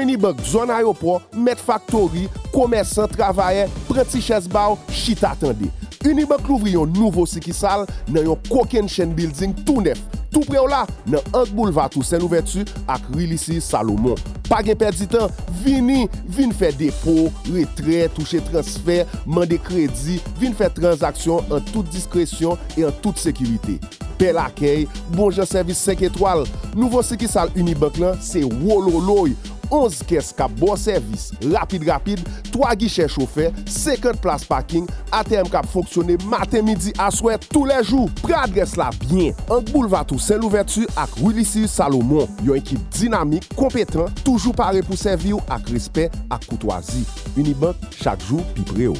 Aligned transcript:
Unibank, 0.00 0.40
zon 0.48 0.72
aéroport, 0.72 1.22
Met 1.36 1.60
Factory, 1.60 2.28
komersan, 2.54 3.10
travayen, 3.12 3.68
prenti 3.88 4.22
chesbaw, 4.24 4.78
chit 4.94 5.22
atende. 5.28 5.68
Unibank 6.08 6.46
louvri 6.48 6.72
yon 6.72 6.88
nouvo 6.96 7.26
sikisal 7.28 7.84
nan 8.08 8.24
yon 8.24 8.40
koken 8.48 8.88
chen 8.88 9.12
building 9.16 9.52
tou 9.68 9.84
nef. 9.84 10.00
Tou 10.30 10.46
pre 10.46 10.56
ou 10.60 10.70
la 10.70 10.86
nan 11.10 11.20
Ank 11.36 11.52
Boulevard 11.52 11.92
ou 11.98 12.06
Saint-Louvertu 12.06 12.64
ak 12.88 13.04
Rilisi 13.12 13.58
Salomon. 13.60 14.16
Pa 14.48 14.62
gen 14.64 14.78
perdi 14.80 15.04
tan, 15.10 15.28
vini, 15.60 16.06
vini 16.24 16.56
fe 16.56 16.70
depo, 16.72 17.28
retre, 17.50 18.06
touche 18.16 18.40
transfer, 18.48 19.04
mande 19.28 19.60
kredi, 19.66 20.16
vini 20.40 20.56
fe 20.56 20.70
transaksyon 20.80 21.52
an 21.52 21.68
tout 21.74 21.84
diskresyon 21.92 22.56
e 22.78 22.88
an 22.88 22.96
tout 23.04 23.20
sekirite. 23.20 23.76
Bel 24.20 24.40
akey, 24.40 24.86
bonjan 25.12 25.48
servis 25.48 25.84
5 25.84 26.08
etwal. 26.08 26.46
Nouvo 26.78 27.04
sekisal 27.04 27.52
Unibank 27.60 28.00
lan 28.00 28.16
se 28.24 28.46
wololoy. 28.48 29.36
11 29.70 30.02
kes 30.10 30.32
kap 30.36 30.52
bo 30.58 30.74
servis, 30.78 31.30
rapide-rapide, 31.52 32.24
3 32.50 32.74
guichè 32.80 33.06
choufer, 33.10 33.54
50 33.66 34.20
plas 34.22 34.44
parking, 34.48 34.88
ATM 35.16 35.50
kap 35.52 35.68
fonksyonè 35.70 36.18
matin, 36.30 36.66
midi, 36.66 36.94
aswe, 37.02 37.36
tou 37.50 37.68
le 37.68 37.78
jou. 37.84 38.10
Pre 38.22 38.36
adres 38.38 38.76
la 38.80 38.90
byen, 39.04 39.36
ank 39.48 39.70
boulevatou 39.72 40.20
Saint-Louvertu 40.22 40.86
ak 41.00 41.14
Willisir 41.22 41.68
Salomon. 41.70 42.28
Yon 42.46 42.60
ekip 42.60 42.82
dinamik, 42.98 43.46
kompetan, 43.58 44.10
toujou 44.24 44.54
pare 44.56 44.84
pou 44.86 44.98
servi 44.98 45.34
ou 45.36 45.44
ak 45.52 45.70
respect 45.74 46.18
ak 46.32 46.46
koutwazi. 46.50 47.06
Unibank, 47.38 47.78
chak 48.00 48.22
jou 48.28 48.44
pi 48.56 48.66
pre 48.72 48.90
ou. 48.92 48.98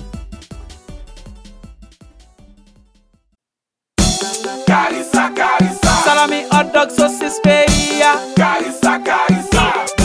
Karisa, 4.71 5.31
karisa 5.35 5.95
Salami, 6.05 6.45
hot 6.53 6.73
dog, 6.73 6.91
sosis, 6.95 7.41
peya 7.43 8.15
Karisa, 8.39 8.99
karisa 9.03 10.00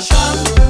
Fashion 0.00 0.63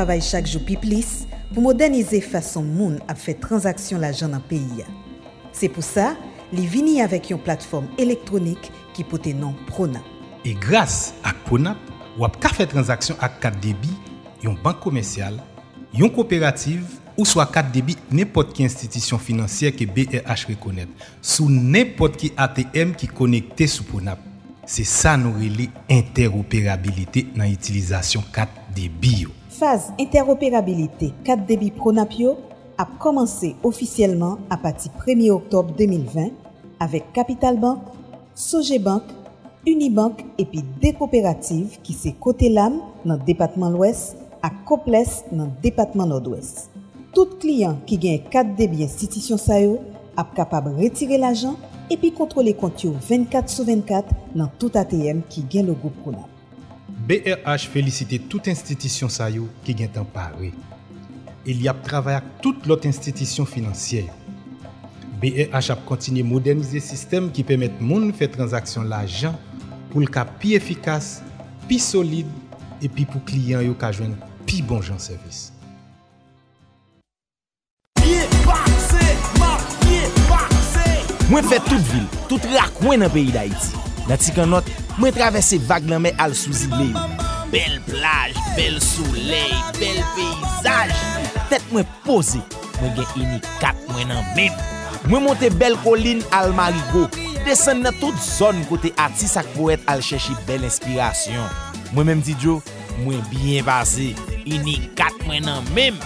travay 0.00 0.22
chak 0.24 0.46
jou 0.48 0.62
pi 0.64 0.78
plis 0.80 1.26
pou 1.50 1.60
modernize 1.60 2.22
fason 2.24 2.64
moun 2.64 2.96
ap 3.10 3.18
fè 3.20 3.34
transaksyon 3.36 4.00
l'ajan 4.00 4.32
nan 4.32 4.40
peyi 4.48 4.80
ya. 4.80 4.86
Se 5.52 5.68
pou 5.68 5.84
sa, 5.84 6.14
li 6.54 6.64
vini 6.70 7.02
avèk 7.04 7.34
yon 7.34 7.42
platform 7.44 7.90
elektronik 8.00 8.70
ki 8.96 9.04
pote 9.10 9.34
nan 9.36 9.52
Prona. 9.68 10.00
E 10.46 10.54
grase 10.56 11.12
ak 11.26 11.42
Ponap, 11.50 11.80
wap 12.16 12.38
ka 12.40 12.48
fè 12.54 12.64
transaksyon 12.70 13.18
ak 13.20 13.36
kat 13.42 13.58
debi, 13.60 13.92
yon 14.40 14.56
bank 14.64 14.80
komersyal, 14.80 15.36
yon 15.92 16.08
kooperative, 16.14 16.86
ou 17.18 17.26
swa 17.28 17.44
kat 17.52 17.68
debi 17.74 17.98
nepot 18.14 18.54
ki 18.56 18.64
institisyon 18.64 19.20
finansyer 19.20 19.74
ke 19.76 19.84
BRH 19.84 20.46
rekonèt, 20.54 20.88
sou 21.20 21.50
nepot 21.52 22.16
ki 22.16 22.32
ATM 22.40 22.94
ki 22.96 23.10
konekte 23.18 23.68
sou 23.68 23.84
Ponap. 23.90 24.22
Se 24.70 24.86
sa 24.86 25.18
nou 25.20 25.34
rele 25.36 25.66
interoperabilite 25.90 27.26
nan 27.34 27.50
itilizasyon 27.52 28.24
kat 28.32 28.54
debi 28.72 29.26
yo. 29.26 29.36
Faz 29.60 29.92
interoperabilite 29.98 31.12
4 31.22 31.44
débit 31.44 31.70
Pronapio 31.70 32.38
a 32.78 32.86
commencé 32.98 33.56
officiellement 33.62 34.38
à 34.48 34.56
partir 34.56 34.90
1 35.06 35.28
oktob 35.28 35.76
2020 35.76 36.30
avec 36.78 37.12
Capital 37.12 37.60
Bank, 37.60 37.80
Soje 38.34 38.78
Bank, 38.80 39.02
Unibank 39.66 40.24
epi 40.38 40.64
de 40.80 40.94
kooperative 40.96 41.76
ki 41.84 41.92
se 41.92 42.14
kote 42.24 42.48
lam 42.48 42.80
nan 43.04 43.20
Depatman 43.26 43.76
l'Ouest 43.76 44.16
ak 44.40 44.64
koples 44.64 45.18
nan 45.28 45.52
Depatman 45.60 46.08
Nord-Ouest. 46.08 46.70
Tout 47.12 47.36
kliyan 47.44 47.82
ki 47.84 48.00
gen 48.00 48.24
4 48.32 48.56
debi 48.56 48.80
institisyon 48.88 49.44
sa 49.44 49.60
yo 49.60 49.76
ap 50.16 50.32
kapab 50.40 50.72
retire 50.80 51.20
l'ajan 51.20 51.60
epi 51.92 52.16
kontrole 52.16 52.56
kont 52.56 52.88
yo 52.88 52.96
24 52.96 53.52
sou 53.52 53.68
24 53.68 54.32
nan 54.32 54.48
tout 54.56 54.72
ATM 54.72 55.26
ki 55.28 55.44
gen 55.52 55.68
logo 55.68 55.92
pronap. 56.00 56.39
BRH 57.10 57.66
felicite 57.66 58.20
tout 58.30 58.46
institisyon 58.46 59.10
sa 59.10 59.26
yo 59.34 59.48
ki 59.66 59.74
gen 59.80 59.88
tan 59.90 60.04
pare. 60.06 60.52
El 61.42 61.58
y 61.58 61.66
ap 61.66 61.80
travay 61.82 62.14
ak 62.20 62.28
tout 62.44 62.68
lot 62.70 62.86
institisyon 62.86 63.48
finansye 63.50 64.04
yo. 64.04 64.14
BRH 65.18 65.72
ap 65.74 65.82
kontinye 65.88 66.22
modernize 66.22 66.78
sistem 66.86 67.26
ki 67.34 67.42
pemet 67.48 67.82
moun 67.82 68.12
fè 68.14 68.30
transaksyon 68.30 68.86
la 68.92 69.02
jan 69.10 69.34
pou 69.90 69.98
l 69.98 70.06
ka 70.06 70.22
pi 70.38 70.54
efikas, 70.54 71.16
pi 71.66 71.80
solide, 71.82 72.30
epi 72.78 73.08
pou 73.10 73.18
kliyan 73.26 73.66
yo 73.66 73.74
ka 73.74 73.90
jwen 73.90 74.14
pi 74.46 74.62
bon 74.62 74.78
jan 74.78 75.02
servis. 75.02 75.48
Mwen 81.26 81.46
fè 81.50 81.58
tout 81.66 81.82
vil, 81.90 82.10
tout 82.30 82.52
rakwen 82.54 83.02
nan 83.02 83.10
peyi 83.10 83.34
d'Haïti. 83.34 83.89
Nan 84.08 84.18
ti 84.20 84.32
kan 84.34 84.50
not, 84.50 84.66
mwen 84.98 85.14
travesse 85.14 85.58
vag 85.68 85.86
nan 85.88 86.02
men 86.04 86.16
al 86.22 86.34
souzi 86.38 86.70
le. 86.72 86.90
Bel 87.50 87.80
plaj, 87.88 88.34
bel 88.54 88.78
souley, 88.82 89.54
bel 89.78 90.00
peyzaj. 90.16 90.92
Tet 91.50 91.64
mwen 91.74 91.88
pose, 92.06 92.40
mwen 92.78 92.94
gen 92.98 93.16
ini 93.24 93.40
kat 93.62 93.78
mwen 93.90 94.10
nan 94.12 94.22
men. 94.36 94.54
Mwen 95.08 95.24
monte 95.24 95.50
bel 95.58 95.78
kolin 95.84 96.22
al 96.36 96.54
marigo. 96.56 97.08
Desen 97.46 97.82
nan 97.84 97.96
tout 97.98 98.16
zon 98.22 98.60
kote 98.68 98.92
atis 99.00 99.34
ak 99.40 99.48
poet 99.56 99.82
al 99.90 100.04
cheshi 100.04 100.36
bel 100.48 100.66
inspirasyon. 100.68 101.48
Mwen 101.94 102.10
menm 102.12 102.22
di 102.26 102.36
djo, 102.38 102.60
mwen 103.00 103.22
bien 103.32 103.66
base. 103.66 104.12
Ini 104.44 104.78
kat 104.98 105.16
mwen 105.26 105.48
nan 105.48 105.66
menm. 105.74 105.98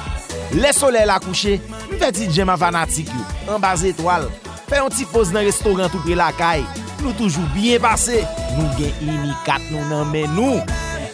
Le 0.54 0.70
soley 0.76 1.06
la 1.08 1.18
kouche, 1.22 1.58
mwen 1.88 2.00
fe 2.00 2.12
ti 2.14 2.30
djema 2.30 2.56
fanatik 2.60 3.10
yo. 3.12 3.26
An 3.52 3.60
baz 3.62 3.84
etwal. 3.84 4.30
Fe 4.68 4.80
yon 4.80 4.92
ti 4.94 5.04
pose 5.12 5.34
nan 5.34 5.44
restoran 5.44 5.92
tout 5.92 6.04
pre 6.06 6.16
la 6.18 6.30
kaye. 6.36 6.64
nou 7.04 7.14
toujou 7.18 7.44
byen 7.54 7.82
pase, 7.84 8.22
nou 8.56 8.66
gen 8.78 8.92
imikat 9.04 9.64
nou 9.70 9.84
nan 9.90 10.08
men 10.12 10.32
nou. 10.36 10.62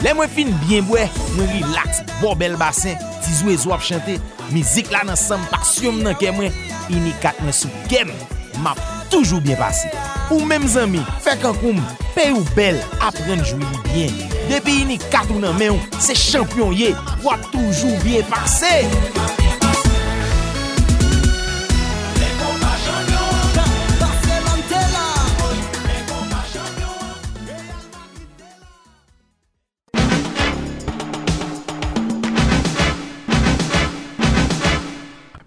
Le 0.00 0.14
mwen 0.16 0.30
fin 0.32 0.52
byen 0.62 0.86
bwe, 0.88 1.04
mwen 1.34 1.50
relax, 1.58 2.00
bo 2.22 2.32
bel 2.38 2.56
basen, 2.60 2.96
tizwe 3.24 3.56
zo 3.60 3.74
ap 3.76 3.84
chante, 3.84 4.16
mizik 4.54 4.92
la 4.94 5.02
nan 5.08 5.18
sam 5.18 5.42
paksyon 5.52 6.00
nan 6.06 6.16
ke 6.20 6.32
mwen, 6.36 6.54
imikat 6.94 7.40
mwen 7.44 7.56
sou 7.56 7.82
kem, 7.90 8.12
map 8.64 8.80
toujou 9.12 9.42
byen 9.44 9.60
pase. 9.60 9.90
Ou 10.30 10.46
menm 10.46 10.68
zami, 10.70 11.02
fek 11.24 11.44
an 11.50 11.58
koum, 11.60 11.82
pe 12.14 12.30
ou 12.32 12.46
bel, 12.56 12.78
apren 13.02 13.42
jwili 13.42 13.84
byen. 13.90 14.24
Depi 14.50 14.80
imikat 14.86 15.28
ou 15.34 15.42
nan 15.42 15.58
men 15.58 15.74
ou, 15.74 16.00
se 16.00 16.16
champyon 16.16 16.72
ye, 16.78 16.94
wap 17.26 17.44
toujou 17.50 17.98
byen 18.06 18.26
pase. 18.30 19.39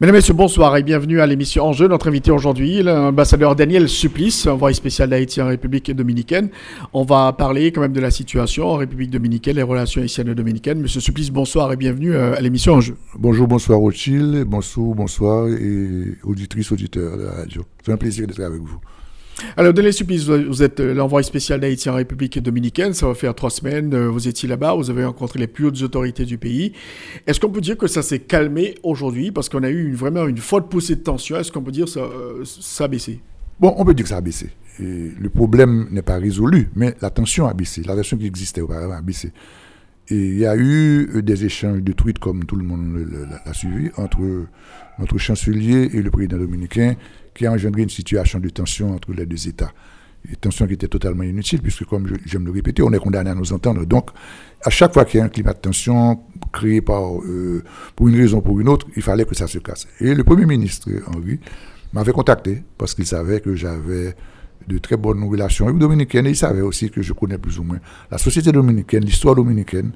Mesdames, 0.03 0.15
Messieurs, 0.17 0.33
bonsoir 0.33 0.75
et 0.75 0.83
bienvenue 0.83 1.21
à 1.21 1.25
l'émission 1.25 1.63
Enjeu. 1.63 1.87
Notre 1.87 2.09
invité 2.09 2.29
aujourd'hui, 2.29 2.83
l'ambassadeur 2.83 3.55
Daniel 3.55 3.87
Supplice, 3.87 4.47
envoyé 4.47 4.75
spécial 4.75 5.09
d'Haïti 5.09 5.41
en 5.41 5.47
République 5.47 5.89
dominicaine. 5.91 6.49
On 6.91 7.05
va 7.05 7.31
parler 7.31 7.71
quand 7.71 7.79
même 7.79 7.93
de 7.93 8.01
la 8.01 8.11
situation 8.11 8.67
en 8.67 8.75
République 8.75 9.11
dominicaine, 9.11 9.55
les 9.55 9.63
relations 9.63 10.01
haïtiennes 10.01 10.27
et 10.27 10.35
dominicaines. 10.35 10.81
Monsieur 10.81 10.99
Supplice, 10.99 11.31
bonsoir 11.31 11.71
et 11.71 11.77
bienvenue 11.77 12.13
euh, 12.13 12.35
à 12.35 12.41
l'émission 12.41 12.73
Enjeu. 12.73 12.97
Bonjour, 13.17 13.47
bonsoir 13.47 13.79
Rothschild, 13.79 14.43
bonsoir, 14.43 14.93
bonsoir 14.93 15.47
et 15.47 16.17
auditrices, 16.23 16.73
auditeurs 16.73 17.17
de 17.17 17.23
la 17.23 17.31
radio. 17.31 17.63
C'est 17.85 17.93
un 17.93 17.97
plaisir 17.97 18.27
d'être 18.27 18.41
avec 18.41 18.59
vous. 18.59 18.79
Alors, 19.57 19.73
Daniel 19.73 19.93
Supplice, 19.93 20.25
vous 20.25 20.63
êtes 20.63 20.79
euh, 20.79 20.93
l'envoyé 20.93 21.25
spécial 21.25 21.59
d'Haïti 21.59 21.89
en 21.89 21.95
République 21.95 22.39
dominicaine. 22.39 22.93
Ça 22.93 23.07
va 23.07 23.13
faire 23.13 23.35
trois 23.35 23.49
semaines. 23.49 23.93
Euh, 23.93 24.09
vous 24.09 24.27
étiez 24.27 24.47
là-bas. 24.47 24.73
Vous 24.75 24.89
avez 24.89 25.05
rencontré 25.05 25.39
les 25.39 25.47
plus 25.47 25.65
hautes 25.65 25.81
autorités 25.81 26.25
du 26.25 26.37
pays. 26.37 26.73
Est-ce 27.27 27.39
qu'on 27.39 27.49
peut 27.49 27.61
dire 27.61 27.77
que 27.77 27.87
ça 27.87 28.01
s'est 28.01 28.19
calmé 28.19 28.75
aujourd'hui? 28.83 29.31
Parce 29.31 29.49
qu'on 29.49 29.63
a 29.63 29.69
eu 29.69 29.93
vraiment 29.93 30.27
une 30.27 30.37
forte 30.37 30.69
poussée 30.69 30.95
de 30.95 31.01
tension 31.01 31.37
Est-ce 31.37 31.51
qu'on 31.51 31.61
peut 31.61 31.71
dire 31.71 31.85
que 31.85 31.91
ça, 31.91 32.01
euh, 32.01 32.43
ça 32.45 32.85
a 32.85 32.87
baissé? 32.87 33.21
Bon, 33.59 33.73
on 33.77 33.85
peut 33.85 33.93
dire 33.93 34.03
que 34.03 34.09
ça 34.09 34.17
a 34.17 34.21
baissé. 34.21 34.49
Le 34.79 35.29
problème 35.29 35.87
n'est 35.91 36.01
pas 36.01 36.17
résolu, 36.17 36.69
mais 36.75 36.95
la 36.99 37.11
tension 37.11 37.47
a 37.47 37.53
baissé. 37.53 37.83
La 37.83 37.95
tension 37.95 38.17
qui 38.17 38.25
existait 38.25 38.61
auparavant 38.61 38.95
a 38.95 39.01
baissé. 39.01 39.31
Et 40.09 40.15
il 40.15 40.39
y 40.39 40.47
a 40.47 40.57
eu 40.57 41.21
des 41.21 41.45
échanges 41.45 41.83
de 41.83 41.91
tweets, 41.93 42.17
comme 42.17 42.43
tout 42.45 42.55
le 42.55 42.63
monde 42.63 43.07
l'a 43.45 43.53
suivi, 43.53 43.91
entre 43.97 44.47
notre 44.97 45.17
chancelier 45.19 45.91
et 45.93 46.01
le 46.01 46.09
président 46.09 46.37
dominicain 46.37 46.95
qui 47.33 47.45
a 47.45 47.51
engendré 47.51 47.83
une 47.83 47.89
situation 47.89 48.39
de 48.39 48.49
tension 48.49 48.93
entre 48.93 49.11
les 49.13 49.25
deux 49.25 49.47
États. 49.47 49.71
Une 50.27 50.35
tension 50.37 50.65
qui 50.67 50.73
était 50.73 50.87
totalement 50.87 51.23
inutile, 51.23 51.61
puisque, 51.61 51.83
comme 51.85 52.07
j'aime 52.25 52.45
le 52.45 52.51
répéter, 52.51 52.81
on 52.81 52.91
est 52.93 52.99
condamné 52.99 53.29
à 53.29 53.35
nous 53.35 53.51
entendre. 53.51 53.85
Donc, 53.85 54.09
à 54.63 54.69
chaque 54.69 54.93
fois 54.93 55.03
qu'il 55.03 55.19
y 55.19 55.21
a 55.21 55.25
un 55.25 55.29
climat 55.29 55.53
de 55.53 55.59
tension 55.59 56.21
créé 56.53 56.81
par, 56.81 57.03
euh, 57.23 57.61
pour 57.95 58.07
une 58.07 58.15
raison 58.15 58.37
ou 58.37 58.41
pour 58.41 58.59
une 58.59 58.69
autre, 58.69 58.87
il 58.95 59.01
fallait 59.01 59.25
que 59.25 59.35
ça 59.35 59.47
se 59.47 59.59
casse. 59.59 59.85
Et 59.99 60.13
le 60.13 60.23
Premier 60.23 60.45
ministre, 60.45 60.89
Henri, 61.07 61.39
m'avait 61.91 62.13
contacté 62.13 62.63
parce 62.77 62.93
qu'il 62.93 63.05
savait 63.05 63.41
que 63.41 63.53
j'avais 63.55 64.15
de 64.67 64.77
très 64.77 64.95
bonnes 64.95 65.23
relations 65.23 65.67
avec 65.67 65.77
dominicaines 65.77 66.25
et 66.27 66.31
il 66.31 66.37
savait 66.37 66.61
aussi 66.61 66.89
que 66.89 67.01
je 67.01 67.13
connais 67.13 67.37
plus 67.37 67.59
ou 67.59 67.63
moins 67.63 67.79
la 68.09 68.17
société 68.17 68.51
dominicaine, 68.51 69.03
l'histoire 69.03 69.35
dominicaine 69.35 69.91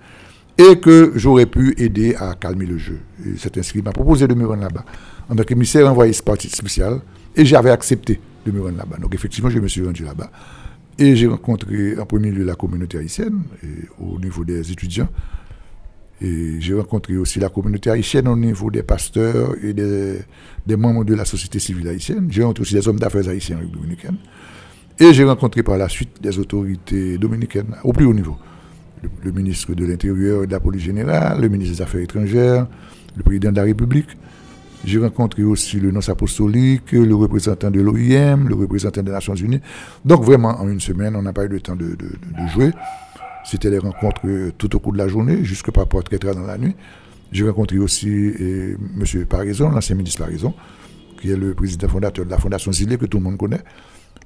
et 0.57 0.79
que 0.79 1.13
j'aurais 1.15 1.45
pu 1.45 1.73
aider 1.77 2.15
à 2.15 2.33
calmer 2.35 2.65
le 2.65 2.77
jeu. 2.77 2.99
Et 3.25 3.33
c'est 3.37 3.57
ainsi 3.57 3.73
qu'il 3.73 3.83
m'a 3.83 3.91
proposé 3.91 4.27
de 4.27 4.33
me 4.33 4.45
rendre 4.45 4.63
là-bas 4.63 4.83
en 5.29 5.35
tant 5.35 5.43
qu'émissaire 5.43 5.89
envoyé 5.89 6.13
spécial 6.13 6.99
et 7.37 7.45
j'avais 7.45 7.69
accepté 7.69 8.19
de 8.45 8.51
me 8.51 8.61
rendre 8.61 8.77
là-bas. 8.77 8.97
Donc 8.97 9.13
effectivement, 9.13 9.49
je 9.49 9.59
me 9.59 9.67
suis 9.67 9.85
rendu 9.85 10.03
là-bas. 10.03 10.29
Et 10.99 11.15
j'ai 11.15 11.27
rencontré 11.27 11.97
en 11.97 12.05
premier 12.05 12.31
lieu 12.31 12.43
la 12.43 12.55
communauté 12.55 12.97
haïtienne 12.97 13.43
au 13.99 14.19
niveau 14.19 14.43
des 14.43 14.71
étudiants. 14.71 15.07
Et 16.19 16.59
j'ai 16.59 16.73
rencontré 16.73 17.15
aussi 17.15 17.39
la 17.39 17.49
communauté 17.49 17.91
haïtienne 17.91 18.27
au 18.27 18.35
niveau 18.35 18.71
des 18.71 18.81
pasteurs 18.81 19.53
et 19.63 19.73
des, 19.73 20.75
membres 20.75 21.05
de 21.05 21.13
la 21.13 21.25
société 21.25 21.59
civile 21.59 21.87
haïtienne. 21.87 22.27
J'ai 22.31 22.41
rencontré 22.41 22.63
aussi 22.63 22.73
des 22.73 22.87
hommes 22.87 22.99
d'affaires 22.99 23.29
haïtiens 23.29 23.59
et 23.61 23.71
dominicains. 23.71 24.15
Et 24.99 25.13
j'ai 25.13 25.23
rencontré 25.23 25.61
par 25.61 25.77
la 25.77 25.87
suite 25.87 26.19
des 26.19 26.39
autorités 26.39 27.19
dominicaines 27.19 27.75
au 27.83 27.93
plus 27.93 28.05
haut 28.05 28.15
niveau. 28.15 28.35
Le, 29.03 29.09
le 29.25 29.31
ministre 29.31 29.75
de 29.75 29.85
l'Intérieur 29.85 30.43
et 30.43 30.47
de 30.47 30.51
la 30.51 30.59
Police 30.59 30.81
générale, 30.81 31.39
le 31.39 31.49
ministre 31.49 31.75
des 31.75 31.81
Affaires 31.83 32.01
étrangères, 32.01 32.65
le 33.15 33.21
président 33.21 33.51
de 33.51 33.57
la 33.57 33.63
République. 33.63 34.09
J'ai 34.85 34.99
rencontré 34.99 35.43
aussi 35.43 35.79
le 35.79 35.91
nonce 35.91 36.09
apostolique, 36.09 36.91
le 36.91 37.13
représentant 37.13 37.71
de 37.71 37.81
l'OIM, 37.81 38.47
le 38.47 38.55
représentant 38.55 39.01
des 39.03 39.11
Nations 39.11 39.35
Unies. 39.35 39.59
Donc 40.05 40.23
vraiment, 40.23 40.59
en 40.61 40.69
une 40.69 40.79
semaine, 40.79 41.15
on 41.15 41.21
n'a 41.21 41.33
pas 41.33 41.45
eu 41.45 41.49
le 41.49 41.59
temps 41.59 41.75
de, 41.75 41.97
jouer. 42.53 42.71
C'était 43.43 43.69
les 43.69 43.79
rencontres 43.79 44.21
euh, 44.25 44.51
tout 44.57 44.75
au 44.75 44.79
cours 44.79 44.93
de 44.93 44.97
la 44.97 45.07
journée, 45.07 45.43
jusque 45.43 45.71
par 45.71 45.87
très 46.03 46.17
très 46.17 46.33
dans 46.33 46.45
la 46.45 46.57
nuit. 46.57 46.75
J'ai 47.31 47.45
rencontré 47.45 47.77
aussi 47.79 48.09
euh, 48.09 48.75
M. 48.99 49.25
Parison, 49.25 49.69
l'ancien 49.69 49.95
ministre 49.95 50.23
Parison, 50.23 50.53
qui 51.21 51.31
est 51.31 51.35
le 51.37 51.53
président 51.53 51.87
fondateur 51.87 52.25
de 52.25 52.29
la 52.29 52.37
Fondation 52.37 52.71
Zilé, 52.71 52.97
que 52.97 53.05
tout 53.05 53.17
le 53.17 53.23
monde 53.23 53.37
connaît. 53.37 53.61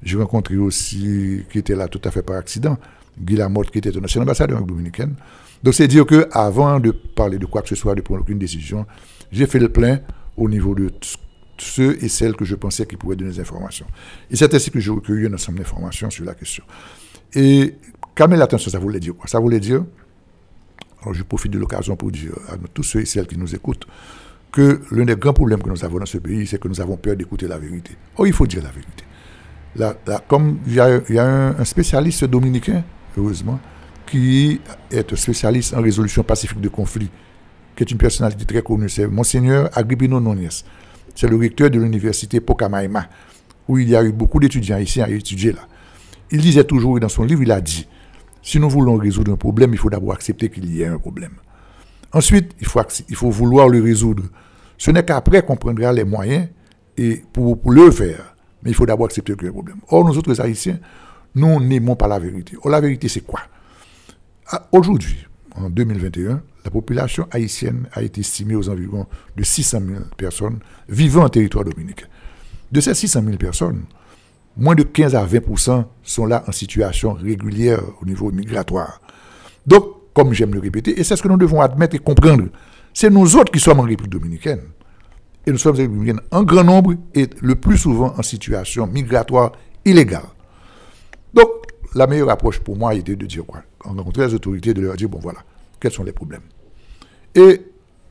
J'ai 0.04 0.18
rencontré 0.18 0.58
aussi, 0.58 1.44
qui 1.52 1.60
était 1.60 1.76
là 1.76 1.88
tout 1.88 2.02
à 2.04 2.12
fait 2.12 2.24
par 2.24 2.38
accident, 2.38 2.78
Guy 3.20 3.36
Lamotte, 3.36 3.70
qui 3.72 3.78
était 3.78 3.96
un 3.96 4.04
ancien 4.04 4.22
ambassadeur 4.22 4.62
dominicain. 4.64 5.10
Donc 5.64 5.76
c'est 5.76 5.88
dire 5.88 6.06
qu'avant 6.06 6.80
de 6.80 6.92
parler 6.92 7.38
de 7.38 7.46
quoi 7.46 7.62
que 7.62 7.70
ce 7.70 7.76
soit, 7.76 7.94
de 7.96 8.02
prendre 8.02 8.22
aucune 8.22 8.40
décision, 8.40 8.86
j'ai 9.32 9.46
fait 9.46 9.60
le 9.60 9.70
plein 9.70 10.00
au 10.38 10.50
niveau 10.50 10.76
de 10.76 10.92
ceux 11.58 12.04
et 12.04 12.10
celles 12.10 12.36
que 12.36 12.46
je 12.46 12.56
pensais 12.56 12.86
qui 12.86 12.98
pouvaient 12.98 13.16
donner 13.16 13.32
des 13.32 13.40
informations. 13.40 13.86
Et 14.30 14.36
c'est 14.36 14.54
ainsi 14.54 14.72
que 14.72 14.80
j'ai 14.80 14.92
recueilli 14.92 15.28
un 15.28 15.34
ensemble 15.34 15.60
d'informations 15.60 16.10
sur 16.10 16.26
la 16.26 16.34
question. 16.34 16.64
Et 17.34 17.76
calmer 18.16 18.38
l'attention, 18.38 18.72
ça 18.72 18.80
voulait 18.80 19.00
dire 19.00 19.16
quoi? 19.16 19.28
Ça 19.28 19.40
voulait 19.40 19.60
dire, 19.60 19.84
alors 21.02 21.14
je 21.14 21.24
profite 21.24 21.52
de 21.52 21.60
l'occasion 21.60 21.96
pour 21.96 22.12
dire 22.12 22.34
à 22.50 22.56
tous 22.74 22.84
ceux 22.84 23.02
et 23.02 23.06
celles 23.06 23.28
qui 23.28 23.38
nous 23.38 23.54
écoutent, 23.54 23.86
que 24.52 24.82
l'un 24.92 25.06
des 25.06 25.16
grands 25.16 25.34
problèmes 25.34 25.62
que 25.62 25.70
nous 25.70 25.86
avons 25.86 26.00
dans 26.00 26.06
ce 26.06 26.18
pays, 26.18 26.46
c'est 26.46 26.60
que 26.60 26.68
nous 26.68 26.82
avons 26.82 26.98
peur 26.98 27.16
d'écouter 27.16 27.48
la 27.48 27.58
vérité. 27.58 27.92
Oh, 28.18 28.26
il 28.26 28.34
faut 28.34 28.48
dire 28.48 28.62
la 28.64 28.70
vérité. 28.70 29.04
Là, 29.76 29.96
là, 30.06 30.22
comme 30.28 30.60
il 30.68 30.74
y 30.74 30.80
a, 30.80 31.26
un, 31.26 31.64
spécialiste 31.64 32.26
dominicain, 32.26 32.84
heureusement, 33.18 33.60
qui 34.06 34.60
est 34.92 35.14
un 35.14 35.16
spécialiste 35.16 35.74
en 35.74 35.82
résolution 35.82 36.24
pacifique 36.24 36.60
de 36.60 36.68
conflits, 36.68 37.10
qui 37.76 37.84
est 37.84 37.92
une 37.92 37.98
personnalité 37.98 38.46
très 38.46 38.62
connue, 38.62 38.90
c'est 38.90 39.08
Monseigneur 39.08 39.70
Agripino 39.78 40.20
Nonies. 40.20 40.64
C'est 41.16 41.28
le 41.28 41.36
recteur 41.36 41.70
de 41.70 41.80
l'université 41.80 42.40
Pocamaima, 42.40 43.08
où 43.68 43.78
il 43.78 43.90
y 43.90 43.96
a 43.96 44.04
eu 44.04 44.12
beaucoup 44.12 44.40
d'étudiants 44.40 44.78
ici 44.78 45.02
à 45.02 45.10
étudier 45.10 45.52
là. 45.54 45.68
Il 46.32 46.42
disait 46.42 46.64
toujours, 46.64 47.00
dans 47.00 47.10
son 47.10 47.24
livre, 47.24 47.42
il 47.44 47.52
a 47.52 47.60
dit, 47.60 47.88
si 48.42 48.60
nous 48.60 48.70
voulons 48.70 48.96
résoudre 48.96 49.34
un 49.34 49.36
problème, 49.36 49.74
il 49.74 49.78
faut 49.78 49.90
d'abord 49.90 50.14
accepter 50.14 50.50
qu'il 50.50 50.74
y 50.74 50.82
ait 50.82 50.88
un 50.88 50.98
problème. 50.98 51.34
Ensuite, 52.14 52.54
il 52.60 52.68
faut, 52.68 52.82
il 53.10 53.16
faut 53.16 53.30
vouloir 53.30 53.68
le 53.68 53.82
résoudre. 53.82 54.24
Ce 54.78 54.92
n'est 54.92 55.04
qu'après 55.04 55.44
qu'on 55.44 55.58
prendra 55.58 55.94
les 55.94 56.04
moyens 56.04 56.48
et 56.98 57.22
pour, 57.32 57.60
le 57.72 57.92
faire. 57.92 58.36
Mais 58.64 58.72
il 58.72 58.74
faut 58.74 58.86
d'abord 58.86 59.06
accepter 59.06 59.34
qu'il 59.34 59.44
y 59.44 59.48
a 59.48 59.50
un 59.50 59.54
problème. 59.54 59.78
Or, 59.90 60.06
nous 60.06 60.18
autres 60.18 60.40
Haïtiens, 60.40 60.80
nous 61.36 61.60
n'aimons 61.60 61.96
pas 61.96 62.08
la 62.08 62.20
vérité. 62.20 62.58
Or, 62.64 62.70
la 62.70 62.82
vérité, 62.82 63.08
c'est 63.08 63.22
quoi? 63.22 63.42
Ah, 64.48 64.68
Aujourd'hui, 64.72 65.26
en 65.56 65.70
2021, 65.70 66.42
la 66.64 66.72
population 66.72 67.28
haïtienne 67.32 67.88
a 67.94 68.04
été 68.04 68.22
estimée 68.22 68.56
aux 68.56 68.70
environs 68.70 69.08
de 69.36 69.44
600 69.44 69.80
000 69.86 70.00
personnes 70.18 70.60
vivant 70.88 71.24
en 71.24 71.30
territoire 71.30 71.66
dominicain. 71.66 72.06
De 72.72 72.80
ces 72.80 72.94
600 72.94 73.24
000 73.26 73.38
personnes, 73.38 73.84
moins 74.56 74.76
de 74.76 74.84
15 74.84 75.16
à 75.16 75.26
20% 75.26 75.86
sont 76.04 76.26
là 76.26 76.44
en 76.48 76.52
situation 76.52 77.14
régulière 77.14 77.82
au 78.02 78.06
niveau 78.06 78.32
migratoire. 78.32 79.02
Donc, 79.66 79.86
comme 80.14 80.34
j'aime 80.34 80.54
le 80.54 80.60
répéter, 80.60 81.00
et 81.00 81.04
c'est 81.04 81.16
ce 81.16 81.24
que 81.24 81.28
nous 81.28 81.38
devons 81.38 81.62
admettre 81.62 81.96
et 81.96 82.00
comprendre, 82.00 82.46
c'est 82.94 83.10
nous 83.10 83.36
autres 83.38 83.52
qui 83.52 83.60
sommes 83.60 83.80
en 83.80 83.84
République 83.84 84.12
dominicaine. 84.12 84.62
Et 85.48 85.52
nous 85.52 85.58
sommes 85.58 85.78
dominicaine 85.78 86.22
en 86.30 86.44
grand 86.44 86.64
nombre 86.64 86.94
et 87.16 87.28
le 87.42 87.56
plus 87.56 87.78
souvent 87.78 88.14
en 88.18 88.22
situation 88.22 88.86
migratoire 88.86 89.54
illégale. 89.84 90.28
Donc, 91.34 91.48
la 91.96 92.08
meilleure 92.08 92.30
approche 92.30 92.60
pour 92.60 92.78
moi 92.78 92.94
était 92.94 93.16
de 93.16 93.26
dire 93.26 93.46
quoi? 93.46 93.64
En 93.84 93.96
rencontrer 93.96 94.28
les 94.28 94.34
autorités, 94.34 94.74
de 94.74 94.82
leur 94.82 94.96
dire, 94.96 95.10
bon 95.10 95.20
voilà, 95.20 95.40
quels 95.82 95.92
sont 95.92 96.06
les 96.06 96.14
problèmes? 96.14 96.44
Et, 97.36 97.62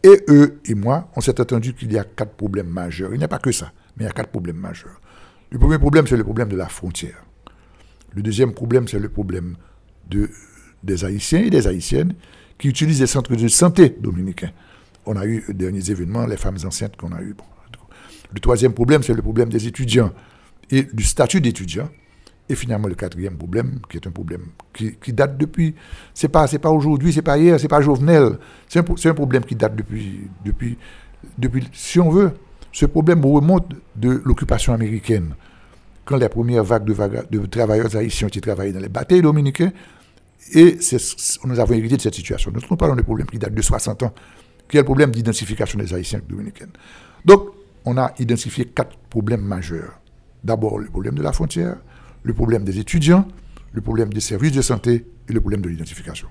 et 0.02 0.24
eux 0.28 0.60
et 0.66 0.74
moi, 0.74 1.08
on 1.16 1.22
s'est 1.22 1.40
attendu 1.40 1.72
qu'il 1.72 1.90
y 1.92 1.98
a 1.98 2.04
quatre 2.04 2.34
problèmes 2.34 2.68
majeurs. 2.68 3.14
Il 3.14 3.18
n'y 3.18 3.24
a 3.24 3.28
pas 3.28 3.38
que 3.38 3.52
ça, 3.52 3.72
mais 3.96 4.04
il 4.04 4.06
y 4.06 4.10
a 4.10 4.12
quatre 4.12 4.30
problèmes 4.30 4.56
majeurs. 4.56 5.00
Le 5.50 5.58
premier 5.58 5.78
problème, 5.78 6.06
c'est 6.06 6.16
le 6.16 6.24
problème 6.24 6.48
de 6.48 6.56
la 6.56 6.68
frontière. 6.68 7.24
Le 8.14 8.22
deuxième 8.22 8.52
problème, 8.52 8.88
c'est 8.88 8.98
le 8.98 9.08
problème 9.08 9.56
de, 10.08 10.28
des 10.82 11.04
Haïtiens 11.04 11.44
et 11.44 11.50
des 11.50 11.66
Haïtiennes 11.66 12.14
qui 12.58 12.68
utilisent 12.68 13.00
les 13.00 13.06
centres 13.06 13.34
de 13.34 13.48
santé 13.48 13.96
dominicains. 14.00 14.52
On 15.06 15.16
a 15.16 15.24
eu 15.24 15.44
les 15.48 15.54
derniers 15.54 15.90
événements, 15.90 16.26
les 16.26 16.36
femmes 16.36 16.58
enceintes 16.64 16.96
qu'on 16.96 17.12
a 17.12 17.22
eu. 17.22 17.34
Le 18.32 18.40
troisième 18.40 18.74
problème, 18.74 19.02
c'est 19.02 19.14
le 19.14 19.22
problème 19.22 19.48
des 19.48 19.66
étudiants 19.66 20.12
et 20.70 20.84
du 20.84 21.04
statut 21.04 21.40
d'étudiant 21.40 21.88
et 22.50 22.57
finalement, 22.57 22.88
le 22.88 22.97
quatrième 22.97 23.37
problème, 23.37 23.78
qui 23.88 23.97
est 23.97 24.07
un 24.09 24.11
problème 24.11 24.47
qui, 24.75 25.12
date 25.12 25.38
depuis, 25.38 25.76
c'est 26.12 26.28
pas, 26.28 26.49
pas 26.49 26.71
aujourd'hui, 26.71 27.12
c'est 27.12 27.23
pas 27.23 27.38
hier, 27.38 27.61
c'est 27.61 27.69
pas 27.69 27.80
Jovenel, 27.80 28.38
c'est 28.69 28.80
un, 28.80 29.14
problème 29.14 29.45
qui 29.45 29.54
date 29.54 29.76
depuis, 29.76 30.23
depuis, 30.45 30.76
depuis, 31.38 31.69
si 31.73 32.00
on 32.00 32.11
veut, 32.11 32.33
ce 32.73 32.87
problème 32.87 33.25
remonte 33.25 33.73
de 33.95 34.21
l'occupation 34.25 34.73
américaine. 34.73 35.35
Quand 36.04 36.16
les 36.16 36.28
premières 36.28 36.64
vagues 36.64 36.85
de, 37.30 37.47
travailleurs 37.47 37.95
haïtiens 37.95 38.26
ont 38.26 38.40
travaillé 38.40 38.73
dans 38.73 38.80
les 38.80 38.88
batailles 38.88 39.23
dominicains, 39.23 39.71
et 40.52 40.76
nous 41.45 41.61
avons 41.61 41.75
hérité 41.75 41.99
de 41.99 42.02
cette 42.02 42.14
situation. 42.16 42.50
Nous 42.52 42.76
parlons 42.76 42.97
de 42.97 43.02
problème 43.02 43.28
qui 43.28 43.38
date 43.38 43.54
de 43.54 43.62
60 43.62 44.02
ans, 44.02 44.12
qui 44.69 44.76
est 44.76 44.80
le 44.80 44.85
problème 44.85 45.12
d'identification 45.12 45.78
des 45.78 45.95
haïtiens 45.95 46.21
dominicains. 46.28 46.66
Donc, 47.25 47.50
on 47.85 47.97
a 47.97 48.12
identifié 48.19 48.64
quatre 48.64 48.97
problèmes 49.09 49.42
majeurs 49.42 50.00
D'abord, 50.42 50.78
le 50.78 50.87
problème 50.87 51.14
de 51.14 51.23
la 51.23 51.33
frontière, 51.33 51.76
le 52.22 52.34
problème 52.34 52.64
des 52.64 52.78
étudiants, 52.78 53.26
le 53.72 53.80
problème 53.80 54.12
des 54.12 54.20
services 54.20 54.52
de 54.52 54.62
santé 54.62 55.06
et 55.28 55.32
le 55.32 55.40
problème 55.40 55.62
de 55.62 55.68
l'identification. 55.68 56.28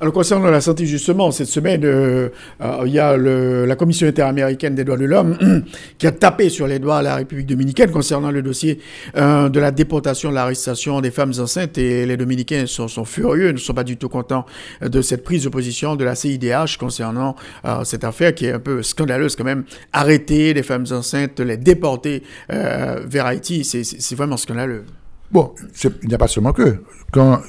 Alors, 0.00 0.12
concernant 0.12 0.50
la 0.50 0.60
santé, 0.60 0.86
justement, 0.86 1.30
cette 1.30 1.46
semaine, 1.48 1.84
euh, 1.84 2.28
euh, 2.60 2.82
il 2.86 2.92
y 2.92 2.98
a 2.98 3.16
le- 3.16 3.64
la 3.64 3.76
Commission 3.76 4.06
interaméricaine 4.06 4.74
des 4.74 4.84
droits 4.84 4.96
de 4.96 5.04
l'homme 5.04 5.36
qui 5.98 6.06
a 6.06 6.12
tapé 6.12 6.48
sur 6.48 6.66
les 6.66 6.78
doigts 6.78 6.98
à 6.98 7.02
la 7.02 7.16
République 7.16 7.46
dominicaine 7.46 7.90
concernant 7.90 8.30
le 8.30 8.42
dossier 8.42 8.80
euh, 9.16 9.48
de 9.48 9.60
la 9.60 9.70
déportation, 9.70 10.30
de 10.30 10.34
l'arrestation 10.34 11.00
des 11.00 11.10
femmes 11.10 11.32
enceintes. 11.38 11.78
Et 11.78 12.06
les 12.06 12.16
Dominicains 12.16 12.66
sont, 12.66 12.88
sont 12.88 13.04
furieux, 13.04 13.52
ne 13.52 13.56
sont 13.56 13.74
pas 13.74 13.84
du 13.84 13.96
tout 13.96 14.08
contents 14.08 14.46
de 14.82 15.00
cette 15.02 15.22
prise 15.24 15.44
de 15.44 15.48
position 15.48 15.94
de 15.96 16.04
la 16.04 16.14
CIDH 16.14 16.76
concernant 16.78 17.36
cette 17.84 18.04
affaire 18.04 18.34
qui 18.34 18.46
est 18.46 18.52
un 18.52 18.58
peu 18.58 18.82
scandaleuse 18.82 19.36
quand 19.36 19.44
même. 19.44 19.64
Arrêter 19.92 20.54
les 20.54 20.62
femmes 20.62 20.86
enceintes, 20.90 21.40
les 21.40 21.56
déporter 21.56 22.22
vers 22.48 23.26
Haïti, 23.26 23.64
c'est 23.64 24.14
vraiment 24.14 24.36
scandaleux. 24.36 24.84
Bon, 25.30 25.54
il 26.02 26.08
n'y 26.08 26.14
a 26.14 26.18
pas 26.18 26.28
seulement 26.28 26.52
que. 26.52 26.82
Quand, 27.12 27.40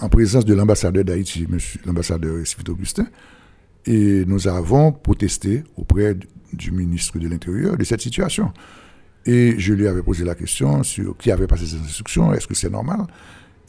en 0.00 0.08
présence 0.08 0.44
de 0.44 0.54
l'ambassadeur 0.54 1.04
d'Haïti, 1.04 1.46
l'ambassadeur 1.84 2.46
Sylvie 2.46 2.70
Augustin, 2.70 3.06
et 3.86 4.24
nous 4.26 4.46
avons 4.48 4.92
protesté 4.92 5.64
auprès 5.76 6.16
du- 6.52 6.70
ministre 6.70 7.18
de 7.18 7.28
l'Intérieur 7.28 7.76
de 7.76 7.84
cette 7.84 8.00
situation. 8.00 8.52
Et 9.26 9.58
je 9.58 9.74
lui 9.74 9.86
avais 9.86 10.02
posé 10.02 10.24
la 10.24 10.34
question 10.34 10.82
sur 10.82 11.16
qui 11.16 11.30
avait 11.30 11.46
passé 11.46 11.66
ces 11.66 11.76
instructions, 11.76 12.32
est-ce 12.32 12.46
que 12.46 12.54
c'est 12.54 12.70
normal? 12.70 13.06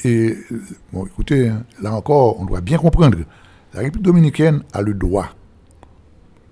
Et, 0.04 0.36
bon, 0.92 1.06
écoutez, 1.06 1.50
hein, 1.50 1.66
là 1.82 1.94
encore, 1.94 2.40
on 2.40 2.46
doit 2.46 2.62
bien 2.62 2.78
comprendre, 2.78 3.20
la 3.74 3.82
République 3.82 4.06
dominicaine 4.06 4.64
a 4.74 4.82
le 4.82 4.94
droit 4.94 5.36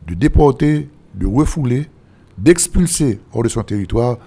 de 0.08 0.14
déporter, 0.14 0.90
de 1.16 1.26
refouler, 1.26 1.88
d'expulser 2.38 3.20
hors 3.34 3.44
de 3.44 3.50
son 3.50 3.64
territoire 3.64 4.18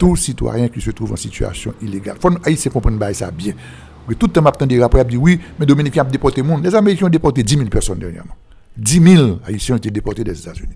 tout 0.00 0.16
citoyen 0.16 0.68
qui 0.68 0.80
se 0.80 0.90
trouve 0.92 1.12
en 1.12 1.16
situation 1.16 1.74
illégale. 1.82 2.16
Faut 2.18 2.30
Haïtiens 2.42 2.70
comprendre 2.70 2.96
bah, 2.96 3.12
ça 3.12 3.30
bien. 3.30 3.52
Tout 4.18 4.26
le 4.26 4.32
temps, 4.32 4.40
m'attend 4.40 4.66
des 4.66 4.80
rapports, 4.80 5.04
dit 5.04 5.18
oui, 5.18 5.38
mais 5.58 5.66
Dominicains 5.66 6.06
ont 6.06 6.10
déporté 6.10 6.42
monde. 6.42 6.64
Les 6.64 6.74
Américains 6.74 7.06
ont 7.06 7.10
déporté 7.10 7.42
10 7.42 7.56
000 7.58 7.68
personnes 7.68 7.98
dernièrement. 7.98 8.34
10 8.78 9.14
000 9.16 9.38
Haïtiens 9.44 9.74
ont 9.74 9.78
été 9.78 9.90
déportés 9.90 10.24
des 10.24 10.40
États-Unis. 10.40 10.74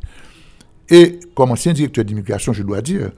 Et 0.90 1.18
comme 1.34 1.52
ancien 1.52 1.72
directeur 1.72 2.04
d'immigration, 2.04 2.52
je 2.52 2.62
dois 2.62 2.82
dire, 2.82 3.12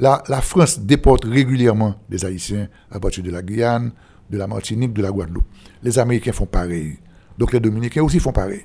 la 0.00 0.40
France 0.40 0.80
déporte 0.80 1.24
régulièrement 1.24 1.94
des 2.10 2.24
Haïtiens 2.24 2.66
à 2.90 2.98
partir 2.98 3.22
de 3.22 3.30
la 3.30 3.42
Guyane, 3.42 3.92
de 4.28 4.36
la 4.36 4.48
Martinique, 4.48 4.92
de 4.92 5.02
la 5.02 5.12
Guadeloupe. 5.12 5.44
Les 5.84 6.00
Américains 6.00 6.32
font 6.32 6.46
pareil. 6.46 6.98
Donc 7.38 7.52
les 7.52 7.60
Dominicains 7.60 8.02
aussi 8.02 8.18
font 8.18 8.32
pareil. 8.32 8.64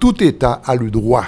Tout 0.00 0.24
État 0.24 0.62
a 0.64 0.74
le 0.74 0.90
droit 0.90 1.26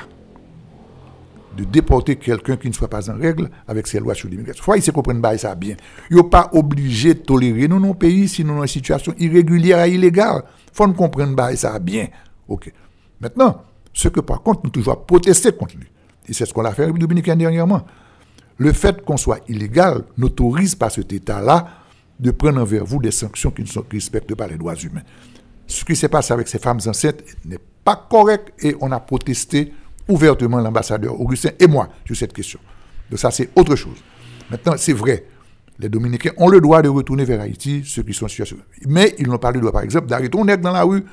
de 1.57 1.65
déporter 1.65 2.17
quelqu'un 2.17 2.57
qui 2.57 2.69
ne 2.69 2.73
soit 2.73 2.89
pas 2.89 3.09
en 3.11 3.17
règle 3.19 3.51
avec 3.69 3.87
ses 3.87 4.01
lois 4.01 4.15
sur 4.15 4.29
l'immigration. 4.29 4.63
Faut 4.65 4.73
qu'ils 4.73 4.93
comprennent 4.93 5.23
pas 5.23 5.37
ça 5.39 5.55
bien. 5.55 5.77
Ils 6.11 6.17
sont 6.17 6.25
pas 6.25 6.51
obligés 6.53 7.15
de 7.15 7.21
tolérer 7.21 7.69
nous, 7.69 7.79
nos 7.81 7.95
pays, 7.95 8.29
si 8.29 8.43
nous 8.45 8.51
sommes 8.55 8.63
en 8.63 8.67
situation 8.67 9.15
irrégulière 9.19 9.85
et 9.85 9.93
illégale. 9.93 10.43
Il 10.67 10.71
faut 10.77 10.87
nous 10.87 10.95
comprendre 10.95 11.51
ça 11.57 11.79
bien. 11.79 12.09
Maintenant, 13.21 13.63
ce 13.93 14.09
que 14.09 14.21
par 14.21 14.43
contre, 14.43 14.63
nous 14.65 14.71
toujours 14.71 15.05
protester 15.05 15.53
contre 15.53 15.77
lui. 15.77 15.87
Et 16.29 16.33
c'est 16.33 16.47
ce 16.47 16.53
qu'on 16.53 16.65
a 16.65 16.73
fait 16.73 16.87
en 16.87 16.91
dominicaine 16.91 17.39
dernièrement. 17.39 17.83
Le 18.59 18.73
fait 18.73 19.05
qu'on 19.05 19.17
soit 19.17 19.41
illégal 19.49 20.05
n'autorise 20.17 20.75
pas 20.75 20.91
cet 20.91 21.13
État-là 21.13 21.69
de 22.19 22.31
prendre 22.31 22.61
envers 22.61 22.85
vous 22.85 23.01
des 23.01 23.11
sanctions 23.11 23.51
qui 23.51 23.63
ne 23.63 23.67
sont- 23.67 23.83
qui 23.83 23.97
respectent 23.97 24.35
pas 24.35 24.47
les 24.47 24.57
droits 24.57 24.77
humains. 24.77 25.03
Ce 25.67 25.85
qui 25.85 25.97
s'est 25.97 26.09
passé 26.09 26.33
avec 26.33 26.47
ces 26.49 26.59
femmes 26.59 26.79
enceintes 26.87 27.23
n'est 27.45 27.59
pas 27.85 28.07
correct 28.09 28.53
et 28.63 28.77
on 28.81 28.93
a 28.93 29.01
protesté 29.01 29.73
ouvertement 30.09 30.61
l'ambassadeur 30.61 31.21
Augustin 31.21 31.51
et 31.59 31.67
moi 31.67 31.89
sur 32.05 32.17
cette 32.17 32.33
question. 32.33 32.59
Donc 33.11 33.19
ça, 33.19 33.31
c'est 33.31 33.51
autre 33.57 33.77
chose. 33.77 33.97
Maintenant, 34.51 34.75
c'est 34.77 34.93
vrai, 34.93 35.25
les 35.79 35.89
Dominicains 35.89 36.33
ont 36.37 36.49
le 36.49 36.61
droit 36.61 36.83
de 36.83 36.89
retourner 36.89 37.25
vers 37.25 37.41
Haïti, 37.41 37.83
ceux 37.85 38.03
qui 38.03 38.13
sont 38.13 38.27
en 38.27 38.29
situation. 38.29 38.57
Mais 38.87 39.15
ils 39.19 39.27
n'ont 39.27 39.39
pas 39.39 39.51
le 39.51 39.61
droit, 39.61 39.73
par 39.73 39.83
exemple, 39.83 40.07
d'arrêter 40.07 40.39
un 40.39 40.45
nègre 40.45 40.63
dans 40.63 40.73
la 40.73 40.83
rue, 40.83 41.05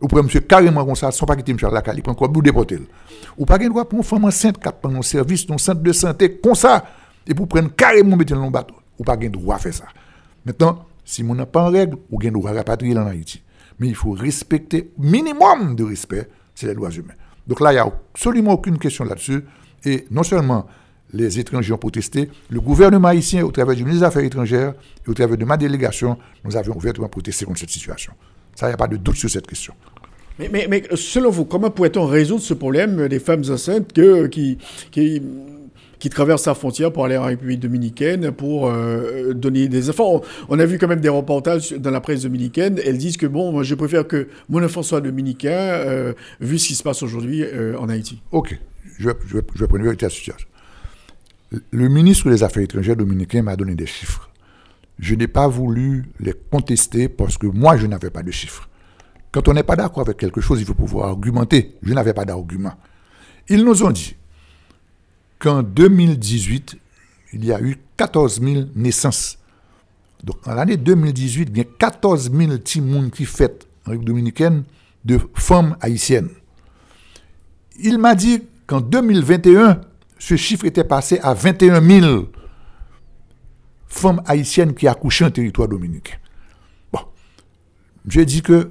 ou 0.00 0.08
pour 0.08 0.22
monsieur 0.22 0.40
carrément 0.40 0.84
comme 0.84 0.94
ça, 0.94 1.10
sans 1.10 1.26
pas 1.26 1.36
quitter 1.36 1.52
monsieur 1.52 1.70
la 1.70 1.82
cali, 1.82 2.02
prendre 2.02 2.18
quoi, 2.18 2.28
nous 2.28 2.42
déporter. 2.42 2.78
Ou 3.36 3.44
pas 3.44 3.58
le 3.58 3.68
droit 3.68 3.84
pour 3.84 3.98
une 3.98 4.04
femme 4.04 4.24
enceinte 4.24 4.58
qui 4.58 4.68
prend 4.80 4.94
un 4.94 5.02
service 5.02 5.46
un 5.50 5.58
centre 5.58 5.82
de 5.82 5.92
santé 5.92 6.38
comme 6.38 6.54
ça, 6.54 6.84
et 7.26 7.34
pour 7.34 7.48
prendre 7.48 7.74
carrément 7.74 8.16
mettre 8.16 8.34
dans 8.34 8.44
le 8.44 8.50
bateau. 8.50 8.74
Ou 8.98 9.04
pas 9.04 9.16
le 9.16 9.28
droit 9.28 9.56
à 9.56 9.58
faire 9.58 9.74
ça. 9.74 9.84
Maintenant, 10.44 10.86
si 11.04 11.24
on 11.28 11.34
n'a 11.34 11.46
pas 11.46 11.68
en 11.68 11.70
règle, 11.70 11.96
ou 12.10 12.20
le 12.20 12.30
droit 12.30 12.50
à 12.50 12.54
rapatrier 12.54 12.96
en 12.96 13.06
Haïti. 13.06 13.42
Mais 13.78 13.88
il 13.88 13.94
faut 13.94 14.10
respecter, 14.10 14.92
minimum 14.98 15.74
de 15.76 15.84
respect, 15.84 16.28
c'est 16.54 16.66
les 16.66 16.74
droits 16.74 16.90
humains. 16.90 17.14
Donc 17.48 17.60
là, 17.60 17.72
il 17.72 17.76
n'y 17.76 17.80
a 17.80 17.92
absolument 18.14 18.52
aucune 18.52 18.78
question 18.78 19.04
là-dessus. 19.04 19.42
Et 19.84 20.06
non 20.10 20.22
seulement 20.22 20.66
les 21.12 21.38
étrangers 21.38 21.72
ont 21.72 21.78
protesté, 21.78 22.28
le 22.50 22.60
gouvernement 22.60 23.08
haïtien, 23.08 23.44
au 23.44 23.50
travers 23.50 23.74
du 23.74 23.82
ministre 23.82 24.02
des 24.02 24.06
Affaires 24.06 24.24
étrangères 24.24 24.74
et 25.06 25.10
au 25.10 25.14
travers 25.14 25.38
de 25.38 25.44
ma 25.44 25.56
délégation, 25.56 26.18
nous 26.44 26.56
avions 26.56 26.76
ouvertement 26.76 27.08
protesté 27.08 27.46
contre 27.46 27.60
cette 27.60 27.70
situation. 27.70 28.12
Ça, 28.54 28.66
il 28.66 28.70
n'y 28.70 28.74
a 28.74 28.76
pas 28.76 28.88
de 28.88 28.96
doute 28.96 29.16
sur 29.16 29.30
cette 29.30 29.46
question. 29.46 29.72
Mais, 30.38 30.48
mais, 30.52 30.66
mais 30.68 30.84
selon 30.94 31.30
vous, 31.30 31.44
comment 31.44 31.70
pourrait-on 31.70 32.06
résoudre 32.06 32.42
ce 32.42 32.54
problème 32.54 33.08
des 33.08 33.18
femmes 33.18 33.42
enceintes 33.48 33.92
qui, 34.30 34.58
qui, 34.90 35.22
qui 35.98 36.10
traversent 36.10 36.46
la 36.46 36.54
frontière 36.54 36.92
pour 36.92 37.04
aller 37.04 37.16
en 37.16 37.24
République 37.24 37.60
dominicaine 37.60 38.30
pour 38.32 38.68
euh, 38.68 39.32
donner 39.34 39.68
des 39.68 39.90
enfants 39.90 39.98
on, 40.48 40.58
a 40.58 40.66
vu 40.66 40.78
quand 40.78 40.88
même 40.88 41.00
des 41.00 41.08
reportages 41.08 41.72
dans 41.72 41.90
la 41.90 42.00
presse 42.00 42.22
dominicaine. 42.22 42.80
Elles 42.84 42.98
disent 42.98 43.16
que, 43.16 43.26
bon, 43.26 43.52
moi, 43.52 43.62
je 43.62 43.74
préfère 43.74 44.06
que 44.06 44.28
mon 44.48 44.62
enfant 44.62 44.82
soit 44.82 45.00
dominicain, 45.00 45.50
euh, 45.50 46.12
vu 46.40 46.58
ce 46.58 46.68
qui 46.68 46.74
se 46.74 46.82
passe 46.82 47.02
aujourd'hui 47.02 47.42
euh, 47.42 47.78
en 47.78 47.88
Haïti. 47.88 48.20
OK. 48.32 48.58
Je 48.98 49.08
vais, 49.08 49.42
prendre 49.42 49.84
vérité 49.84 50.06
la 50.06 50.10
situation. 50.10 50.46
Le 51.70 51.88
ministre 51.88 52.28
des 52.30 52.42
Affaires 52.42 52.62
étrangères 52.62 52.96
dominicain 52.96 53.42
m'a 53.42 53.56
donné 53.56 53.74
des 53.74 53.86
chiffres. 53.86 54.30
Je 54.98 55.14
n'ai 55.14 55.28
pas 55.28 55.46
voulu 55.46 56.06
les 56.18 56.34
contester 56.50 57.08
parce 57.08 57.38
que 57.38 57.46
moi, 57.46 57.76
je 57.76 57.86
n'avais 57.86 58.10
pas 58.10 58.22
de 58.22 58.32
chiffres. 58.32 58.68
Quand 59.30 59.46
on 59.46 59.52
n'est 59.52 59.62
pas 59.62 59.76
d'accord 59.76 60.02
avec 60.02 60.16
quelque 60.16 60.40
chose, 60.40 60.60
il 60.60 60.66
faut 60.66 60.74
pouvoir 60.74 61.10
argumenter. 61.10 61.76
Je 61.82 61.94
n'avais 61.94 62.12
pas 62.12 62.24
d'argument. 62.24 62.72
Ils 63.48 63.64
nous 63.64 63.84
ont 63.84 63.90
dit 63.90 64.16
qu'en 65.38 65.62
2018, 65.62 66.76
il 67.34 67.44
y 67.44 67.52
a 67.52 67.60
eu 67.60 67.76
14 67.96 68.40
000 68.40 68.64
naissances. 68.74 69.38
Donc, 70.24 70.36
en 70.46 70.54
l'année 70.54 70.76
2018, 70.76 71.48
il 71.52 71.58
y 71.58 71.60
a 71.60 71.64
14 71.64 72.30
000 72.32 72.50
petits 72.58 72.82
qui 73.12 73.24
fêtent 73.24 73.66
en 73.86 73.90
République 73.90 74.06
dominicaine 74.06 74.64
de 75.04 75.18
femmes 75.34 75.76
haïtiennes. 75.80 76.30
Il 77.80 77.98
m'a 77.98 78.14
dit 78.14 78.42
qu'en 78.66 78.80
2021, 78.80 79.80
ce 80.18 80.36
chiffre 80.36 80.64
était 80.64 80.84
passé 80.84 81.20
à 81.22 81.34
21 81.34 81.80
000 81.80 82.26
femmes 83.86 84.22
haïtiennes 84.26 84.74
qui 84.74 84.88
accouchaient 84.88 85.24
en 85.24 85.30
territoire 85.30 85.68
dominicain. 85.68 86.16
Bon, 86.92 87.00
j'ai 88.06 88.24
dit 88.24 88.42
que 88.42 88.70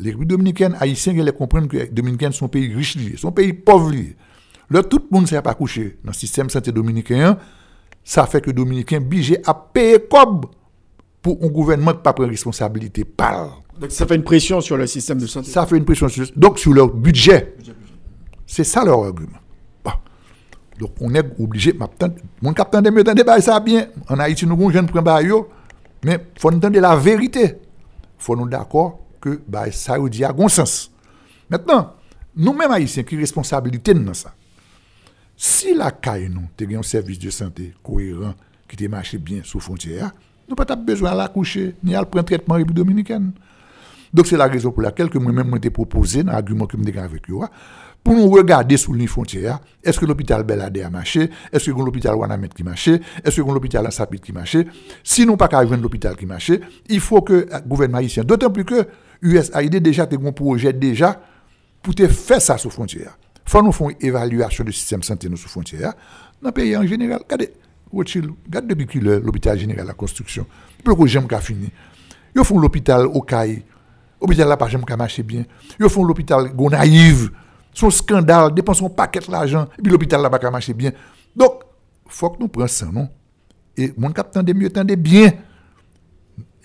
les 0.00 0.10
Républiques 0.10 0.28
dominicaines, 0.28 0.76
haïtiens, 0.80 1.12
ils 1.12 1.32
comprennent 1.32 1.68
que 1.68 1.76
les 1.76 1.86
dominicaines 1.88 2.32
sont 2.32 2.48
pays 2.48 2.72
riches, 2.72 2.96
sont 3.16 3.32
pays 3.32 3.52
pauvres. 3.52 3.92
Là, 4.70 4.82
tout 4.82 4.98
le 4.98 5.06
monde 5.10 5.22
ne 5.22 5.28
s'est 5.28 5.42
pas 5.42 5.54
couché 5.54 5.98
dans 6.04 6.10
le 6.10 6.16
système 6.16 6.50
santé 6.50 6.72
dominicain. 6.72 7.38
Ça 8.04 8.26
fait 8.26 8.40
que 8.40 8.46
les 8.46 8.54
Dominicains 8.54 8.98
obligés 8.98 9.38
à 9.44 9.52
payer 9.52 9.98
comme 10.10 10.42
pour 11.20 11.38
un 11.42 11.48
gouvernement 11.48 11.90
qui 11.90 11.98
n'a 11.98 12.02
pas 12.02 12.12
pris 12.14 12.26
responsabilité. 12.26 13.04
Par. 13.04 13.62
Donc 13.78 13.90
ça 13.90 14.06
fait 14.06 14.16
une 14.16 14.24
pression 14.24 14.60
sur 14.60 14.76
le 14.76 14.86
système 14.86 15.18
de 15.18 15.26
santé. 15.26 15.50
Ça 15.50 15.66
fait 15.66 15.76
une 15.76 15.84
pression 15.84 16.08
sur, 16.08 16.26
donc 16.34 16.58
sur 16.58 16.72
leur 16.72 16.88
budget. 16.88 17.54
C'est 18.46 18.64
ça 18.64 18.84
leur 18.84 19.04
argument. 19.04 19.38
Donc 20.78 20.92
on 21.00 21.12
est 21.14 21.24
obligé, 21.40 21.76
mon 22.40 22.52
capitaine 22.52 22.82
de 22.82 22.90
me 22.90 23.02
débat 23.02 23.40
ça 23.40 23.58
bien. 23.60 23.88
En 24.08 24.18
Haïti, 24.20 24.46
nous 24.46 24.54
avons 24.54 24.68
un 24.68 24.72
jeune 24.72 24.86
point 24.86 25.02
mais 26.04 26.14
il 26.14 26.40
faut 26.40 26.52
entendre 26.52 26.78
la 26.78 26.94
vérité. 26.96 27.44
Il 27.44 28.24
faut 28.24 28.36
nous 28.36 28.48
d'accord 28.48 29.00
que 29.20 29.40
bah, 29.48 29.70
ça 29.72 29.98
veut 29.98 30.08
dire 30.08 30.32
bon 30.32 30.48
sens. 30.48 30.92
Maintenant, 31.50 31.94
nous-mêmes 32.36 32.70
haïtiens, 32.70 33.02
qui 33.02 33.16
responsabilité 33.16 33.92
dans 33.92 34.14
ça? 34.14 34.32
Si 35.40 35.72
la 35.72 35.92
CAI, 35.92 36.28
nous, 36.28 36.48
avons 36.60 36.80
un 36.80 36.82
service 36.82 37.20
de 37.20 37.30
santé 37.30 37.72
cohérent 37.80 38.34
qui 38.68 38.76
te 38.76 38.84
marche 38.86 39.14
bien 39.14 39.40
sous 39.44 39.60
frontière, 39.60 40.10
nous 40.48 40.56
pas 40.56 40.74
besoin 40.74 41.12
de 41.12 41.18
l'accoucher, 41.18 41.76
ni 41.84 41.94
à 41.94 42.04
prendre 42.04 42.26
traitement 42.26 42.56
en 42.56 42.58
République 42.58 42.76
dominicaine. 42.76 43.30
Donc 44.12 44.26
c'est 44.26 44.36
la 44.36 44.48
raison 44.48 44.72
pour 44.72 44.82
laquelle 44.82 45.08
que 45.08 45.16
moi-même 45.16 45.48
m'ai 45.48 45.70
proposé 45.70 46.24
dans 46.24 46.32
l'argument 46.32 46.66
que 46.66 46.76
me 46.76 46.98
avec 46.98 47.30
vous, 47.30 47.44
pour 48.02 48.14
nous 48.16 48.28
regarder 48.28 48.76
sous 48.76 48.92
les 48.92 49.06
frontières, 49.06 49.60
est-ce 49.84 50.00
que 50.00 50.06
l'hôpital 50.06 50.42
Belade 50.42 50.76
a 50.78 50.90
marché, 50.90 51.30
est-ce 51.52 51.70
que 51.70 51.78
l'hôpital 51.78 52.16
Wanamet 52.16 52.48
qui 52.48 52.64
marche, 52.64 52.88
est-ce 52.88 53.40
que 53.40 53.48
l'hôpital 53.48 53.86
Ansapit 53.86 54.18
qui 54.18 54.32
marche, 54.32 54.56
si 55.04 55.24
nous 55.24 55.36
pas 55.36 55.46
qu'à 55.46 55.64
joindre 55.64 55.84
l'hôpital 55.84 56.16
qui 56.16 56.26
marche, 56.26 56.50
il 56.88 56.98
faut 56.98 57.22
que 57.22 57.46
le 57.48 57.60
gouvernement 57.64 57.98
haïtien, 57.98 58.24
d'autant 58.24 58.50
plus 58.50 58.64
que 58.64 58.88
USAID 59.22 59.76
déjà 59.76 60.08
un 60.10 60.32
projet 60.32 60.72
déjà 60.72 61.20
pour 61.80 61.94
te 61.94 62.08
faire 62.08 62.42
ça 62.42 62.58
sous 62.58 62.70
frontière. 62.70 63.16
Faut 63.48 63.62
nous 63.62 63.72
faire 63.72 63.88
une 63.88 63.96
évaluation 64.00 64.64
du 64.64 64.72
système 64.72 65.02
santé 65.02 65.28
sous 65.36 65.48
frontière 65.48 65.94
dans 66.42 66.48
le 66.48 66.52
pays 66.52 66.76
en 66.76 66.86
général. 66.86 67.20
Regardez, 67.24 67.52
regardez 67.92 68.74
depuis 68.74 69.00
l'hôpital 69.00 69.58
général, 69.58 69.86
la 69.86 69.94
construction, 69.94 70.46
plus 70.84 70.96
que 70.96 71.06
j'aime 71.06 71.26
qu'à 71.26 71.40
fini. 71.40 71.70
Ils 72.34 72.44
font 72.44 72.58
l'hôpital 72.58 73.06
au 73.06 73.24
l'hôpital 74.20 74.48
là 74.48 74.56
pas 74.56 74.68
j'aime 74.68 74.84
qu'à 74.84 74.96
marcher 74.96 75.22
bien. 75.22 75.44
Ils 75.80 75.88
font 75.88 76.04
l'hôpital 76.04 76.52
Gonaïve, 76.54 77.30
son 77.72 77.90
scandale, 77.90 78.52
dépensent 78.52 78.86
un 78.86 78.90
paquet 78.90 79.20
d'argent, 79.28 79.68
et 79.78 79.82
puis 79.82 79.90
l'hôpital 79.90 80.20
là 80.20 80.28
pas 80.28 80.38
qu'à 80.38 80.50
marcher 80.50 80.74
bien. 80.74 80.92
Donc, 81.34 81.62
faut 82.06 82.30
que 82.30 82.40
nous 82.40 82.48
prenions 82.48 82.68
ça, 82.68 82.86
non? 82.86 83.08
Et 83.76 83.92
mon 83.96 84.10
cap 84.10 84.30
tendait 84.30 84.54
mieux, 84.54 84.70
tendait 84.70 84.96
bien. 84.96 85.32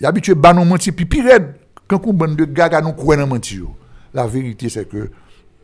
Il 0.00 0.06
habitué 0.06 0.34
à 0.42 0.52
nous 0.52 0.64
mentir, 0.64 0.92
puis 0.94 1.06
pire, 1.06 1.38
quand 1.86 2.00
on 2.06 2.12
bande 2.12 2.36
de 2.36 2.44
gaga 2.44 2.80
nous 2.80 2.92
croit 2.92 3.16
dans 3.16 3.26
mentir. 3.26 3.66
La 4.12 4.26
vérité, 4.26 4.68
c'est 4.68 4.88
que 4.88 5.10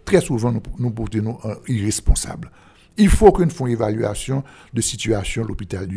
très 0.04 0.20
souvent, 0.20 0.52
nous, 0.52 0.62
nous 0.78 0.90
portons 0.90 1.22
nous, 1.22 1.38
euh, 1.44 1.54
irresponsables. 1.68 2.50
Il 2.96 3.08
faut 3.08 3.32
qu'on 3.32 3.48
fasse 3.48 3.60
une 3.60 3.68
évaluation 3.68 4.44
de 4.72 4.80
situation 4.80 5.44
à 5.44 5.46
l'hôpital, 5.46 5.88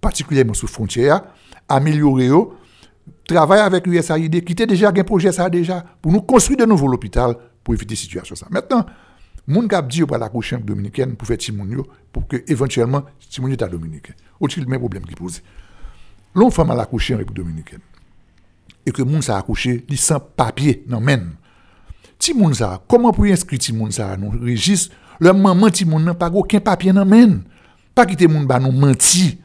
particulièrement 0.00 0.54
sous 0.54 0.66
frontière, 0.66 1.22
améliorer, 1.68 2.30
travailler 3.26 3.62
avec 3.62 3.86
l'USAID, 3.86 4.44
qui 4.44 4.52
était 4.52 4.66
déjà 4.66 4.88
un 4.88 5.04
projet 5.04 5.32
ça 5.32 5.50
déjà, 5.50 5.84
pour 6.00 6.12
nous 6.12 6.22
construire 6.22 6.58
de 6.58 6.64
nouveau 6.64 6.88
l'hôpital 6.88 7.36
pour 7.62 7.74
éviter 7.74 7.94
cette 7.94 8.04
situation. 8.04 8.34
Ça. 8.34 8.46
Maintenant, 8.50 8.86
moun 9.46 9.66
kap 9.68 9.88
di 9.90 9.98
yo 9.98 10.06
pour 10.06 10.18
l'accoucher 10.18 10.58
dominicaine 10.58 11.16
pour 11.16 11.26
faire 11.26 11.38
Timoun 11.38 11.70
yo, 11.72 11.86
pour 12.12 12.28
que 12.28 12.44
éventuellement 12.46 13.04
Timoun 13.28 13.50
yo 13.50 13.56
ta 13.56 13.68
dominicain. 13.68 14.14
Autre 14.38 14.60
le 14.60 14.66
même 14.66 14.78
problème 14.78 15.04
qui 15.04 15.14
pose? 15.14 15.42
L'on 16.34 16.50
femme 16.50 16.70
à 16.70 16.74
l'accoucher 16.74 17.14
en 17.14 17.18
République 17.18 17.44
dominicaine 17.44 17.80
et 18.86 18.92
que 18.92 19.02
moun 19.02 19.22
sa 19.22 19.36
accouché, 19.38 19.84
li 19.88 19.98
papier 20.36 20.84
nan 20.88 21.02
men. 21.04 21.26
Ti 22.20 22.34
moun 22.36 22.52
sa, 22.52 22.82
comment 22.86 23.12
pour 23.12 23.24
inscrire 23.24 23.58
ti 23.58 23.72
moun 23.72 23.90
sa 23.90 24.14
dans 24.16 24.30
le 24.30 24.44
registre, 24.44 24.94
le 25.18 25.32
maman 25.32 25.70
ti 25.72 25.86
moun 25.86 26.04
nan 26.04 26.14
pas 26.14 26.28
aucun 26.28 26.60
papier 26.60 26.92
nan 26.92 27.08
men. 27.08 27.38
Pas 27.94 28.04
quitter 28.04 28.28
moun 28.28 28.44
ba 28.46 28.60
nou 28.60 28.72
menti. 28.72 29.38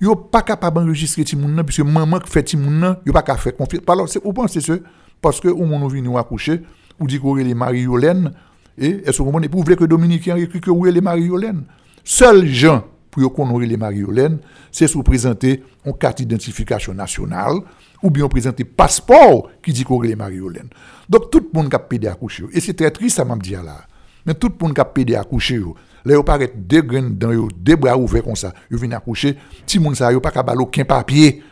Yo 0.00 0.14
pas 0.14 0.42
capable 0.42 0.80
d'enregistrer 0.80 1.24
ti 1.24 1.36
moun 1.36 1.56
nan 1.56 1.64
puisque 1.64 1.80
maman 1.80 2.20
qui 2.20 2.30
fait 2.30 2.44
ti 2.44 2.58
moun 2.58 2.78
nan, 2.80 2.98
yo 3.06 3.14
pas 3.14 3.22
capable 3.22 3.40
faire 3.40 3.56
confiance. 3.56 3.82
Alors 3.88 4.34
pensez 4.34 4.60
ce? 4.60 4.82
Parce 5.22 5.40
que 5.40 5.48
ou 5.48 5.64
moun 5.64 5.90
vient 5.90 6.02
nous 6.02 6.18
accoucher, 6.18 6.62
ou 6.98 7.06
dit 7.06 7.18
qu'on 7.18 7.34
les 7.34 7.54
Marie-Yolène 7.54 8.32
et 8.76 9.02
est-ce 9.06 9.18
que 9.18 9.22
vous 9.22 9.32
comprenez? 9.32 9.48
Que 9.48 9.84
dominicain 9.84 10.36
écrit 10.36 10.60
que 10.60 10.70
les 10.70 11.00
Marie-Yolène. 11.00 11.64
Seuls 12.04 12.46
gens 12.46 12.84
pour 13.10 13.32
qu'on 13.32 13.58
les 13.58 13.76
Marie-Yolène, 13.76 14.38
c'est 14.70 14.86
sous 14.86 15.02
présenter 15.02 15.62
une 15.84 15.96
carte 15.96 16.18
d'identification 16.18 16.94
nationale 16.94 17.54
ou 18.02 18.10
bien 18.10 18.28
présenter 18.28 18.64
passeport 18.64 19.50
qui 19.62 19.72
dit 19.72 19.84
qu'on 19.84 20.00
les 20.00 20.16
Marie-Yolène. 20.16 20.68
Donc 21.08 21.30
tout 21.30 21.40
le 21.40 21.48
monde 21.52 21.68
qui 21.68 21.76
a 21.76 21.78
pédé 21.78 22.06
accoucher. 22.06 22.44
Et 22.52 22.60
c'est 22.60 22.74
très 22.74 22.90
triste 22.90 23.16
ça 23.16 23.24
m'a 23.24 23.36
dit 23.36 23.52
là. 23.52 23.86
Mais 24.24 24.34
tout 24.34 24.48
le 24.48 24.64
monde 24.64 24.74
qui 24.74 24.80
a 24.80 24.84
pédé 24.84 25.14
accoucher 25.14 25.56
yo, 25.56 25.74
Là, 26.02 26.14
yo 26.14 26.22
paraît 26.22 26.50
deux 26.54 26.80
graines 26.80 27.16
dans 27.16 27.30
yo, 27.32 27.48
deux 27.54 27.76
bras 27.76 27.96
ouverts 27.98 28.22
comme 28.22 28.36
ça. 28.36 28.54
Yo 28.70 28.78
viennent 28.78 28.94
accoucher. 28.94 29.36
Ti 29.66 29.78
moun 29.78 29.94
sa 29.94 30.12
yo 30.12 30.20
pas 30.20 30.30
capable 30.30 30.62
aucun 30.62 30.84
papier 30.84 31.42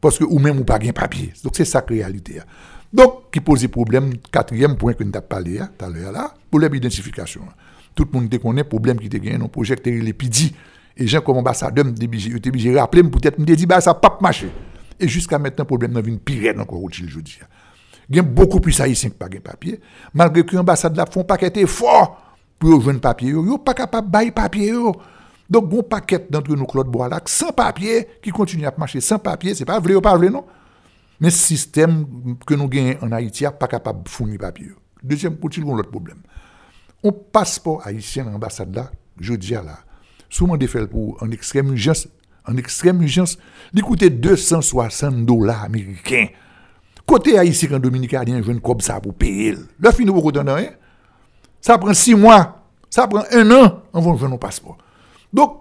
parce 0.00 0.18
que 0.18 0.24
ou 0.24 0.38
même 0.38 0.58
ou 0.58 0.64
pas 0.64 0.78
gain 0.78 0.92
papier. 0.92 1.32
Donc 1.42 1.54
c'est 1.56 1.64
ça 1.64 1.82
la 1.88 1.94
réalité. 1.94 2.40
hein. 2.40 2.44
Donc 2.92 3.30
qui 3.32 3.40
pose 3.40 3.66
problème 3.68 4.12
quatrième 4.30 4.76
point 4.76 4.92
que 4.92 5.02
nous 5.02 5.10
avons 5.14 5.26
parlé 5.26 5.58
hein, 5.58 5.70
tout 5.76 5.84
à 5.84 5.88
l'heure 5.88 6.12
là, 6.12 6.34
problème 6.50 6.72
d'identification. 6.72 7.40
Tout 7.94 8.06
le 8.12 8.20
monde 8.20 8.38
connaît 8.38 8.64
problème 8.64 8.98
qui 8.98 9.08
te 9.08 9.16
gagne 9.16 9.38
dans 9.38 9.48
projet 9.48 9.76
que 9.76 9.88
les 9.88 10.12
pidi 10.12 10.54
et 10.96 11.06
gens 11.06 11.20
comme 11.20 11.38
ambassadeur 11.38 11.86
yo 11.86 12.38
te 12.38 12.48
obligé 12.48 12.78
rappeler 12.78 13.02
peut-être 13.02 13.38
me 13.38 13.44
dit 13.44 13.66
bah 13.66 13.80
ça 13.80 13.94
pas 13.94 14.18
marcher. 14.20 14.50
Et 15.00 15.08
jusqu'à 15.08 15.38
maintenant 15.38 15.64
problème 15.64 15.92
n'a 15.92 16.00
vient 16.00 16.16
pire 16.16 16.54
encore 16.58 16.86
utile 16.88 17.08
je 17.08 17.20
dis. 17.20 17.38
Il 18.08 18.16
y 18.16 18.18
a 18.18 18.22
beaucoup 18.22 18.60
plus 18.60 18.78
haïtiens 18.80 19.10
qui 19.10 19.16
pas 19.16 19.28
gain 19.28 19.40
papier 19.40 19.80
malgré 20.12 20.44
que 20.44 20.54
l'ambassade 20.54 20.96
là 20.96 21.06
font 21.10 21.24
paquet 21.24 21.52
effort 21.60 22.36
pour 22.58 22.80
joindre 22.80 23.00
papier 23.00 23.30
yo, 23.30 23.44
yo 23.44 23.58
pas 23.58 23.74
capable 23.74 24.10
bailler 24.10 24.30
papier. 24.30 24.72
Donc 25.50 25.68
gon 25.68 25.82
paquet 25.82 26.26
d'entre 26.30 26.54
nous 26.56 26.66
Claude 26.66 26.88
Boalac 26.88 27.28
sans 27.28 27.52
papier 27.52 28.08
qui 28.22 28.30
continue 28.30 28.66
à 28.66 28.74
marcher 28.76 29.00
sans 29.00 29.18
papier, 29.18 29.54
c'est 29.54 29.64
pas 29.64 29.78
vrai 29.78 29.94
ou 29.94 30.00
pas 30.00 30.16
vrai 30.16 30.30
non? 30.30 30.44
Mais 31.20 31.30
ce 31.30 31.38
système 31.38 32.36
que 32.46 32.54
nous 32.54 32.68
gagnons 32.68 32.98
en 33.02 33.12
Haïti 33.12 33.44
n'est 33.44 33.50
pas 33.50 33.68
capable 33.68 34.02
de 34.02 34.08
fournir 34.08 34.38
papier. 34.38 34.72
Deuxième 35.02 35.36
point, 35.36 35.50
il 35.56 35.64
y 35.64 35.68
a 35.68 35.72
un 35.72 35.78
autre 35.78 35.90
problème. 35.90 36.18
Un 37.04 37.12
passeport 37.12 37.86
haïtien 37.86 38.24
dans 38.24 38.32
l'ambassade 38.32 38.74
là, 38.74 38.90
je 39.20 39.34
dis 39.34 39.52
là, 39.52 39.78
souvent 40.34 40.56
des 40.56 40.66
faits 40.66 40.90
pour 40.90 41.22
en 41.22 41.30
extrême 41.30 41.70
urgence, 41.70 42.08
en 42.46 42.56
extrême 42.56 43.00
urgence, 43.00 43.38
il 43.72 43.82
coûte 43.82 44.04
260 44.04 45.24
dollars 45.24 45.64
américains. 45.64 46.26
Côté 47.06 47.38
haïtien, 47.38 47.68
quand 47.68 47.78
Dominique 47.78 48.14
a 48.14 48.24
dit, 48.24 48.34
comme 48.62 48.80
ça 48.80 49.00
pour 49.00 49.14
payer. 49.14 49.54
Le 49.78 49.90
fin, 49.92 50.04
nous 50.04 50.12
ne 50.12 50.50
rien. 50.50 50.70
Ça 51.60 51.78
prend 51.78 51.94
six 51.94 52.14
mois, 52.14 52.64
ça 52.90 53.06
prend 53.06 53.22
un 53.30 53.50
an 53.52 53.82
avant 53.92 54.14
de 54.14 54.18
jouer 54.18 54.28
nos 54.28 54.38
passeports. 54.38 54.78
Donc, 55.32 55.60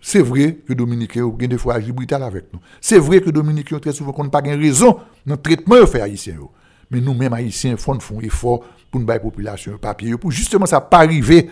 c'est 0.00 0.22
vrai 0.22 0.60
que 0.66 0.72
Dominique 0.72 1.16
a 1.18 1.46
des 1.46 1.58
fois 1.58 1.74
agi 1.74 1.92
brutal 1.92 2.22
avec 2.22 2.46
nous. 2.52 2.60
C'est 2.80 2.98
vrai 2.98 3.20
que 3.20 3.28
Dominique 3.30 3.72
a 3.72 3.80
très 3.80 3.92
souvent 3.92 4.12
qu'on 4.12 4.24
n'a 4.24 4.30
pas 4.30 4.40
de 4.40 4.48
raison 4.48 4.98
dans 5.26 5.34
le 5.34 5.36
traitement 5.36 5.86
fait 5.86 6.00
haïtien. 6.00 6.36
Mais 6.90 7.00
nous-mêmes, 7.00 7.34
haïtiens, 7.34 7.76
font 7.76 7.98
font 8.00 8.20
effort 8.20 8.64
pour 8.90 9.00
nous 9.00 9.06
la 9.06 9.18
population 9.18 9.76
papier, 9.76 10.16
pour 10.16 10.30
justement 10.30 10.64
ça 10.64 10.80
pas 10.80 10.98
arriver. 11.00 11.50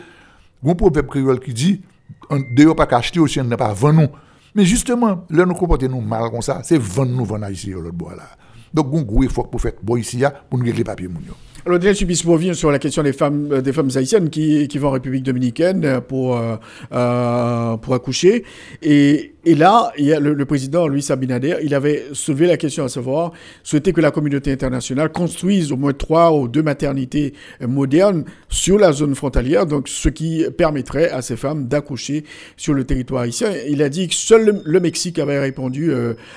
Il 0.63 0.69
y 0.69 0.71
un 0.71 1.03
créole 1.03 1.41
qui 1.41 1.53
dit, 1.53 1.83
ne 2.31 2.73
pas 2.73 2.87
qu'acheter 2.87 3.21
aussi, 3.21 3.41
on 3.41 3.45
n'a 3.45 3.57
pas 3.57 3.73
vendre. 3.73 4.09
Mais 4.55 4.65
justement, 4.65 5.25
là, 5.31 5.45
nous 5.45 5.55
comportons 5.55 5.89
nous 5.89 6.01
mal 6.01 6.31
comme 6.31 6.43
ça, 6.43 6.61
c'est 6.63 6.79
vendre 6.79 7.13
nous, 7.13 7.25
vendre 7.25 7.45
haïtien, 7.45 7.75
l'autre 7.75 7.93
bois 7.93 8.15
là. 8.15 8.25
Donc, 8.75 8.89
un 8.93 9.03
gros 9.03 9.23
effort 9.23 9.49
pour 9.49 9.61
faire 9.61 9.73
bon 9.83 9.97
ici, 9.97 10.23
pour 10.51 10.59
nous 10.59 10.65
régler 10.65 10.79
les 10.79 10.85
papiers. 10.85 11.09
moun 11.09 11.23
yo. 11.27 11.35
Alors, 11.67 11.79
Daniel 11.79 11.97
Subis 11.97 12.23
revient 12.27 12.55
sur 12.55 12.71
la 12.71 12.79
question 12.79 13.03
des 13.03 13.15
femmes, 13.15 13.49
euh, 13.51 13.63
des 13.63 13.73
femmes 13.73 13.89
haïtiennes 13.95 14.29
qui, 14.29 14.69
qui 14.69 14.77
vont 14.77 14.89
en 14.89 14.91
République 14.91 15.23
dominicaine 15.23 15.83
euh, 15.87 16.01
pour, 16.03 16.39
euh, 16.39 17.77
pour 17.79 17.95
accoucher. 17.95 18.45
Et, 18.83 19.33
et 19.47 19.55
là, 19.55 19.91
il 19.97 20.05
y 20.05 20.13
a 20.13 20.21
le, 20.21 20.45
président, 20.45 20.87
Louis 20.87 21.07
Abinader, 21.09 21.57
il 21.63 21.75
avait 21.75 22.05
soulevé 22.13 22.47
la 22.49 22.59
question 22.59 22.85
à 22.85 22.91
savoir, 22.91 23.33
souhaiter 23.63 23.95
que 23.95 24.03
la 24.03 24.11
communauté 24.11 24.53
internationale 24.53 25.11
construise 25.11 25.73
au 25.73 25.77
moins 25.77 25.95
trois 25.95 26.35
ou 26.35 26.49
deux 26.49 26.63
maternités 26.63 27.35
modernes 27.61 28.25
sur 28.49 28.79
la 28.79 28.93
zone 28.93 29.15
frontalière, 29.15 29.67
donc 29.67 29.89
ce 29.89 30.09
qui 30.09 30.47
permettrait 30.57 31.11
à 31.11 31.21
ces 31.21 31.37
femmes 31.37 31.67
d'accoucher 31.67 32.25
sur 32.57 32.73
le 32.73 32.85
territoire 32.85 33.23
haïtien. 33.23 33.51
Il 33.69 33.83
a 33.83 33.91
dit 33.91 34.09
que 34.09 34.15
seul 34.15 34.63
le, 34.65 34.81
Mexique 34.81 35.19
avait 35.19 35.39
répondu 35.39 35.93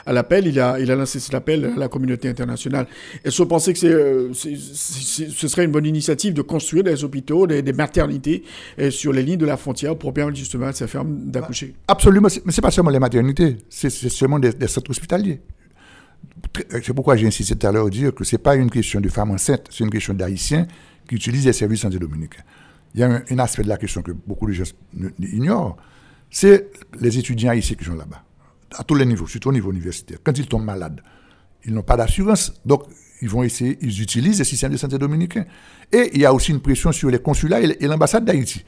à 0.06 0.12
l'appel. 0.12 0.45
Il 0.45 0.60
a, 0.60 0.78
il 0.78 0.91
a 0.91 0.95
lancé 0.97 1.21
cet 1.21 1.34
appel 1.34 1.71
à 1.78 1.80
la 1.80 1.88
communauté 1.88 2.27
internationale. 2.28 2.88
Est-ce 3.24 3.38
que 3.38 3.44
vous 3.44 3.50
pensez 3.50 3.74
que 3.74 3.80
c'est, 3.80 3.92
euh, 3.92 4.34
c'est- 4.34 4.56
c'est- 4.58 5.30
ce 5.30 5.48
serait 5.48 5.66
une 5.66 5.72
bonne 5.72 5.86
initiative 5.86 6.34
de 6.34 6.42
construire 6.42 6.84
des 6.84 7.04
hôpitaux, 7.04 7.48
des, 7.48 7.62
maternités 7.74 8.44
euh, 8.80 8.92
sur 8.92 9.13
les 9.13 9.24
lignes 9.24 9.38
de 9.38 9.46
la 9.46 9.58
frontière 9.58 9.98
pour 9.98 10.13
permettre 10.13 10.38
justement 10.38 10.68
à 10.68 10.74
ces 10.74 10.88
femmes 10.88 11.30
d'accoucher 11.32 11.74
Absolument, 11.88 12.30
c'est- 12.30 12.46
mais 12.46 12.52
ce 12.52 12.60
n'est 12.60 12.63
pas 12.63 12.72
seulement 12.72 12.92
les 12.92 13.00
maternités, 13.00 13.58
c'est 13.70 13.90
c'est 13.90 14.10
seulement 14.10 14.40
des, 14.40 14.52
centres 14.68 14.90
hospitaliers. 14.92 15.42
Très- 16.54 16.66
C'est 16.84 16.94
pourquoi 16.94 17.16
j'ai 17.16 17.28
insisté 17.28 17.56
tout 17.56 17.68
à 17.68 17.72
l'heure 17.72 17.90
dire 17.90 18.13
que 18.13 18.24
ce 18.24 18.36
n'est 18.36 18.42
pas 18.42 18.56
une 18.56 18.70
question 18.70 19.00
de 19.02 19.10
femmes 19.10 19.32
enceintes, 19.32 19.68
c'est 19.70 19.84
une 19.84 19.90
question 19.90 20.13
d'haïtiens 20.13 20.68
qui 21.08 21.16
utilisent 21.16 21.46
les 21.46 21.54
services 21.54 21.82
santé 21.82 21.98
dominicains. 22.00 22.44
Il 22.94 23.02
y 23.02 23.04
a 23.04 23.10
un, 23.12 23.24
un 23.30 23.40
aspect 23.40 23.63
de 23.63 23.70
la 23.70 23.78
question 23.78 24.02
que 24.02 24.12
beaucoup 24.12 24.48
de 24.48 24.54
gens 24.54 24.63
ignorent, 25.20 25.78
c'est 26.30 26.70
les 27.00 27.18
étudiants 27.18 27.52
haïtiens 27.52 27.76
qui 27.76 27.86
sont 27.86 27.96
là-bas, 27.96 28.24
à 28.78 28.84
tous 28.84 28.96
les 28.96 29.06
niveaux, 29.06 29.28
surtout 29.28 29.50
au 29.50 29.54
niveau 29.54 29.72
universitaire. 29.72 30.18
Quand 30.24 30.38
ils 30.38 30.48
tombent 30.48 30.66
malades, 30.66 31.02
ils 31.68 31.74
n'ont 31.74 31.84
pas 31.84 31.98
d'assurance, 31.98 32.54
donc 32.66 32.84
ils 33.22 33.30
vont 33.30 33.44
essayer, 33.44 33.78
ils 33.82 34.02
utilisent 34.02 34.40
les 34.40 34.46
systèmes 34.46 34.72
de 34.72 34.78
santé 34.78 34.98
dominicains. 34.98 35.46
Et 35.92 36.12
il 36.14 36.22
y 36.22 36.26
a 36.26 36.34
aussi 36.34 36.52
une 36.52 36.60
pression 36.62 36.92
sur 36.92 37.10
les 37.10 37.20
consulats 37.20 37.60
et 37.62 37.88
l'ambassade 37.88 38.26
d'Haïti. 38.26 38.64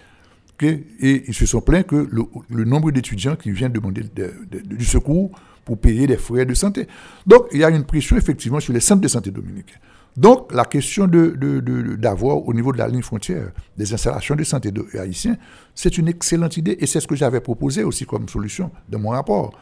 Et 0.62 1.24
ils 1.28 1.34
se 1.34 1.46
sont 1.46 1.62
plaints 1.62 1.84
que 1.84 1.96
le, 2.12 2.24
le 2.50 2.66
nombre 2.66 2.92
d'étudiants 2.92 3.38
qui 3.38 3.52
viennent 3.52 3.72
demander 3.72 4.02
de- 4.04 4.34
de- 4.52 4.76
du 4.76 4.84
secours 4.84 5.32
pour 5.64 5.78
payer 5.80 6.06
des 6.06 6.18
frais 6.18 6.46
de 6.46 6.54
santé. 6.54 6.86
Donc, 7.26 7.46
il 7.54 7.60
y 7.60 7.64
a 7.64 7.70
une 7.70 7.86
pression 7.86 8.18
effectivement 8.18 8.60
sur 8.60 8.74
les 8.74 8.82
centres 8.82 9.02
de 9.02 9.08
santé 9.08 9.32
dominicains. 9.32 9.78
Donc, 10.18 10.52
la 10.54 10.66
question 10.66 11.08
de- 11.08 11.28
de- 11.38 11.96
d'avoir 11.96 12.46
au 12.46 12.54
niveau 12.54 12.74
de 12.74 12.78
la 12.78 12.88
ligne 12.90 13.04
frontière 13.04 13.52
des 13.78 13.94
installations 13.94 14.36
de 14.36 14.44
santé 14.44 14.72
de, 14.72 14.86
haïtiens, 15.00 15.38
c'est 15.74 15.98
une 15.98 16.10
excellente 16.10 16.58
idée 16.58 16.76
et 16.80 16.88
c'est 16.88 17.00
ce 17.00 17.08
que 17.08 17.16
j'avais 17.16 17.40
proposé 17.40 17.84
aussi 17.84 18.06
comme 18.06 18.28
solution 18.28 18.70
dans 18.90 19.00
mon 19.00 19.10
rapport. 19.12 19.58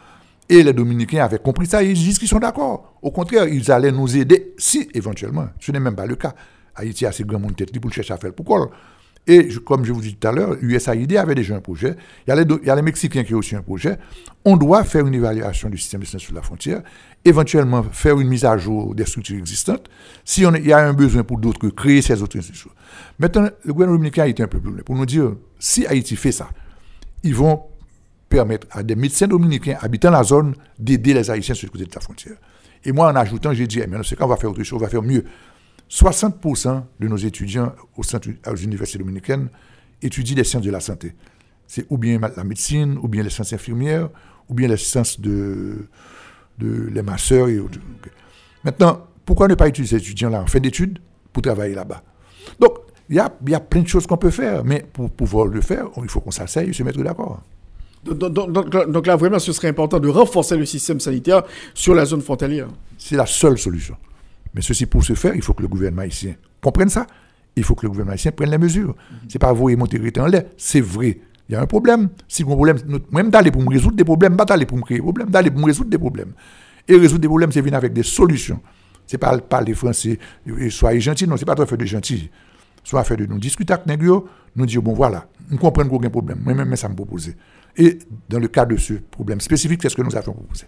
Et 0.49 0.63
les 0.63 0.73
Dominicains 0.73 1.23
avaient 1.23 1.39
compris 1.39 1.67
ça, 1.67 1.83
ils 1.83 1.93
disent 1.93 2.19
qu'ils 2.19 2.27
sont 2.27 2.39
d'accord. 2.39 2.97
Au 3.01 3.12
contraire, 3.12 3.47
ils 3.47 3.69
allaient 3.71 3.91
nous 3.91 4.15
aider 4.15 4.53
si, 4.57 4.89
éventuellement, 4.93 5.47
ce 5.60 5.71
n'est 5.71 5.79
même 5.79 5.95
pas 5.95 6.05
le 6.05 6.15
cas. 6.15 6.33
Haïti 6.75 7.05
a 7.05 7.10
assez 7.10 7.23
grand 7.23 7.39
monde 7.39 7.55
tête 7.55 7.77
pour 7.79 7.91
chercher 7.91 8.13
à 8.13 8.17
faire 8.17 8.33
pourquoi. 8.33 8.69
Et 9.29 9.49
comme 9.65 9.83
je 9.83 9.91
vous 9.91 9.99
dis 9.99 10.15
tout 10.15 10.25
à 10.25 10.31
l'heure, 10.31 10.55
USAID 10.62 11.17
avait 11.17 11.36
déjà 11.36 11.53
un 11.55 11.60
projet. 11.60 11.97
Il 12.25 12.29
y, 12.29 12.69
a 12.69 12.75
les, 12.75 12.81
Mexicains 12.81 13.25
qui 13.25 13.36
ont 13.36 13.39
aussi 13.39 13.57
un 13.57 13.62
projet. 13.62 13.97
On 14.45 14.55
doit 14.55 14.86
faire 14.86 15.05
une 15.05 15.13
évaluation 15.13 15.69
du 15.69 15.77
système 15.77 15.99
de 15.99 16.05
santé 16.05 16.23
sur 16.23 16.33
la 16.33 16.41
frontière, 16.41 16.81
éventuellement 17.25 17.83
faire 17.83 18.17
une 18.21 18.29
mise 18.29 18.45
à 18.45 18.57
jour 18.57 18.95
des 18.95 19.05
structures 19.05 19.38
existantes. 19.38 19.89
Si 20.23 20.43
il 20.43 20.65
y 20.65 20.71
a 20.71 20.77
un 20.77 20.93
besoin 20.93 21.23
pour 21.23 21.39
d'autres, 21.39 21.60
que 21.60 21.67
créer 21.67 22.01
ces 22.01 22.21
autres 22.21 22.38
institutions. 22.38 22.71
Maintenant, 23.19 23.49
le 23.65 23.73
gouvernement 23.73 23.97
dominicain 23.97 24.23
a 24.23 24.27
été 24.27 24.43
un 24.43 24.47
peu 24.47 24.62
plus 24.62 24.71
loin 24.71 24.79
pour 24.86 24.95
nous 24.95 25.05
dire, 25.05 25.33
si 25.60 25.86
Haïti 25.86 26.15
fait 26.15 26.31
ça, 26.31 26.47
ils 27.23 27.36
vont 27.36 27.63
permettre 28.29 28.67
à 28.71 28.83
des 28.83 28.95
médecins 28.95 29.27
dominicains 29.27 29.77
habitant 29.79 30.11
la 30.11 30.23
zone 30.23 30.55
d'aider 30.77 31.13
les 31.13 31.29
Haïtiens 31.31 31.55
sur 31.55 31.67
le 31.67 31.71
côté 31.71 31.85
de 31.85 31.91
la 31.93 32.01
frontière. 32.01 32.35
Et 32.83 32.91
moi, 32.91 33.11
en 33.11 33.15
ajoutant, 33.15 33.53
j'ai 33.53 33.67
dit, 33.67 33.79
eh, 33.79 33.87
mais 33.87 33.97
c'est 34.03 34.15
quand 34.15 34.25
on 34.25 34.29
va 34.29 34.37
faire 34.37 34.49
autre 34.49 34.63
chose, 34.63 34.79
on 34.79 34.83
va 34.83 34.89
faire 34.89 35.03
mieux. 35.03 35.23
60% 35.89 36.83
de 36.99 37.07
nos 37.07 37.17
étudiants 37.17 37.73
au 37.95 38.03
centre, 38.03 38.29
aux 38.45 38.55
universités 38.55 38.99
dominicaines 38.99 39.49
étudient 40.01 40.35
les 40.35 40.43
sciences 40.43 40.63
de 40.63 40.71
la 40.71 40.79
santé. 40.79 41.15
C'est 41.65 41.85
ou 41.89 41.97
bien 41.97 42.19
la 42.19 42.43
médecine, 42.43 42.97
ou 43.01 43.07
bien 43.07 43.23
les 43.23 43.29
sciences 43.29 43.53
infirmières, 43.53 44.09
ou 44.49 44.53
bien 44.53 44.67
les 44.67 44.77
sciences 44.77 45.19
de, 45.19 45.87
les 46.59 47.01
masseurs. 47.01 47.49
Et 47.49 47.59
autres. 47.59 47.79
Maintenant, 48.63 49.07
pourquoi 49.25 49.47
ne 49.47 49.55
pas 49.55 49.67
utiliser 49.67 49.97
ces 49.97 50.03
étudiants-là 50.03 50.41
en 50.41 50.47
fin 50.47 50.59
d'études 50.59 50.99
pour 51.33 51.41
travailler 51.41 51.75
là-bas? 51.75 52.03
Donc, 52.59 52.73
il 53.09 53.15
y 53.15 53.19
a, 53.19 53.33
y 53.47 53.53
a 53.53 53.59
plein 53.59 53.81
de 53.81 53.87
choses 53.87 54.05
qu'on 54.05 54.17
peut 54.17 54.31
faire, 54.31 54.65
mais 54.65 54.85
pour 54.91 55.09
pouvoir 55.09 55.47
le 55.47 55.61
faire, 55.61 55.87
il 56.01 56.09
faut 56.09 56.19
qu'on 56.19 56.31
s'asseye 56.31 56.69
et 56.69 56.73
se 56.73 56.83
mettre 56.83 57.01
d'accord. 57.01 57.41
Donc, 58.15 58.33
donc- 58.33 58.51
donc- 58.51 58.91
donc 58.91 59.07
là, 59.07 59.15
vraiment, 59.15 59.39
ce 59.39 59.51
serait 59.51 59.67
important 59.69 59.99
de 59.99 60.07
renforcer 60.07 60.55
le 60.57 60.65
système 60.65 60.99
sanitaire 60.99 61.43
sur 61.73 61.93
la 61.93 62.05
zone 62.05 62.21
frontalière. 62.21 62.67
C'est 62.97 63.15
la 63.15 63.25
seule 63.25 63.57
solution. 63.57 63.95
Mais 64.53 64.61
ceci, 64.61 64.85
pour 64.85 65.03
ce 65.03 65.13
faire, 65.13 65.35
il 65.35 65.41
faut 65.41 65.53
que 65.53 65.61
le 65.61 65.67
gouvernement 65.67 66.01
haïtien 66.03 66.35
comprenne 66.61 66.89
ça. 66.89 67.05
Il 67.55 67.63
faut 67.63 67.75
que 67.75 67.83
le 67.85 67.89
gouvernement 67.89 68.13
haïtien 68.13 68.31
prenne 68.31 68.51
les 68.51 68.57
mesures. 68.57 68.95
C'est 69.27 69.39
pas 69.39 69.51
vous 69.53 69.69
et 69.69 69.75
monter 69.75 69.99
en 70.19 70.25
l'air. 70.27 70.43
C'est 70.57 70.81
vrai. 70.81 71.19
Il 71.49 71.53
y 71.53 71.55
a 71.55 71.61
un 71.61 71.65
problème. 71.65 72.09
Si 72.27 72.43
un 72.43 72.45
problème, 72.45 72.77
nous- 72.87 72.99
même 73.11 73.29
d'aller 73.29 73.51
pour 73.51 73.61
me 73.61 73.69
résoudre 73.69 73.95
des 73.95 74.03
problèmes, 74.03 74.35
pas 74.35 74.45
d'aller 74.45 74.65
pour 74.65 74.77
me 74.77 74.83
créer 74.83 74.97
des 74.97 75.03
problèmes, 75.03 75.29
d'aller 75.29 75.49
pour 75.51 75.59
me 75.61 75.65
résoudre 75.65 75.89
des 75.89 75.97
problèmes. 75.97 76.33
Et 76.87 76.95
résoudre 76.95 77.21
des 77.21 77.27
problèmes, 77.27 77.51
c'est 77.51 77.61
venir 77.61 77.77
avec 77.77 77.93
des 77.93 78.03
solutions. 78.03 78.59
C'est 79.05 79.17
pas 79.17 79.37
parler 79.37 79.73
français, 79.73 80.19
soyez 80.69 80.99
gentils, 80.99 81.25
non, 81.27 81.37
c'est 81.37 81.45
pas 81.45 81.55
trop 81.55 81.65
faire 81.65 81.77
de 81.77 81.85
gentil. 81.85 82.29
Soit 82.83 83.03
faire 83.05 83.17
de 83.17 83.25
nous 83.25 83.39
discuter 83.39 83.73
avec 83.73 83.85
gars, 84.01 84.19
nous 84.55 84.65
dire, 84.65 84.81
bon 84.81 84.93
voilà, 84.93 85.27
nous 85.49 85.57
comprenons 85.57 85.89
qu'il 85.89 86.01
y 86.01 86.05
a 86.05 86.07
un 86.07 86.11
problème. 86.11 86.39
Moi-même, 86.43 86.75
ça 86.75 86.89
me 86.89 86.95
propose. 86.95 87.31
Et 87.77 87.99
dans 88.27 88.39
le 88.39 88.47
cas 88.47 88.65
de 88.65 88.75
ce 88.77 88.93
problème 88.93 89.39
spécifique, 89.39 89.81
c'est 89.81 89.89
ce 89.89 89.95
que 89.95 90.01
nous 90.01 90.15
avons 90.15 90.33
proposé. 90.33 90.65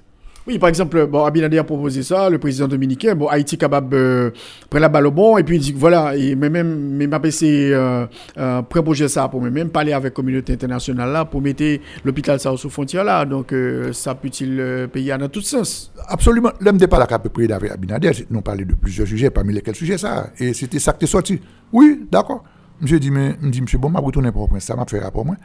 Oui, 0.47 0.57
par 0.57 0.69
exemple, 0.69 1.05
bon, 1.05 1.25
Abinader 1.25 1.59
a 1.59 1.63
proposé 1.63 2.01
ça, 2.01 2.27
le 2.27 2.39
président 2.39 2.67
dominicain, 2.67 3.13
bon, 3.13 3.27
Haïti 3.27 3.55
capable 3.55 3.95
euh, 3.95 4.31
prendre 4.69 4.81
la 4.81 4.89
balle 4.89 5.05
au 5.05 5.11
bon, 5.11 5.37
et 5.37 5.43
puis 5.43 5.57
il 5.57 5.59
dit 5.59 5.73
voilà, 5.73 6.15
et 6.15 6.33
même, 6.33 6.95
mais 6.95 7.05
m'a 7.05 7.19
passé, 7.19 7.69
euh, 7.71 8.07
euh, 8.37 8.61
projet 8.63 9.07
ça 9.07 9.27
pour 9.27 9.41
moi-même, 9.41 9.69
parler 9.69 9.91
avec 9.93 10.05
la 10.05 10.09
communauté 10.11 10.53
internationale 10.53 11.11
là, 11.11 11.25
pour 11.25 11.41
mettre 11.41 11.79
l'hôpital 12.03 12.39
ça 12.39 12.55
sous 12.57 12.69
frontière 12.69 13.03
là, 13.03 13.25
donc 13.25 13.53
euh, 13.53 13.93
ça 13.93 14.15
peut-il 14.15 14.59
euh, 14.59 14.87
payer 14.87 15.15
dans 15.19 15.29
tout 15.29 15.41
sens? 15.41 15.91
Absolument. 16.07 16.51
L'homme 16.61 16.77
n'est 16.77 16.87
pas 16.87 16.97
là 16.97 17.05
qu'à 17.05 17.19
peu 17.19 17.29
près 17.29 17.51
avec 17.51 17.71
Abinader. 17.71 18.11
Nous 18.31 18.41
parlé 18.41 18.65
de 18.65 18.73
plusieurs 18.73 19.07
sujets, 19.07 19.29
parmi 19.29 19.53
lesquels 19.53 19.75
sujet 19.75 19.99
ça. 19.99 20.31
Et 20.39 20.53
c'était 20.53 20.79
ça 20.79 20.93
qui 20.93 21.03
est 21.03 21.07
sorti. 21.07 21.39
Oui, 21.71 22.07
d'accord. 22.11 22.43
Monsieur 22.81 22.99
dit, 22.99 23.11
mais, 23.11 23.35
me 23.41 23.51
dit, 23.51 23.61
monsieur, 23.61 23.77
bon, 23.77 23.89
m'a 23.89 23.99
retourné 23.99 24.31
pour 24.31 24.49
ça 24.59 24.75
m'a 24.75 24.85
fait 24.85 24.99
rapport 24.99 25.25
moi. 25.25 25.35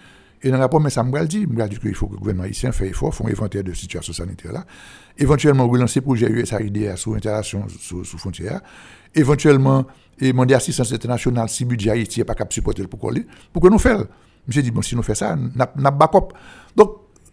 Et 0.44 0.50
dans 0.50 0.56
le 0.56 0.62
rapport, 0.62 0.78
mais 0.78 0.90
ça 0.90 1.02
me 1.02 1.26
dit, 1.26 1.46
dit 1.46 1.78
qu'il 1.78 1.94
faut 1.94 2.06
que 2.06 2.12
le 2.12 2.18
gouvernement 2.18 2.44
haïtien 2.44 2.70
fasse 2.70 2.88
effort, 2.88 3.14
un 3.24 3.30
inventaire 3.30 3.64
de 3.64 3.72
situation 3.72 4.12
sanitaire 4.12 4.52
là. 4.52 4.66
Éventuellement, 5.16 5.66
relancer 5.66 6.02
projet 6.02 6.28
USAID 6.28 6.96
sous 6.96 7.14
interaction 7.14 7.66
sous, 7.80 8.04
sous 8.04 8.18
frontière. 8.18 8.60
Éventuellement, 9.14 9.86
demander 10.20 10.52
assistance 10.52 10.92
internationale 10.92 11.48
si 11.48 11.64
budget 11.64 11.92
Haïti 11.92 12.20
n'est 12.20 12.24
pas 12.24 12.34
capable 12.34 12.50
de 12.50 12.54
supporter 12.54 12.86
pour 12.86 13.00
coller. 13.00 13.26
Pour 13.54 13.62
que 13.62 13.68
nous 13.68 13.78
fassions. 13.78 14.06
Monsieur 14.46 14.62
dit, 14.62 14.70
bon, 14.70 14.82
si 14.82 14.94
nous 14.94 15.02
faisons 15.02 15.20
ça, 15.20 15.38
n'a 15.76 15.90
backup. 15.90 16.34
Donc, 16.76 16.90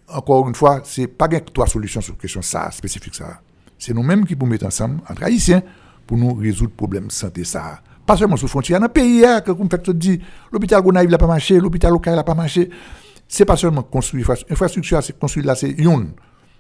encore 0.08 0.48
une 0.48 0.56
fois, 0.56 0.82
pas 1.18 1.28
qu'il 1.28 1.38
y 1.38 1.42
a 1.42 1.42
trois 1.42 1.68
solutions 1.68 2.00
sur 2.00 2.14
la 2.14 2.20
question 2.20 2.42
ça, 2.42 2.72
spécifique 2.72 3.16
ça. 3.16 3.42
C'est 3.78 3.94
nous-mêmes 3.94 4.26
qui 4.26 4.38
pouvons 4.38 4.52
mettre 4.52 4.68
ensemble, 4.68 5.02
entre 5.10 5.24
Haïtiens, 5.24 5.62
pour 6.08 6.18
nous 6.18 6.34
résoudre 6.36 6.72
le 6.72 6.78
problème 6.78 7.08
de 7.08 7.12
santé 7.12 7.44
ça. 7.44 7.82
Pas 8.06 8.18
seulement 8.18 8.38
sous 8.38 8.48
frontière, 8.48 8.80
dans 8.80 8.88
le 8.88 8.92
pays, 8.92 9.26
hein, 9.26 9.42
comme 9.42 9.68
tout 9.68 9.94
dit, 9.94 10.20
l'hôpital 10.52 10.82
Gonaïve 10.82 11.10
n'a 11.10 11.18
pas 11.18 11.28
marché, 11.28 11.60
l'hôpital 11.60 11.92
local 11.92 12.16
n'a 12.16 12.24
pas 12.24 12.34
marché. 12.34 12.70
C'est 13.28 13.46
pas 13.46 13.56
seulement 13.56 13.84
construire 13.84 14.30
infrastructure, 14.50 15.02
c'est 15.02 15.18
construire 15.18 15.46
là, 15.46 15.56
c'est 15.56 15.70
une. 15.70 16.12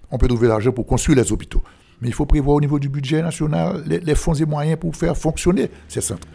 On 0.10 0.18
peut 0.18 0.28
trouver 0.28 0.48
l'argent 0.48 0.72
pour 0.72 0.86
construire 0.86 1.18
les 1.18 1.32
hôpitaux. 1.32 1.62
Mais 2.02 2.08
il 2.08 2.14
faut 2.14 2.26
prévoir 2.26 2.56
au 2.56 2.62
niveau 2.62 2.80
du 2.80 2.90
budget 2.90 3.22
national 3.22 3.84
les, 3.86 4.16
fonds 4.16 4.34
et 4.34 4.46
moyens 4.46 4.80
pour 4.80 4.96
faire 4.96 5.16
fonctionner 5.16 5.70
ces 5.88 6.02
centres. 6.02 6.28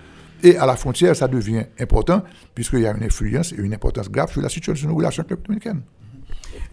Et 0.43 0.57
à 0.57 0.67
la 0.67 0.77
frontière, 0.77 1.17
ça 1.17 1.27
devient 1.27 1.65
important, 1.81 2.23
puisqu'il 2.55 2.81
y 2.81 2.87
a 2.87 2.93
une 2.93 3.03
influence 3.03 3.53
et 3.53 3.57
une 3.57 3.75
importance 3.75 4.11
grave 4.11 4.31
sur 4.31 4.43
la 4.43 4.49
situation 4.49 4.95
de 4.95 5.03
la 5.03 5.09
République 5.09 5.45
dominicaine. 5.47 5.83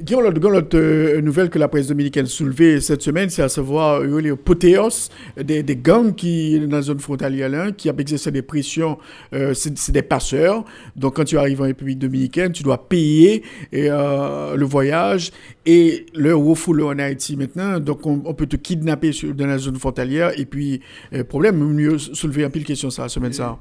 Guillaume, 0.01 0.23
l'autre- 0.23 0.77
euh, 0.77 1.21
nouvelle 1.21 1.49
que 1.49 1.59
la 1.59 1.67
presse 1.67 1.87
dominicaine 1.87 2.25
soulevée 2.25 2.81
cette 2.81 3.01
semaine, 3.01 3.29
c'est 3.29 3.41
à 3.41 3.49
savoir 3.49 4.01
euh, 4.01 4.19
les 4.19 4.35
potéos 4.35 5.09
des, 5.37 5.63
gangs 5.75 6.13
qui, 6.13 6.59
dans 6.59 6.77
la 6.77 6.81
zone 6.81 6.99
frontalière, 6.99 7.49
là, 7.49 7.71
qui 7.71 7.89
ont 7.89 7.97
exercé 7.97 8.31
des 8.31 8.41
pressions, 8.41 8.97
euh, 9.33 9.53
c'est 9.53 9.91
des 9.91 10.01
passeurs. 10.01 10.65
Donc, 10.95 11.15
quand 11.15 11.23
tu 11.23 11.37
arrives 11.37 11.61
en 11.61 11.65
République 11.65 11.99
dominicaine, 11.99 12.51
tu 12.51 12.63
dois 12.63 12.87
payer 12.87 13.43
le 13.71 14.63
voyage 14.65 15.31
et 15.65 16.05
le 16.13 16.35
refoule 16.35 16.83
en 16.83 16.99
Haïti 16.99 17.37
maintenant. 17.37 17.79
Donc, 17.79 18.05
on, 18.05 18.33
peut 18.33 18.47
te 18.47 18.55
kidnapper 18.55 19.11
dans 19.35 19.47
la 19.47 19.57
zone 19.57 19.77
frontalière. 19.77 20.37
Et 20.39 20.45
puis, 20.45 20.81
problème, 21.29 21.57
mieux 21.57 21.97
soulever 21.97 22.43
un 22.43 22.49
pile 22.49 22.65
question 22.65 22.89
ça, 22.89 23.03
la 23.03 23.09
semaine 23.09 23.33
ça. 23.33 23.57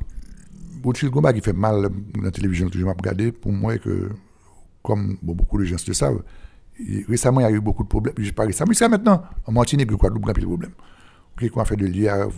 Rothschild 0.84 1.12
Gomba 1.12 1.32
qui 1.32 1.40
fait 1.40 1.52
mal 1.52 1.88
dans 2.14 2.22
la 2.22 2.30
télévision, 2.30 2.68
toujours 2.68 2.88
m'a 2.88 2.94
regardé, 2.94 3.30
pour 3.32 3.52
moi, 3.52 3.78
que, 3.78 4.08
comme 4.82 5.16
bon, 5.22 5.34
beaucoup 5.34 5.58
de 5.58 5.64
gens 5.64 5.76
le 5.86 5.94
savent, 5.94 6.22
récemment, 7.08 7.40
il 7.40 7.44
y 7.44 7.46
a 7.46 7.50
eu 7.50 7.60
beaucoup 7.60 7.82
de 7.82 7.88
problèmes. 7.88 8.14
Je 8.18 8.30
pas 8.32 8.44
récemment, 8.44 8.70
mais 8.70 8.74
c'est 8.74 8.88
maintenant. 8.88 9.22
En 9.46 9.52
Martinique, 9.52 9.88
il 9.88 9.92
y 9.92 9.94
a 9.94 9.98
Guadeloupe, 9.98 10.24
il 10.24 10.28
y 10.28 10.30
a 10.30 10.34
plus 10.34 10.42
de 10.42 10.46
problèmes. 10.46 10.72
Ok, 11.36 11.50
qu'on 11.50 11.60
a 11.60 11.64
fait 11.64 11.76
de 11.76 11.86
l'IA, 11.86 12.28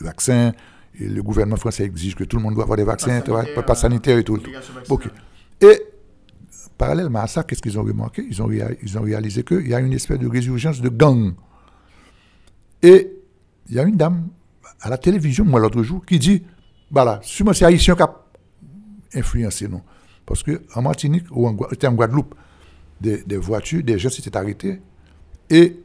vaccin, 0.00 0.52
et 0.98 1.08
le 1.08 1.22
gouvernement 1.22 1.56
français 1.56 1.84
exige 1.84 2.16
que 2.16 2.24
tout 2.24 2.36
le 2.36 2.42
monde 2.42 2.54
doit 2.54 2.64
avoir 2.64 2.76
des 2.76 2.84
vaccins, 2.84 3.20
pas 3.20 3.74
sanitaire, 3.74 4.18
et 4.18 4.24
tout. 4.24 4.38
tout. 4.38 4.50
Ok. 4.88 5.08
Et 5.60 5.82
parallèlement 6.76 7.20
à 7.20 7.26
ça, 7.26 7.44
qu'est-ce 7.44 7.62
qu'ils 7.62 7.78
ont 7.78 7.84
remarqué? 7.84 8.26
Ils 8.28 8.42
ont, 8.42 8.50
ils 8.50 8.98
ont 8.98 9.02
réalisé 9.02 9.44
qu'il 9.44 9.68
y 9.68 9.74
a 9.74 9.80
une 9.80 9.92
espèce 9.92 10.18
de 10.18 10.26
résurgence 10.26 10.80
de 10.80 10.88
gang. 10.88 11.34
Et 12.82 13.12
il 13.68 13.74
y 13.74 13.78
a 13.78 13.84
une 13.84 13.96
dame 13.96 14.28
à 14.80 14.88
la 14.88 14.98
télévision, 14.98 15.44
moi, 15.44 15.60
l'autre 15.60 15.82
jour, 15.82 16.04
qui 16.04 16.18
dit 16.18 16.42
voilà, 16.90 17.20
sûrement 17.22 17.52
c'est 17.52 17.64
Haïtien 17.64 17.94
qui 17.94 18.02
a 18.02 18.14
influencé, 19.14 19.68
non. 19.68 19.82
Parce 20.26 20.42
qu'en 20.42 20.82
Martinique, 20.82 21.24
ou 21.30 21.46
en, 21.46 21.56
en 21.56 21.92
Guadeloupe, 21.92 22.34
des, 23.00 23.22
des 23.24 23.36
voitures, 23.36 23.82
des 23.82 23.98
gens 23.98 24.10
s'étaient 24.10 24.36
arrêtés 24.36 24.80
et 25.48 25.76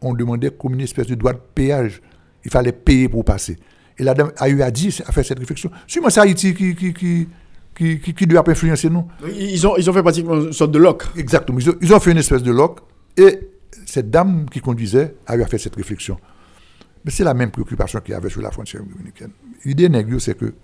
on 0.00 0.14
demandait 0.14 0.50
comme 0.50 0.74
une 0.74 0.80
espèce 0.80 1.06
de 1.06 1.14
droit 1.14 1.32
de 1.32 1.40
péage. 1.54 2.02
Il 2.44 2.50
fallait 2.50 2.72
payer 2.72 3.08
pour 3.08 3.24
passer. 3.24 3.56
Et 3.98 4.02
la 4.02 4.14
dame 4.14 4.32
a 4.36 4.48
eu 4.48 4.62
à 4.62 4.70
dire, 4.70 4.92
a 5.06 5.12
fait 5.12 5.22
cette 5.22 5.38
réflexion. 5.38 5.70
Sûrement 5.86 6.10
c'est 6.10 6.20
Haïti 6.20 6.54
qui, 6.54 6.74
qui, 6.74 6.92
qui, 6.92 7.28
qui, 7.74 8.00
qui, 8.00 8.14
qui 8.14 8.26
doit 8.26 8.42
influencer, 8.48 8.90
non? 8.90 9.06
Ils 9.28 9.64
ont, 9.66 9.76
ils 9.76 9.88
ont 9.88 9.92
fait 9.92 10.02
pratiquement 10.02 10.40
une 10.40 10.52
sorte 10.52 10.72
de 10.72 10.78
lock. 10.78 11.04
Exactement. 11.16 11.58
Ils 11.60 11.70
ont, 11.70 11.74
ils 11.80 11.94
ont 11.94 12.00
fait 12.00 12.10
une 12.10 12.18
espèce 12.18 12.42
de 12.42 12.50
lock 12.50 12.80
et 13.16 13.50
cette 13.86 14.10
dame 14.10 14.46
qui 14.50 14.60
conduisait 14.60 15.14
a 15.26 15.36
eu 15.36 15.42
à 15.42 15.46
faire 15.46 15.60
cette 15.60 15.76
réflexion. 15.76 16.18
Mais 17.04 17.10
c'est 17.10 17.24
la 17.24 17.34
même 17.34 17.50
préoccupation 17.50 18.00
qu'il 18.00 18.12
y 18.12 18.16
avait 18.16 18.30
sur 18.30 18.40
la 18.40 18.50
frontière 18.50 18.82
dominicaine. 18.82 19.30
L'idée 19.64 19.88
c'est 20.18 20.36
que 20.36 20.54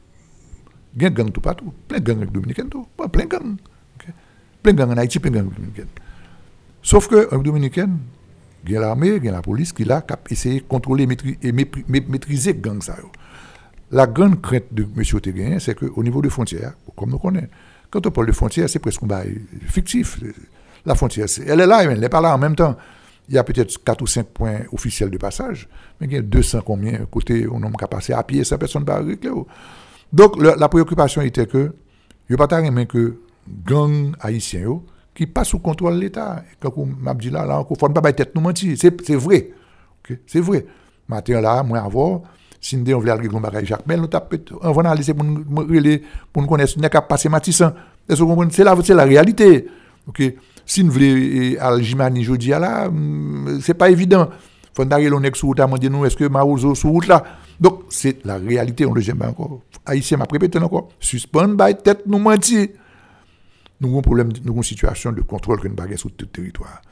il 0.97 1.03
y 1.03 1.05
a 1.05 1.09
un 1.09 1.11
gang 1.13 1.31
tout 1.31 1.41
partout, 1.41 1.73
plein 1.87 2.01
de 2.01 2.05
gangs 2.05 2.31
dominicains 2.31 2.67
tout, 2.67 2.87
pas 2.97 3.09
plein 3.09 3.25
de 3.25 3.31
gangs. 3.31 3.57
Plein 4.63 4.73
de 4.73 4.79
gangs 4.79 4.91
en 4.91 4.97
Haïti, 4.97 5.19
plein 5.19 5.31
de 5.31 5.37
gangs 5.37 5.53
dominicains. 5.55 5.87
Sauf 6.83 7.09
que 7.09 7.35
en 7.35 7.39
dominicaine, 7.39 7.99
il 8.65 8.73
y 8.73 8.77
a 8.77 8.81
l'armée, 8.81 9.17
il 9.17 9.25
y 9.25 9.29
a 9.29 9.33
la 9.33 9.43
police 9.43 9.73
qui 9.73 9.85
là, 9.85 10.03
qui 10.03 10.35
de 10.35 10.61
contrôler 10.61 11.07
et 11.43 11.53
maîtriser 11.53 12.53
les 12.53 12.61
gangs. 12.61 12.81
La 13.91 14.07
grande 14.07 14.41
crainte 14.43 14.73
de 14.73 14.83
M. 14.83 15.21
Téguin, 15.21 15.59
c'est 15.59 15.75
qu'au 15.75 16.03
niveau 16.03 16.21
des 16.21 16.29
frontières, 16.29 16.75
comme 16.95 17.11
nous 17.11 17.19
connaissons, 17.19 17.49
quand 17.91 18.07
on 18.07 18.11
parle 18.11 18.27
de 18.27 18.33
frontières, 18.33 18.69
c'est 18.69 18.81
presque 18.81 19.03
un 19.03 19.23
fictif. 19.67 20.21
La 20.85 20.95
frontière, 20.95 21.27
elle 21.47 21.61
est 21.61 21.67
là, 21.67 21.85
elle 21.85 21.99
n'est 21.99 22.09
pas 22.11 22.21
là 22.21 22.35
en 22.35 22.39
même 22.39 22.55
temps. 22.55 22.77
Il 23.31 23.35
y 23.35 23.39
a 23.39 23.45
peut-être 23.45 23.83
4 23.83 24.03
ou 24.03 24.07
5 24.07 24.27
points 24.27 24.61
officiels 24.73 25.11
de 25.11 25.19
passage, 25.19 25.69
mais 26.01 26.07
il 26.07 26.13
y 26.13 26.17
a 26.17 26.23
200 26.23 26.63
combien 26.65 26.99
côté 27.11 27.47
on 27.47 27.61
n'a 27.61 27.71
qu'à 27.71 27.87
passer 27.87 28.13
à 28.13 28.23
pied, 28.23 28.45
ça 28.45 28.59
personne 28.59 28.83
ne 28.83 28.87
va 28.87 28.99
régler. 28.99 29.31
Donc 30.13 30.41
la 30.41 30.69
préoccupation 30.69 31.23
était 31.23 31.47
que, 31.47 31.73
n'y 32.31 32.35
a 32.35 32.37
pas 32.37 32.61
de 32.61 32.85
que 32.85 33.21
gang 33.65 34.15
haïtien 34.21 34.61
yo, 34.61 34.85
qui 35.15 35.27
passe 35.27 35.49
sous 35.49 35.59
contrôle 35.59 35.97
de 35.97 36.01
l'État. 36.01 36.45
Quand 36.61 36.73
on 36.77 36.87
m'a 36.87 37.13
dit 37.15 37.31
là, 37.31 37.45
là, 37.45 37.59
ne 37.59 37.65
faut 37.65 37.75
pas 37.75 38.13
tête 38.13 38.35
nous 38.35 38.41
mentir. 38.41 38.77
C'est 38.79 39.17
vrai. 39.17 39.51
ok? 40.05 40.17
C'est 40.27 40.41
vrai. 40.41 40.65
Matin 41.09 41.41
là, 41.41 41.63
moi 41.63 41.81
avant, 41.81 42.23
si 42.61 42.77
nous 42.77 43.01
voulons 43.01 43.13
aller 43.13 43.57
à 43.57 43.65
Jacques 43.65 43.87
Mel, 43.87 44.01
nous 44.01 44.09
va 44.09 44.81
aller 45.79 46.03
pour 46.33 46.43
nous 46.43 46.49
connaître, 46.49 46.75
nous 46.79 46.89
qu'à 46.89 47.01
passer 47.03 47.29
Matissan. 47.29 47.73
Est-ce 48.09 48.19
que 48.19 48.23
vous 48.23 48.29
comprenez? 48.29 48.53
C'est 48.53 48.95
la, 48.95 49.05
réalité. 49.05 49.67
ok? 50.07 50.23
Si 50.65 50.85
nous 50.85 50.93
voulons 50.93 51.07
aller 51.07 51.59
à 51.59 51.81
Jimani 51.81 52.23
jeudi 52.23 52.49
là, 52.51 52.87
hum, 52.87 53.59
c'est 53.63 53.75
pas 53.75 53.91
évident. 53.91 54.29
Faut 54.75 54.85
d'aller 54.85 55.11
on 55.13 55.23
est 55.23 55.35
sur 55.37 55.49
route, 55.49 55.61
à 55.61 55.67
nous, 55.67 56.05
est-ce 56.05 56.17
que 56.17 56.25
Marouzo 56.25 56.75
sur 56.75 56.91
route 56.91 57.07
là? 57.07 57.23
Donc, 57.61 57.85
c'est 57.89 58.25
la 58.25 58.37
réalité, 58.37 58.87
on 58.87 58.93
le 58.93 59.01
j'aime 59.01 59.23
encore. 59.23 59.61
Haïtien 59.85 60.19
m'a 60.19 60.27
répété 60.31 60.59
encore. 60.59 60.89
Suspend, 61.01 61.49
by 61.49 61.75
tête, 61.77 62.07
nous 62.07 62.19
mentir 62.19 62.69
nous 63.81 63.91
avons 63.91 64.03
problème, 64.03 64.33
nous 64.45 64.51
avons 64.51 64.57
une 64.57 64.63
situation 64.65 65.13
de 65.13 65.23
contrôle 65.23 65.61
que 65.61 65.69
nous 65.69 65.81
avons 65.81 65.97
sur 65.97 66.11
tout 66.11 66.25
le 66.25 66.31
territoire. 66.31 66.83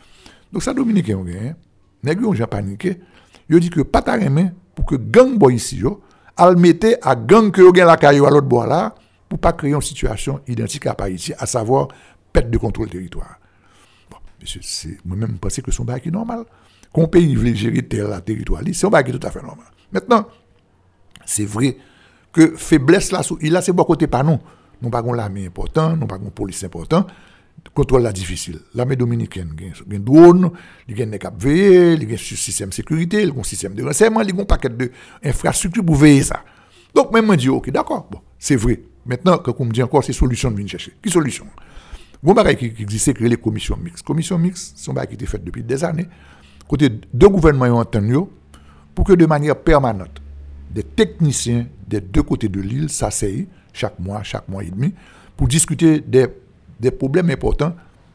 Donc 0.53 0.63
ça, 0.63 0.73
Dominicain, 0.73 1.17
on 1.17 1.25
gagne. 1.25 1.57
Nous 2.03 2.13
avons 2.13 2.35
gens 2.35 2.47
paniqué. 2.47 3.01
Ils 3.49 3.61
dit 3.61 3.71
que 3.71 3.81
pas 3.81 4.03
ta 4.03 4.17
pour 4.75 4.85
que 4.85 4.97
gang 4.97 5.39
boy 5.39 5.55
ici, 5.55 5.79
yo, 5.79 6.03
al 6.37 6.57
mette 6.57 6.99
à 7.03 7.17
gang 7.17 7.51
que 7.51 7.63
yo 7.63 7.73
gen 7.75 7.87
la 7.87 7.97
caillou 7.97 8.27
à 8.27 8.31
l'autre 8.31 8.47
bois 8.47 8.67
là, 8.67 8.95
pour 9.29 9.39
pas 9.39 9.53
créer 9.53 9.73
une 9.73 9.81
situation 9.81 10.41
identique 10.47 10.87
à 10.87 10.95
Haïti, 10.99 11.33
à 11.39 11.47
savoir 11.47 11.89
perte 12.33 12.51
de 12.51 12.59
contrôle 12.59 12.91
territoire. 12.91 13.39
Bon, 14.11 14.19
monsieur, 14.41 14.61
c'est, 14.63 14.99
moi-même, 15.05 15.33
je 15.33 15.39
pense 15.39 15.61
que 15.61 15.71
son 15.71 15.85
bail 15.85 16.03
est 16.05 16.11
normal. 16.11 16.45
Qu'on 16.97 17.09
pays 17.09 17.35
veut 17.35 17.55
gérer 17.55 17.83
territoire, 17.83 18.63
c'est 18.73 18.87
un 18.87 18.99
est 19.01 19.13
tout 19.13 19.27
à 19.27 19.31
fait 19.31 19.43
normal. 19.43 19.67
Maintenant, 19.93 20.27
c'est 21.27 21.45
vrai 21.45 21.77
que 22.33 22.57
faiblesse 22.57 23.13
là, 23.13 23.21
il 23.43 23.55
a 23.55 23.61
c'est 23.61 23.73
bon 23.73 23.85
côté 23.85 24.07
pas 24.07 24.23
non. 24.23 24.41
Nous 24.81 24.89
pas 24.89 25.03
l'armée 25.03 25.45
important, 25.45 25.95
nous 25.95 26.07
pas 26.07 26.17
une 26.17 26.31
police 26.31 26.65
important. 26.65 27.07
Contrôle 27.75 28.01
là 28.01 28.13
difficile. 28.13 28.61
L'armée 28.75 28.97
dominicaine, 28.97 29.55
il 29.61 29.93
y 29.93 29.97
a 29.97 29.99
drone, 29.99 30.51
il 30.89 30.99
y 30.99 31.03
a 31.03 31.07
un 31.07 31.11
cap 31.19 31.35
il 31.45 32.03
y 32.03 32.13
a 32.13 32.15
un 32.15 32.17
système 32.17 32.71
de 32.71 32.75
sécurité, 32.75 33.25
il 33.25 33.29
y 33.29 33.31
a 33.31 33.35
un 33.39 33.43
système 33.43 33.75
de 33.75 33.85
renseignement, 33.85 34.23
il 34.23 34.35
y 34.35 34.39
a 34.39 34.41
un 34.41 34.45
paquet 34.47 34.71
d'infrastructures 34.71 35.85
pour 35.85 35.97
veiller 35.97 36.23
ça. 36.23 36.45
Donc, 36.95 37.13
même 37.13 37.27
moi, 37.27 37.35
je 37.35 37.41
dis, 37.41 37.49
ok, 37.51 37.69
d'accord, 37.69 38.09
bon, 38.11 38.23
c'est 38.39 38.57
vrai. 38.57 38.81
Maintenant, 39.05 39.37
quand 39.37 39.55
on 39.59 39.67
me 39.67 39.71
dit 39.71 39.83
encore, 39.83 40.03
c'est 40.03 40.15
solution 40.15 40.51
de 40.51 40.57
venir 40.57 40.71
chercher. 40.71 40.95
Qui 41.03 41.11
solution? 41.11 41.47
Bon 42.23 42.35
qui 42.57 42.73
existait 42.81 43.13
que 43.13 43.23
les 43.23 43.37
commissions 43.37 43.77
mixtes. 43.77 44.05
Commission 44.05 44.39
mixte, 44.39 44.73
c'est 44.77 44.91
un 44.91 45.07
qui 45.07 45.15
était 45.15 45.27
fait 45.27 45.43
depuis 45.45 45.63
des 45.63 45.85
années. 45.85 46.09
Côté 46.69 46.91
deux 47.13 47.29
gouvernements 47.29 47.77
ont 47.77 47.81
entendu 47.81 48.17
pour 48.95 49.05
que 49.05 49.13
de 49.13 49.27
manière 49.27 49.57
permanente, 49.57 50.21
des 50.71 50.83
techniciens 50.83 51.67
des 51.87 52.01
deux 52.01 52.23
côtés 52.23 52.49
de 52.49 52.61
l'île 52.61 52.91
s'asseyent 52.91 53.47
chaque 53.73 53.99
mois, 53.99 54.23
chaque 54.23 54.49
mois 54.49 54.65
et 54.65 54.71
demi, 54.71 54.93
pour 55.37 55.47
discuter 55.49 56.01
des, 56.01 56.27
des 56.81 56.91
problèmes 56.91 57.31
importants 57.31 57.75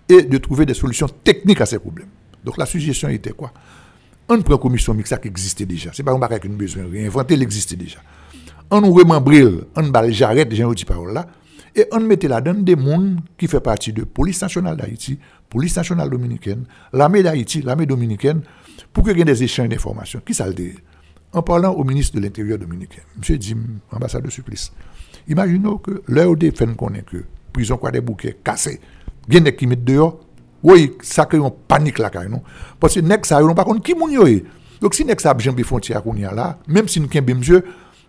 et 0.09 0.23
de 0.23 0.37
trouver 0.37 0.65
des 0.65 0.73
solutions 0.73 1.07
techniques 1.23 1.61
à 1.61 1.65
ces 1.65 1.79
problèmes. 1.79 2.09
Donc 2.43 2.57
la 2.57 2.65
suggestion 2.65 3.07
était 3.09 3.31
quoi? 3.31 3.51
On 4.27 4.41
prend 4.41 4.55
une 4.55 4.59
commission 4.59 4.93
mixte 4.93 5.19
qui 5.19 5.27
existait 5.27 5.65
déjà. 5.65 5.91
C'est 5.93 6.03
pas 6.03 6.11
un 6.11 6.19
bagage 6.19 6.41
qu'on 6.41 6.49
besoin 6.49 6.83
de 6.83 6.91
réinventer, 6.91 7.33
elle 7.35 7.43
existait 7.43 7.75
déjà. 7.75 7.99
On 8.69 8.81
nous 8.81 8.93
remembre, 8.93 9.65
on 9.75 9.87
balle 9.89 10.11
j'arrête, 10.11 10.53
j'ai 10.53 10.65
dit 10.73 10.85
parole 10.85 11.13
là, 11.13 11.27
et 11.75 11.85
on 11.91 11.99
mettait 11.99 12.27
là-dedans 12.27 12.59
des 12.59 12.75
mondes 12.75 13.19
qui 13.37 13.47
fait 13.47 13.59
partie 13.59 13.93
de 13.93 14.03
police 14.03 14.41
nationale 14.41 14.77
d'Haïti, 14.77 15.19
police 15.49 15.75
nationale 15.75 16.09
dominicaine, 16.09 16.65
l'armée 16.93 17.23
d'Haïti, 17.23 17.61
l'armée 17.61 17.85
dominicaine, 17.85 18.41
pour 18.91 19.05
qu'il 19.05 19.17
y 19.17 19.21
ait 19.21 19.25
des 19.25 19.43
échanges 19.43 19.69
d'informations. 19.69 20.21
Qui 20.25 20.33
ça 20.33 20.47
le 20.47 20.53
dit? 20.53 20.73
En 21.33 21.41
parlant 21.41 21.71
au 21.71 21.83
ministre 21.83 22.17
de 22.17 22.21
l'Intérieur 22.21 22.57
dominicain, 22.57 23.01
M. 23.15 23.37
Dim, 23.37 23.57
ambassadeur 23.91 24.31
Supplice, 24.31 24.71
imaginons 25.27 25.77
que 25.77 26.01
des 26.35 26.51
fait 26.51 26.75
connaît 26.75 27.03
que 27.03 27.23
prison 27.53 27.77
quoi 27.77 27.91
des 27.91 28.01
bouquets 28.01 28.37
cassés, 28.43 28.81
des 29.27 29.55
qui 29.55 29.65
mettent 29.67 29.85
dehors, 29.85 30.19
oui, 30.63 30.93
ça 31.01 31.25
crée 31.25 31.37
une 31.37 31.49
panique 31.67 31.99
là, 31.99 32.11
même. 32.13 32.41
Parce 32.79 32.95
que 32.95 32.99
nek 32.99 33.25
ça, 33.25 33.43
on 33.43 33.55
pas 33.55 33.63
contre 33.63 33.81
qui 33.81 33.95
moun. 33.95 34.41
Donc 34.81 34.93
si 34.93 35.05
nek 35.05 35.19
ça 35.21 35.31
a 35.31 35.37
jambe 35.37 35.63
frontière 35.63 36.03
qu'on 36.03 36.15
y 36.15 36.25
a 36.25 36.33
là, 36.33 36.59
même 36.67 36.87
si 36.87 36.99
nous 36.99 37.07
avons 37.15 37.35
monsieur, 37.35 37.63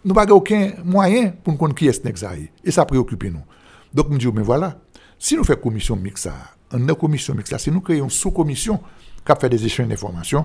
nous 0.04 0.14
n'avons 0.14 0.34
aucun 0.34 0.72
moyen 0.84 1.32
pour 1.42 1.52
nous 1.52 1.58
connaître 1.58 1.78
qui 1.78 1.86
est 1.86 2.04
nek. 2.04 2.18
Et 2.64 2.70
ça 2.70 2.84
préoccupe 2.84 3.24
nous. 3.24 3.40
Donc 3.94 4.08
nous 4.08 4.18
disons, 4.18 4.32
mais 4.34 4.42
voilà, 4.42 4.78
si 5.18 5.36
nous 5.36 5.44
faisons 5.44 5.58
commission 5.60 5.96
mixte, 5.96 6.28
une 6.72 6.94
commission 6.94 7.34
mixte, 7.34 7.58
si 7.58 7.70
nous 7.70 7.80
créons 7.80 8.04
une 8.04 8.10
sous-commission 8.10 8.80
qui 9.24 9.32
fait 9.40 9.48
des 9.48 9.64
échanges 9.64 9.88
d'informations, 9.88 10.44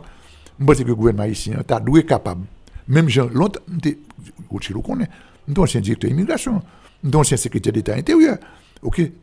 je 0.59 0.65
pense 0.65 0.77
que 0.77 0.83
le 0.83 0.95
gouvernement 0.95 1.25
ici 1.25 1.51
est 1.51 2.03
capable. 2.05 2.41
Même 2.87 3.09
gens, 3.09 3.29
longtemps, 3.33 3.61
nous 3.69 4.61
sommes 4.61 4.81
connaît, 4.81 5.09
nous 5.47 5.55
sommes 5.55 5.63
ancien 5.63 5.81
directeur 5.81 6.09
d'immigration, 6.09 6.61
nous 7.03 7.11
sommes 7.11 7.21
ancien 7.21 7.37
secrétaire 7.37 7.73
d'État 7.73 7.95
intérieur. 7.95 8.37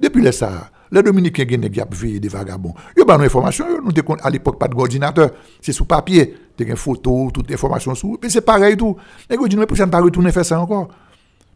Depuis 0.01 0.23
le 0.23 0.33
Sahara, 0.33 0.69
les 0.91 1.03
Dominicains 1.03 1.45
qui 1.45 1.55
ont 1.57 1.59
des 1.59 2.29
vagabonds. 2.29 2.75
Ils 2.97 3.03
ont 3.03 3.19
des 3.19 3.25
informations. 3.25 3.67
Nous 3.83 3.93
à 4.23 4.31
l'époque 4.31 4.59
pas 4.59 4.69
de. 4.69 5.31
C'est 5.61 5.73
sous 5.73 5.85
papier. 5.85 6.37
Des 6.57 6.65
une 6.65 6.77
photo, 6.77 7.31
toutes 7.33 7.49
les 7.49 7.55
informations 7.55 7.95
sous. 7.95 8.19
Mais 8.23 8.29
c'est 8.29 8.41
pareil 8.41 8.77
tout. 8.77 8.97
Les 9.29 9.37
gens 9.37 9.47
disent, 9.47 9.59
mais 9.59 9.67
pourquoi 9.67 9.87
ne 9.87 9.91
pas 9.91 10.01
retourner 10.01 10.33
faire 10.33 10.45
ça 10.45 10.61
encore? 10.61 10.89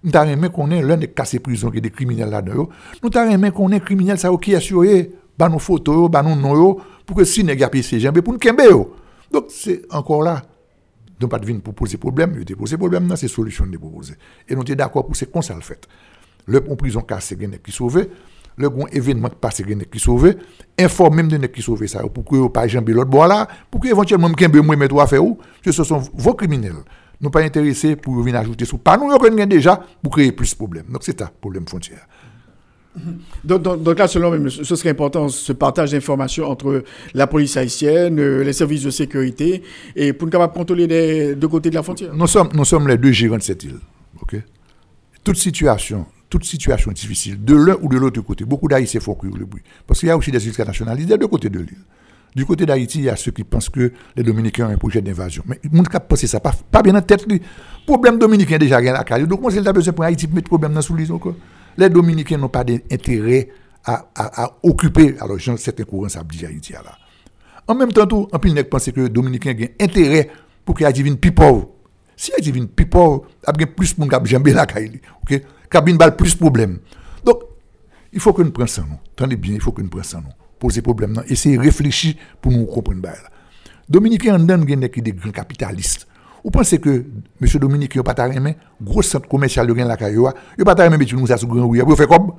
Nous 0.03 0.15
avons 0.15 0.31
aimé 0.31 0.49
qu'on 0.53 0.71
ait 0.71 0.83
l'un 0.83 0.97
des 0.97 1.09
cassés 1.09 1.41
prison 1.41 1.71
qui 1.71 1.79
est 1.79 1.81
des 1.81 1.91
criminels 1.91 2.31
là-dedans. 2.31 2.69
Nous 3.03 3.11
avons 3.15 3.31
aimé 3.31 3.51
qu'on 3.51 3.71
ait 3.73 3.81
criminels 3.81 4.19
ça 4.19 4.31
qui 4.41 4.55
assuré, 4.55 5.11
bah 5.37 5.49
nos 5.49 5.59
photos, 5.59 6.11
bah 6.11 6.23
nos 6.23 6.37
noms, 6.37 6.77
pour 7.05 7.17
que 7.17 7.25
si 7.25 7.43
nous 7.43 7.51
avons 7.51 7.83
ces 7.83 8.01
gens, 8.01 8.13
pour 8.13 8.33
nous 8.33 8.39
kembe. 8.39 8.61
Donc 9.31 9.47
c'est 9.49 9.83
encore 9.91 10.23
là. 10.23 10.43
Nous 11.21 11.27
pas 11.27 11.39
de 11.41 11.53
pour 11.55 11.75
poser 11.75 11.97
problème, 11.97 12.37
nous 12.37 12.57
poser 12.57 12.77
problème, 12.77 13.13
c'est 13.17 13.27
solution 13.27 13.67
de 13.67 13.77
proposer. 13.77 14.15
Et 14.49 14.55
nous 14.55 14.65
sommes 14.65 14.77
d'accord 14.77 15.05
pour 15.05 15.17
c'est 15.17 15.31
comme 15.31 15.43
ça 15.43 15.55
le 15.55 15.63
fait. 15.63 15.89
Le 16.47 16.61
pont 16.61 16.77
prison 16.77 17.01
cassé, 17.01 17.37
qui 17.37 17.73
sauvé 17.73 18.09
le 18.59 18.69
grand 18.69 18.89
événement 18.89 19.29
qui 19.29 19.37
passe 19.37 19.63
qui 19.63 19.99
sauvé 19.99 20.37
informer 20.79 21.23
même 21.23 21.29
de 21.29 21.47
qui 21.47 21.63
sauvé 21.63 21.87
ça 21.87 22.03
pour 22.09 22.25
que 22.25 22.49
pas 22.49 22.67
jambe 22.67 22.89
l'autre 22.89 23.11
bois 23.11 23.29
là 23.29 23.47
pour 23.71 23.81
que 23.81 23.89
éventuellement 23.89 24.29
me 24.29 24.61
moi 24.61 24.77
mettre 24.77 24.99
à 25.01 25.07
faire 25.07 25.25
où 25.25 25.39
ce 25.65 25.71
sont 25.73 26.03
vos 26.15 26.35
criminels 26.35 26.73
nous 27.21 27.31
pas 27.31 27.43
intéressés 27.43 27.97
pour 27.97 28.15
venir 28.17 28.37
ajouter 28.37 28.65
sous 28.65 28.79
pas 28.79 28.97
nous 28.97 29.09
connaissons 29.19 29.47
déjà 29.47 29.81
pour 30.03 30.13
créer 30.13 30.33
plus 30.33 30.51
de 30.51 30.57
problèmes 30.57 30.87
donc 30.89 31.03
c'est 31.03 31.19
ça 31.19 31.31
problème 31.41 31.67
frontière 31.67 32.07
donc, 33.45 33.63
donc, 33.63 33.99
là, 33.99 34.09
selon 34.09 34.37
moi, 34.37 34.51
ce 34.51 34.75
serait 34.77 34.91
important 34.91 35.29
ce 35.29 35.53
partage 35.53 35.93
d'informations 35.93 36.51
entre 36.51 36.83
la 37.15 37.27
police 37.27 37.57
haïtienne, 37.57 38.19
euh, 38.19 38.43
les 38.43 38.53
services 38.53 38.83
de 38.83 38.91
sécurité, 38.91 39.63
et 39.95 40.13
pour 40.13 40.27
nous 40.27 40.33
capable 40.33 40.53
contrôler 40.53 40.87
les 40.87 41.35
deux 41.37 41.49
côtés 41.49 41.71
de 41.71 41.75
la 41.77 41.83
frontière. 41.83 42.13
Nous 42.15 42.27
sommes, 42.27 42.49
nous 42.55 42.65
sommes 42.65 42.89
les 42.89 42.97
deux 42.97 43.13
gérants 43.13 43.37
de 43.37 43.43
cette 43.43 43.63
île. 43.63 43.79
ok? 44.21 44.37
Toute 45.23 45.37
situation 45.37 46.07
toute 46.29 46.45
situation 46.45 46.93
difficile, 46.93 47.43
de 47.43 47.55
l'un 47.55 47.77
ou 47.81 47.89
de 47.89 47.97
l'autre 47.97 48.21
côté. 48.21 48.45
Beaucoup 48.45 48.69
d'Haïtiens 48.69 49.01
font 49.01 49.15
courir 49.15 49.35
le 49.37 49.47
bruit. 49.47 49.63
Parce 49.87 50.01
qu'il 50.01 50.11
y 50.11 50.13
a 50.13 50.17
aussi 50.17 50.31
des 50.31 50.47
îles 50.47 50.55
nationalistes 50.59 51.09
des 51.09 51.17
deux 51.17 51.27
côtés 51.27 51.49
de 51.49 51.59
l'île. 51.59 51.79
Du 52.35 52.45
côté 52.45 52.67
d'Haïti, 52.67 52.99
il 52.99 53.05
y 53.05 53.09
a 53.09 53.17
ceux 53.17 53.33
qui 53.33 53.45
pensent 53.45 53.69
que 53.69 53.93
les 54.17 54.23
Dominicains 54.23 54.67
ont 54.69 54.71
un 54.71 54.77
projet 54.77 55.01
d'invasion. 55.01 55.43
Mais 55.47 55.59
ils 55.65 55.73
ne 55.73 55.83
penser 55.83 56.27
ça, 56.27 56.41
pas, 56.41 56.53
pas 56.71 56.83
bien 56.83 56.95
en 56.95 57.01
tête. 57.01 57.27
Le 57.27 57.39
problème 57.87 58.19
dominicain 58.19 58.59
déjà 58.59 58.77
rien 58.77 58.95
à 58.95 59.05
carrière. 59.05 59.27
Donc, 59.27 59.41
moi, 59.41 59.51
c'est 59.51 59.61
le 59.61 59.73
besoin 59.73 59.93
pour 59.93 60.05
Haïti 60.05 60.27
de 60.27 60.35
mettre 60.35 60.49
problème 60.49 60.75
dans 60.75 60.83
sous 60.83 60.95
l'île. 60.95 61.09
Les 61.77 61.89
Dominicains 61.89 62.37
n'ont 62.37 62.49
pas 62.49 62.65
d'intérêt 62.65 63.49
à, 63.85 64.09
à, 64.15 64.53
occuper. 64.63 65.17
Alors, 65.21 65.39
certains 65.41 65.85
courants, 65.85 66.09
ça 66.09 66.23
dit 66.23 66.45
Haïti 66.45 66.73
là. 66.73 66.99
En 67.67 67.75
même 67.75 67.93
temps, 67.93 68.07
tout, 68.07 68.29
en 68.33 68.39
plus, 68.39 68.51
ils 68.51 68.65
pensent 68.65 68.91
que 68.91 69.01
les 69.01 69.09
Dominicains 69.09 69.55
ont 69.55 69.85
intérêt 69.85 70.31
pour 70.65 70.75
que 70.75 70.85
Haïti 70.85 71.03
vienne 71.03 71.17
plus 71.17 71.33
pauvre. 71.33 71.71
Si 72.17 72.33
Haïti 72.35 72.53
vienne 72.53 72.69
plus 72.69 72.87
pauvre, 72.87 73.27
il 73.47 73.61
y 73.61 73.65
a 73.65 73.67
plus 73.67 73.97
de 73.97 74.01
monde 74.01 74.11
qui 74.11 74.35
a 74.35 74.39
la. 74.53 74.67
OK? 75.23 75.43
cabine 75.71 75.97
balle 75.97 76.17
plus 76.17 76.35
de 76.35 76.39
problèmes. 76.39 76.79
Donc, 77.25 77.43
il 78.13 78.21
faut 78.21 78.33
que 78.33 78.43
nous 78.43 78.51
prenions 78.51 78.67
ça, 78.67 78.83
nous. 78.83 78.99
Tenez 79.15 79.37
bien, 79.37 79.55
il 79.55 79.61
faut 79.61 79.73
que 79.73 79.83
nous 79.83 79.89
prenions 79.89 80.05
ça, 80.05 80.19
nous. 80.19 80.33
Poser 80.59 80.83
problème, 80.83 81.13
non. 81.13 81.23
Essayer 81.29 81.57
de 81.57 81.63
réfléchir 81.63 82.15
pour 82.41 82.53
nous 82.53 82.67
comprendre. 82.67 83.07
Dominique 83.89 84.29
en 84.29 84.39
donne 84.39 84.65
des 84.65 85.13
grands 85.13 85.31
capitalistes. 85.31 86.07
Vous 86.45 86.51
pensez 86.51 86.79
que 86.79 87.05
M. 87.41 87.49
Dominique 87.61 87.97
n'a 87.97 88.03
pas 88.03 88.15
un 88.23 88.55
gros 88.81 89.03
centre 89.03 89.29
commercial 89.29 89.67
de 89.67 89.73
la 89.75 89.97
Cayoa, 89.97 90.35
il 90.57 90.61
n'a 90.61 90.65
pas 90.65 90.75
ta 90.75 90.89
mais 90.89 91.05
tu 91.05 91.17
nous 91.17 91.31
as 91.31 91.45
grand 91.45 91.67
vous 91.67 91.97
faites 91.97 92.09
comme? 92.09 92.33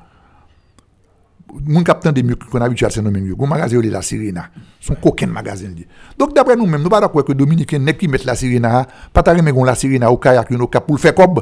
Mon 1.66 1.84
capitaine 1.84 2.14
de 2.14 2.22
mieux 2.22 2.36
qu'on 2.36 2.62
a 2.62 2.66
habitué 2.66 2.86
à 2.86 2.90
ce 2.92 3.02
nom 3.02 3.12
Le 3.12 3.48
magasin 3.48 3.80
de 3.80 3.90
la 3.90 4.02
Sirena. 4.02 4.50
Son 4.80 4.94
coquin 4.96 5.28
magasin. 5.28 5.70
Donc 6.18 6.36
d'après 6.36 6.56
nous-mêmes, 6.56 6.82
nous 6.82 6.86
ne 6.86 6.90
pas 6.90 7.02
d'accord 7.02 7.26
que 7.26 7.34
Dominique 7.34 7.74
n'est 7.74 7.98
qui 7.98 8.08
met 8.08 8.20
la 8.24 8.36
Sirena, 8.36 8.86
pas 9.12 9.24
ta 9.24 9.34
mais 9.34 9.52
la 9.52 9.76
Sirena 9.76 10.12
au 10.12 10.18
kayak, 10.18 10.48
pour 10.48 10.96
le 10.96 10.98
faire 10.98 11.16
comme? 11.16 11.42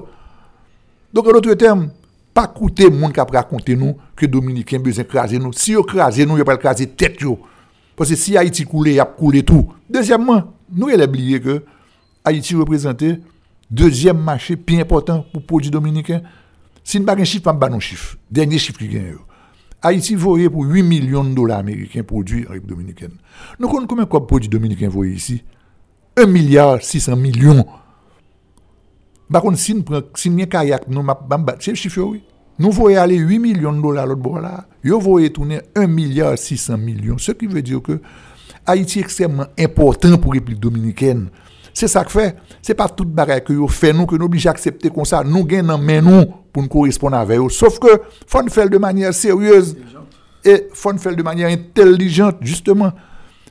Donc, 1.13 1.27
en 1.27 1.31
d'autres 1.31 1.53
termes, 1.53 1.89
pas 2.37 2.45
coûter 2.45 2.87
monde 2.91 3.13
qui 3.13 3.19
a 3.19 3.23
raconté 3.23 3.75
nous 3.75 3.97
que 4.15 4.27
Dominicains 4.27 4.77
besoin 4.77 5.03
craser 5.05 5.39
nous. 5.39 5.51
Si 5.53 5.73
vous 5.73 5.81
crasez 5.81 6.23
nous, 6.23 6.37
il 6.37 6.43
pas 6.43 6.55
craser 6.55 6.85
tête 6.85 7.17
Parce 7.95 8.11
que 8.11 8.15
si 8.15 8.37
Haïti 8.37 8.63
coule, 8.63 8.89
il 8.89 8.99
a 8.99 9.05
coulé 9.05 9.41
tout. 9.41 9.73
Deuxièmement, 9.89 10.53
nous 10.71 10.87
avons 10.87 11.03
oublié 11.03 11.41
que 11.41 11.63
Haïti 12.23 12.53
représentait 12.53 13.21
deuxième 13.71 14.19
marché 14.19 14.55
plus 14.55 14.79
important 14.79 15.25
pour 15.33 15.47
produits 15.47 15.71
dominicains. 15.71 16.21
Si 16.83 16.99
nous 16.99 17.07
pas 17.07 17.15
de 17.15 17.23
chiffre, 17.23 17.51
pas 17.51 17.79
chiffre. 17.79 18.17
Dernier 18.29 18.59
chiffre 18.59 18.77
qui 18.77 18.87
gagne. 18.87 19.15
Haïti 19.81 20.13
voyait 20.13 20.51
pour 20.51 20.63
8 20.63 20.83
millions 20.83 21.23
de 21.23 21.33
dollars 21.33 21.57
américains 21.57 22.03
produits 22.03 22.45
en 22.45 22.51
République 22.51 22.69
dominicaine. 22.69 23.13
Nous 23.59 23.67
connaissons 23.67 23.87
combien 23.87 24.03
de 24.03 24.25
produits 24.27 24.47
dominicains 24.47 24.89
voyez 24.89 25.13
ici? 25.13 25.43
1 26.15 26.27
milliard 26.27 26.83
600 26.83 27.15
millions 27.15 27.65
par 29.31 29.41
contre, 29.41 29.57
si 29.57 29.75
nous 29.75 29.83
prenons 29.83 30.03
kayak, 30.49 30.87
nous 30.87 31.05
c'est 31.59 31.71
le 31.71 31.75
chiffre, 31.75 32.01
oui. 32.01 32.23
Nous 32.59 32.71
voyons 32.71 33.01
aller 33.01 33.17
8 33.17 33.39
millions 33.39 33.73
de 33.73 33.81
dollars 33.81 34.05
à 34.05 34.07
l'autre 34.07 34.21
bord 34.21 34.39
là. 34.39 34.65
Nous 34.83 34.99
voyons 34.99 35.29
tourner 35.29 35.61
1 35.75 35.85
milliard 35.85 36.37
600 36.37 36.77
millions. 36.77 37.17
Ce 37.17 37.31
qui 37.31 37.45
veut 37.45 37.61
dire 37.61 37.81
que 37.81 38.01
Haïti 38.65 38.99
est 38.99 39.03
extrêmement 39.03 39.45
important 39.59 40.17
pour 40.17 40.33
la 40.33 40.39
République 40.39 40.59
dominicaine. 40.59 41.29
C'est 41.73 41.87
ça 41.87 42.03
que 42.03 42.11
fait. 42.11 42.35
Ce 42.63 42.71
n'est 42.71 42.75
pas 42.75 42.89
toute 42.89 43.09
bagaille 43.09 43.43
que 43.43 43.53
nous 43.53 43.67
fait, 43.67 43.93
nous, 43.93 44.07
que 44.07 44.15
nous 44.15 44.25
obligés 44.25 44.49
d'accepter 44.49 44.89
comme 44.89 45.05
ça. 45.05 45.23
Nous 45.23 45.45
gagnons 45.45 45.77
mais 45.77 46.01
nous 46.01 46.25
pour 46.51 46.63
nous 46.63 46.69
correspondre 46.69 47.17
avec 47.17 47.37
eux. 47.37 47.49
Sauf 47.49 47.77
que, 47.77 48.01
faut 48.25 48.41
nous 48.41 48.49
faire 48.49 48.67
de 48.67 48.77
manière 48.79 49.13
sérieuse. 49.13 49.77
Et 50.43 50.67
faut 50.73 50.91
nous 50.91 50.97
faire 50.97 51.15
de 51.15 51.21
manière 51.21 51.49
intelligente, 51.49 52.37
justement. 52.41 52.91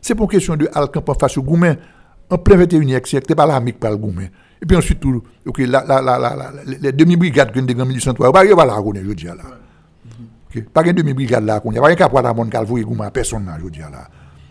C'est 0.00 0.16
pour 0.16 0.28
question 0.28 0.56
de 0.56 0.68
Alcamp 0.74 1.04
face 1.20 1.38
au 1.38 1.42
Goumen. 1.42 1.76
En 2.28 2.38
plein 2.38 2.56
21e 2.56 3.06
siècle, 3.06 3.26
c'est 3.28 3.34
pas 3.36 3.46
l'amique 3.46 3.78
par 3.78 3.92
le 3.92 3.96
Goumen. 3.96 4.30
Et 4.62 4.66
puis 4.66 4.76
ensuite, 4.76 5.00
tout, 5.00 5.22
ok, 5.44 5.58
la, 5.58 5.84
la, 5.84 6.00
la, 6.00 6.18
la, 6.18 6.50
les 6.64 6.92
demi-brigades 6.92 7.52
que 7.52 7.60
nous 7.60 7.70
avons 7.70 7.82
en 7.82 7.86
1803, 7.86 8.32
pas 8.32 8.44
là, 8.44 8.82
je 8.84 9.12
dis 9.12 9.24
là. 9.24 9.34
Ok, 10.48 10.64
pas 10.72 10.82
de 10.82 10.92
demi-brigade 10.92 11.44
là, 11.44 11.60
n'y 11.64 11.78
a 11.78 11.82
pas 11.82 11.90
de 11.90 11.94
capot 11.94 12.22
dans 12.22 12.34
mon 12.34 12.46
calvo 12.46 12.78
et 12.78 12.82
gouma, 12.82 13.10
personne 13.10 13.44
là, 13.44 13.58
je 13.62 13.68
dis 13.68 13.80
là. 13.80 14.08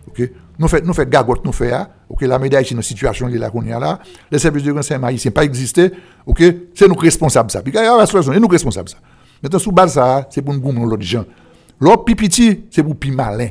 Ok, 0.07 0.29
nous 0.59 0.67
faisons 0.67 0.85
nous 0.85 0.93
fait 0.93 1.09
gagote, 1.09 1.43
nous 1.43 1.51
faisons, 1.51 1.75
hein. 1.75 1.87
ok, 2.07 2.21
la 2.21 2.37
médaille, 2.37 2.65
c'est 2.65 2.75
une 2.75 2.81
situation 2.83 3.27
là, 3.27 3.49
qu'on 3.49 3.65
a 3.71 3.79
là, 3.79 3.99
les 4.29 4.37
services 4.37 4.63
de 4.63 4.71
renseignement 4.71 5.09
ici 5.09 5.31
pas 5.31 5.43
existé, 5.43 5.91
ok, 6.25 6.43
c'est 6.75 6.87
nous 6.87 6.95
responsables 6.95 7.49
ça. 7.49 7.61
Puis, 7.63 7.73
il 7.73 7.75
y 7.75 7.79
a 7.79 8.05
c'est 8.05 8.39
nous 8.39 8.47
responsables 8.47 8.89
ça. 8.89 8.97
Maintenant, 9.41 9.59
sous 9.59 9.71
base 9.71 9.93
ça, 9.93 10.27
c'est 10.29 10.41
pour 10.41 10.53
nous 10.53 10.61
goumer 10.61 10.85
l'autre 10.85 11.01
gens. 11.01 11.25
L'autre 11.79 12.05
pipiti, 12.05 12.65
c'est 12.69 12.83
pour 12.83 12.95
plus 12.95 13.11
malin. 13.11 13.49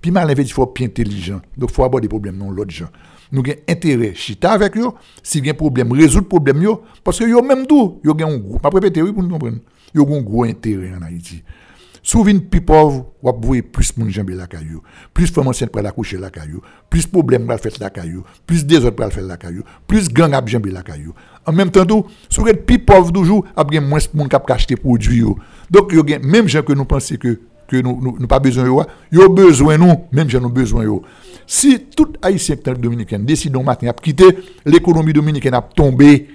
Plus 0.00 0.10
malin 0.10 0.28
veut 0.28 0.36
dire 0.36 0.44
qu'il 0.46 0.54
faut 0.54 0.66
plus 0.66 0.86
intelligent. 0.86 1.40
Donc, 1.56 1.70
il 1.70 1.74
faut 1.74 1.84
avoir 1.84 2.00
des 2.00 2.08
problèmes 2.08 2.38
dans 2.38 2.50
l'autre 2.50 2.70
gens 2.70 2.88
nous 3.32 3.42
avons 3.42 3.52
intérêt 3.68 4.14
chita 4.14 4.52
avec 4.52 4.76
eux, 4.76 4.88
si 5.22 5.40
y 5.40 5.48
a 5.48 5.52
un 5.52 5.54
problème, 5.54 5.92
résoudre 5.92 6.22
le 6.22 6.28
problème, 6.28 6.64
parce 7.04 7.18
que 7.18 7.24
yo 7.24 7.42
même 7.42 7.66
tout, 7.66 8.00
yo 8.04 8.12
un 8.12 8.36
gros, 8.38 8.58
pas 8.58 8.70
répéter 8.70 9.02
oui 9.02 9.12
pour 9.12 9.22
nous 9.22 9.30
comprendre, 9.30 9.58
yo 9.94 10.06
un 10.06 10.20
gros 10.20 10.44
intérêt 10.44 10.92
en 10.98 11.02
Haïti. 11.02 11.42
Souvent, 12.02 12.38
plus 12.38 12.62
pauvre, 12.62 13.12
vous 13.22 13.32
voyez 13.42 13.62
plus 13.62 13.92
de 13.96 14.08
gens 14.08 14.24
la 14.26 14.46
caillou, 14.46 14.82
plus 15.12 15.28
de 15.30 15.34
femmes 15.34 15.48
enceintes 15.48 15.70
pour 15.70 15.82
la 15.82 15.92
caillou, 16.30 16.62
plus 16.88 17.04
de 17.04 17.10
problèmes 17.10 17.46
pour 17.46 17.58
faire 17.58 17.72
la 17.78 17.90
caillou, 17.90 18.24
plus 18.46 18.64
de 18.64 18.68
désordre 18.68 18.96
pour 18.96 19.12
faire 19.12 19.24
la 19.24 19.36
caillou, 19.36 19.62
plus 19.86 20.08
de 20.08 20.14
gang 20.14 20.32
à 20.32 20.44
jamber 20.46 20.70
la 20.70 20.82
caillou. 20.82 21.12
En 21.46 21.52
même 21.52 21.70
temps, 21.70 21.84
tout, 21.84 22.06
vous 22.38 22.48
êtes 22.48 22.64
plus 22.64 22.78
pauvre 22.78 23.12
toujours, 23.12 23.44
il 23.54 23.74
y 23.74 23.76
a 23.76 23.80
moins 23.82 23.98
de 23.98 24.18
gens 24.18 24.28
qui 24.28 24.52
acheter 24.52 24.76
produits. 24.76 25.24
Donc, 25.70 25.92
il 25.92 26.10
y 26.10 26.14
a 26.14 26.18
même 26.20 26.48
gens 26.48 26.62
que 26.62 26.72
nous 26.72 26.86
pensons 26.86 27.16
que 27.16 27.38
que 27.70 27.80
nous 27.80 28.00
nous, 28.02 28.16
nous 28.18 28.26
pas 28.26 28.40
besoin 28.40 28.66
yo 29.12 29.28
besoin 29.28 29.78
nous, 29.78 29.94
même 30.10 30.28
j'ai 30.28 30.40
nous 30.40 30.50
besoin 30.50 30.82
yo. 30.82 31.02
Si 31.46 31.86
tout 31.96 32.12
haïtien 32.20 32.56
dominicain 32.78 33.20
décide 33.20 33.56
un 33.56 33.62
matin 33.62 33.88
à 33.88 33.92
quitter 33.92 34.38
l'économie 34.64 35.12
dominicaine 35.12 35.54
a 35.54 35.62
tombé, 35.62 36.28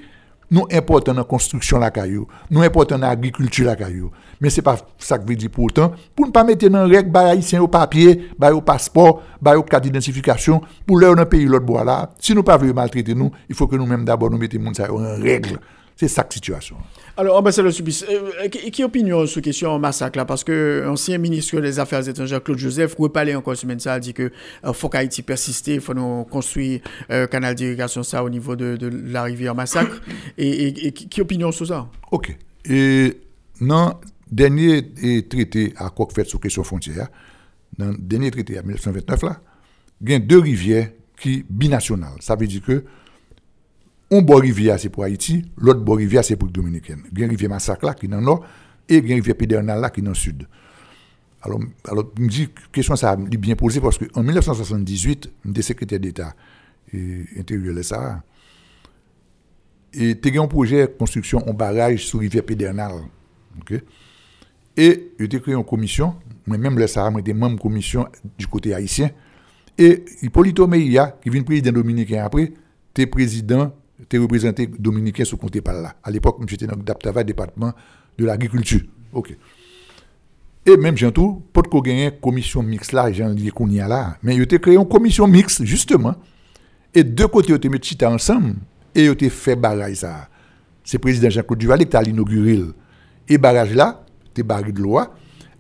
nous 0.50 0.66
important 0.72 1.14
dans 1.14 1.22
la 1.22 1.24
construction 1.26 1.80
la 1.80 1.92
caillou, 1.92 2.28
nous 2.50 2.62
important 2.62 2.98
dans 2.98 3.08
l'agriculture 3.08 3.66
la 3.66 3.76
caillou. 3.76 4.12
Mais 4.40 4.50
c'est 4.50 4.62
pas 4.62 4.78
ça 4.98 5.18
que 5.18 5.28
veut 5.28 5.36
dire 5.36 5.50
pourtant 5.52 5.92
pour 6.16 6.28
ne 6.28 6.32
pas 6.32 6.44
mettre 6.44 6.70
dans 6.70 6.88
règle 6.88 7.12
bah 7.12 7.30
haïtien 7.30 7.62
au 7.62 7.68
papier, 7.68 8.30
bah 8.40 8.54
au 8.54 8.62
passeport, 8.62 9.24
bah 9.42 9.58
au 9.58 9.64
carte 9.64 9.84
d'identification 9.84 10.62
pour 10.86 11.00
leur 11.00 11.16
dans 11.16 11.26
pays 11.26 11.46
l'autre 11.46 11.66
bois 11.66 11.84
là. 11.84 12.12
Si 12.20 12.34
nous 12.34 12.44
pas 12.44 12.58
voulons 12.58 12.74
maltraiter 12.74 13.14
nous, 13.14 13.32
il 13.50 13.56
faut 13.56 13.68
que 13.68 13.76
nous 13.76 13.86
même 13.86 14.06
d'abord 14.06 14.30
nous 14.30 14.38
mettions 14.38 14.62
en 14.62 15.22
règle. 15.22 15.60
C'est 15.98 16.10
ça 16.10 16.24
la 16.24 16.30
situation. 16.34 16.76
Alors, 17.16 17.38
ambassadeur 17.38 17.72
Subis, 17.72 18.04
euh, 18.10 18.50
qui, 18.50 18.70
qui 18.70 18.84
opinion 18.84 19.26
sur 19.26 19.42
question 19.42 19.80
massacre 19.80 20.18
là? 20.18 20.26
Parce 20.26 20.44
que 20.44 20.84
l'ancien 20.86 21.18
ministre 21.18 21.62
des 21.62 21.80
Affaires 21.80 22.06
étrangères, 22.08 22.44
Claude 22.44 22.58
Joseph, 22.58 22.96
reparlé 23.00 23.34
encore 23.34 23.56
semaine 23.56 23.80
ça, 23.80 23.94
a 23.94 24.00
dit 24.02 24.14
que 24.14 24.30
euh, 24.66 24.74
faut 24.74 24.90
qu'Haïti 24.90 25.22
persiste, 25.22 25.68
il 25.68 25.80
faut 25.80 25.94
nous 25.94 26.26
construire 26.26 26.82
un 27.10 27.28
canal 27.28 27.56
d'irrigation 27.56 28.04
ça 28.04 28.22
au 28.26 28.30
niveau 28.30 28.58
de, 28.58 28.76
de 28.76 28.88
la 29.12 29.24
rivière 29.24 29.56
Massacre. 29.56 30.02
et, 30.38 30.50
et- 30.68 30.88
et 30.88 30.92
qui, 30.92 31.22
opinion 31.22 31.52
sur 31.54 31.68
ça? 31.68 31.88
OK. 32.12 32.36
Et 32.66 33.18
dans 33.62 33.88
le 33.88 33.94
dernier 34.30 35.24
traité 35.30 35.74
à 35.78 35.90
quoi 35.90 36.08
fait 36.14 36.26
sur 36.28 36.42
question 36.42 36.64
frontière, 36.66 37.08
dans 37.78 37.88
le 37.92 37.98
dernier 37.98 38.32
traité 38.32 38.58
à 38.58 38.64
1929 38.64 39.24
là, 39.24 39.40
il 40.02 40.12
y 40.12 40.14
a 40.14 40.20
deux 40.20 40.40
rivières 40.40 40.90
qui 41.18 41.46
binationales. 41.50 42.18
Ça 42.20 42.36
veut 42.36 42.48
dire 42.48 42.62
que 42.62 42.84
un 44.12 44.22
bord 44.22 44.42
rivière 44.42 44.80
c'est 44.80 44.90
pour 44.90 45.04
Haïti, 45.04 45.44
l'autre 45.58 45.82
bord 45.82 45.98
rivière 45.98 46.24
c'est 46.24 46.36
pour 46.36 46.50
Dominicaine. 46.50 47.04
Il 47.12 47.20
y 47.20 47.22
a 47.24 47.26
une 47.26 47.32
rivière 47.32 47.50
Massacre 47.50 47.86
là 47.86 47.94
qui 47.94 48.06
est 48.06 48.10
dans 48.10 48.18
le 48.18 48.26
nord 48.26 48.46
et 48.88 48.98
il 48.98 49.06
une 49.06 49.14
rivière 49.14 49.36
Pédernal 49.36 49.80
là 49.80 49.90
qui 49.90 50.02
est 50.02 50.04
dans 50.04 50.12
le 50.12 50.16
sud. 50.16 50.48
Alors, 51.42 51.60
alors 51.88 52.12
je 52.18 52.24
me 52.24 52.28
dis, 52.28 52.50
question 52.72 52.96
ça 52.96 53.14
est 53.14 53.38
bien 53.38 53.56
posée 53.56 53.80
parce 53.80 53.98
qu'en 53.98 54.24
1978, 54.24 55.30
j'étais 55.46 55.62
secrétaire 55.62 56.00
d'État 56.00 56.36
intérieur 57.38 57.76
de 57.76 57.82
ça. 57.82 58.24
Et 59.94 60.20
tu 60.20 60.38
as 60.38 60.42
un 60.42 60.48
projet 60.48 60.88
de 60.88 60.94
construction 60.94 61.48
en 61.48 61.54
barrage 61.54 62.06
sur 62.06 62.20
rivière 62.20 62.44
Pédernal. 62.44 62.94
ok? 63.60 63.82
Et 64.78 65.12
j'ai 65.18 65.40
créé 65.40 65.54
une 65.54 65.64
commission, 65.64 66.16
moi-même 66.46 66.78
le 66.78 66.88
Sahara, 66.88 67.14
j'étais 67.18 67.34
membre 67.34 67.62
commission 67.62 68.08
du 68.38 68.46
côté 68.48 68.74
haïtien. 68.74 69.10
Et 69.78 70.04
Hippolito 70.22 70.68
Meïa, 70.68 71.18
qui 71.22 71.30
vient 71.30 71.44
président 71.44 71.72
dominicain 71.72 72.26
après, 72.26 72.52
t'es 72.94 73.06
président, 73.06 73.74
t'es 74.10 74.18
représenté 74.18 74.68
dominicain 74.68 75.26
sous 75.26 75.38
comté 75.38 75.62
par 75.62 75.76
là. 75.76 75.96
À 76.04 76.12
l'époque, 76.12 76.38
j'étais 76.48 76.68
dans 76.68 76.76
le 76.76 77.24
département 77.24 77.74
de 78.18 78.26
l'agriculture. 78.26 78.82
OK. 79.14 79.36
Et 80.66 80.78
même 80.78 80.98
Jantou, 80.98 81.44
pas 81.54 81.62
de 81.62 81.82
gagner 81.82 82.12
commission 82.20 82.64
mixte 82.64 82.92
là, 82.92 83.12
j'en 83.12 83.30
dis 83.30 83.50
qu'on 83.50 83.70
y 83.70 83.80
a 83.80 83.88
là. 83.88 84.18
Mais 84.24 84.36
il 84.36 84.42
a 84.42 84.58
créé 84.58 84.76
une 84.76 84.88
commission 84.88 85.28
mixte, 85.28 85.64
justement. 85.64 86.16
Et 86.94 87.04
deux 87.04 87.28
côtés, 87.28 87.54
ils 87.54 87.68
ont 87.68 87.72
mis 87.72 87.80
chita 87.82 88.10
ensemble 88.10 88.56
et 88.94 89.06
ils 89.06 89.12
ont 89.12 89.30
fait 89.30 89.56
barrage 89.56 89.96
ça. 89.96 90.28
C'est 90.84 90.98
le 90.98 91.02
président 91.02 91.30
Jean-Claude 91.30 91.60
Duvalier 91.60 91.86
qui 91.86 91.96
a 91.96 92.04
inauguré. 92.04 92.64
Et 93.28 93.38
barrage 93.38 93.76
là, 93.76 94.04
t'es 94.34 94.44
barré 94.44 94.72
de 94.72 94.82
loi. 94.82 95.14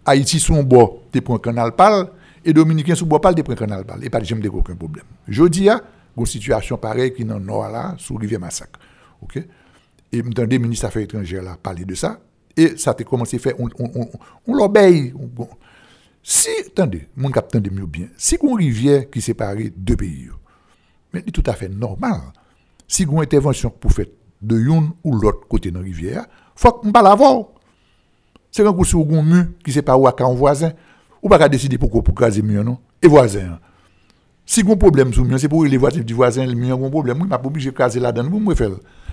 Haïti, 0.06 0.40
son 0.40 0.68
t'es 1.12 1.22
pour 1.22 1.36
un 1.36 1.40
canal 1.40 1.76
pal. 1.76 2.10
Et 2.44 2.54
Dominicain, 2.54 2.96
sous 2.96 3.06
bois 3.06 3.22
pal, 3.22 3.36
pour 3.36 3.54
un 3.54 3.56
canal 3.56 3.84
pal. 3.86 4.04
Et 4.04 4.10
pas 4.10 4.20
de 4.20 4.26
jamais 4.26 4.48
aucun 4.48 4.76
problème. 4.76 5.06
Je 5.28 5.44
dis, 5.46 5.60
il 5.60 5.66
y 5.66 5.70
a 5.70 5.82
une 6.18 6.26
situation 6.26 6.78
pareille 6.78 7.14
qui 7.14 7.24
est 7.24 7.26
dans 7.26 7.40
le 7.40 7.46
là, 7.46 7.96
sous 7.98 8.16
Rivière 8.16 8.40
Massacre. 8.40 8.80
OK? 9.22 9.40
Et 10.12 10.24
m'entendez, 10.24 10.60
ministre 10.60 10.86
des 10.86 10.88
Affaires 10.88 11.02
étrangères 11.04 11.44
là, 11.44 11.58
parler 11.62 11.86
de 11.86 11.96
ça. 11.96 12.20
Et 12.56 12.78
ça 12.78 12.92
a 12.92 13.04
commencé 13.04 13.36
à 13.36 13.40
faire, 13.40 13.60
on, 13.60 13.68
on, 13.80 13.92
on, 13.96 14.10
on 14.48 14.54
l'obéit. 14.54 15.14
Si, 16.24 16.50
attendez, 16.66 17.08
mon 17.16 17.30
capitaine 17.30 17.62
de 17.62 17.70
mieux 17.70 17.86
bien, 17.86 18.08
si 18.18 18.38
une 18.42 18.56
rivière 18.56 19.10
qui 19.10 19.22
sépare 19.22 19.56
deux 19.76 19.96
pays, 19.96 20.30
mais 21.14 21.22
c'est 21.26 21.32
tout 21.32 21.44
à 21.46 21.54
fait 21.54 21.70
normal. 21.70 22.22
Si 22.88 23.04
une 23.04 23.20
intervention 23.20 23.70
pour 23.70 23.92
faire 23.92 24.08
de 24.42 24.56
l'un 24.56 24.94
ou 25.04 25.16
l'autre 25.16 25.48
côté 25.48 25.70
de 25.70 25.78
la 25.78 25.84
rivière, 25.84 26.26
faut 26.56 26.72
qu'on 26.72 26.92
pas 26.92 27.02
l'avoir. 27.02 27.48
C'est 28.52 28.64
quand 28.64 28.74
vous 28.74 28.86
sur 28.86 29.02
un 29.02 29.22
mur 29.22 29.46
qui 29.64 29.74
sépare 29.74 30.00
un 30.00 30.34
voisin, 30.34 30.72
ou 31.22 31.28
pas 31.28 31.50
décider 31.50 31.78
pourquoi 31.78 32.02
pour 32.02 32.16
caser 32.16 32.42
mur 32.42 32.64
non? 32.64 32.80
Et 33.02 33.08
voisin. 33.08 33.60
Si 34.46 34.62
vous 34.62 34.72
avez 34.72 34.76
un 34.76 34.78
problème 34.78 35.12
le 35.12 35.38
c'est 35.38 35.50
pour 35.50 35.66
les 35.66 35.78
voisins 35.78 36.02
du 36.02 36.14
voisin, 36.14 36.46
le 36.46 36.70
a 36.70 36.74
un 36.74 36.90
problème, 36.90 37.22
oui, 37.22 37.28
m'a 37.28 37.40
pas 37.40 37.48
obligé 37.48 37.72
de 37.72 37.76
caser 37.76 38.00
là-dedans, 38.00 38.30
vous 38.30 38.40
me 38.40 38.54
faire. 38.54 38.70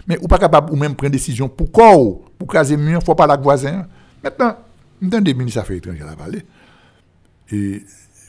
Mais 0.07 0.19
ou 0.21 0.29
pas 0.29 0.39
capable 0.39 0.73
ou 0.73 0.77
même 0.77 0.95
prendre 0.95 1.13
décision 1.13 1.49
pour 1.49 1.71
quoi 1.71 1.95
pour 2.39 2.49
caser 2.49 2.77
mur, 2.77 3.03
faut 3.03 3.15
pas 3.15 3.27
la 3.27 3.37
voisin. 3.37 3.87
Maintenant, 4.23 4.57
dans 5.01 5.21
des 5.21 5.33
ministres 5.33 5.61
des 5.61 5.65
Affaires 5.65 5.77
étrangères 5.77 6.09
à 6.11 6.17
parler. 6.17 6.43
Et 7.51 7.83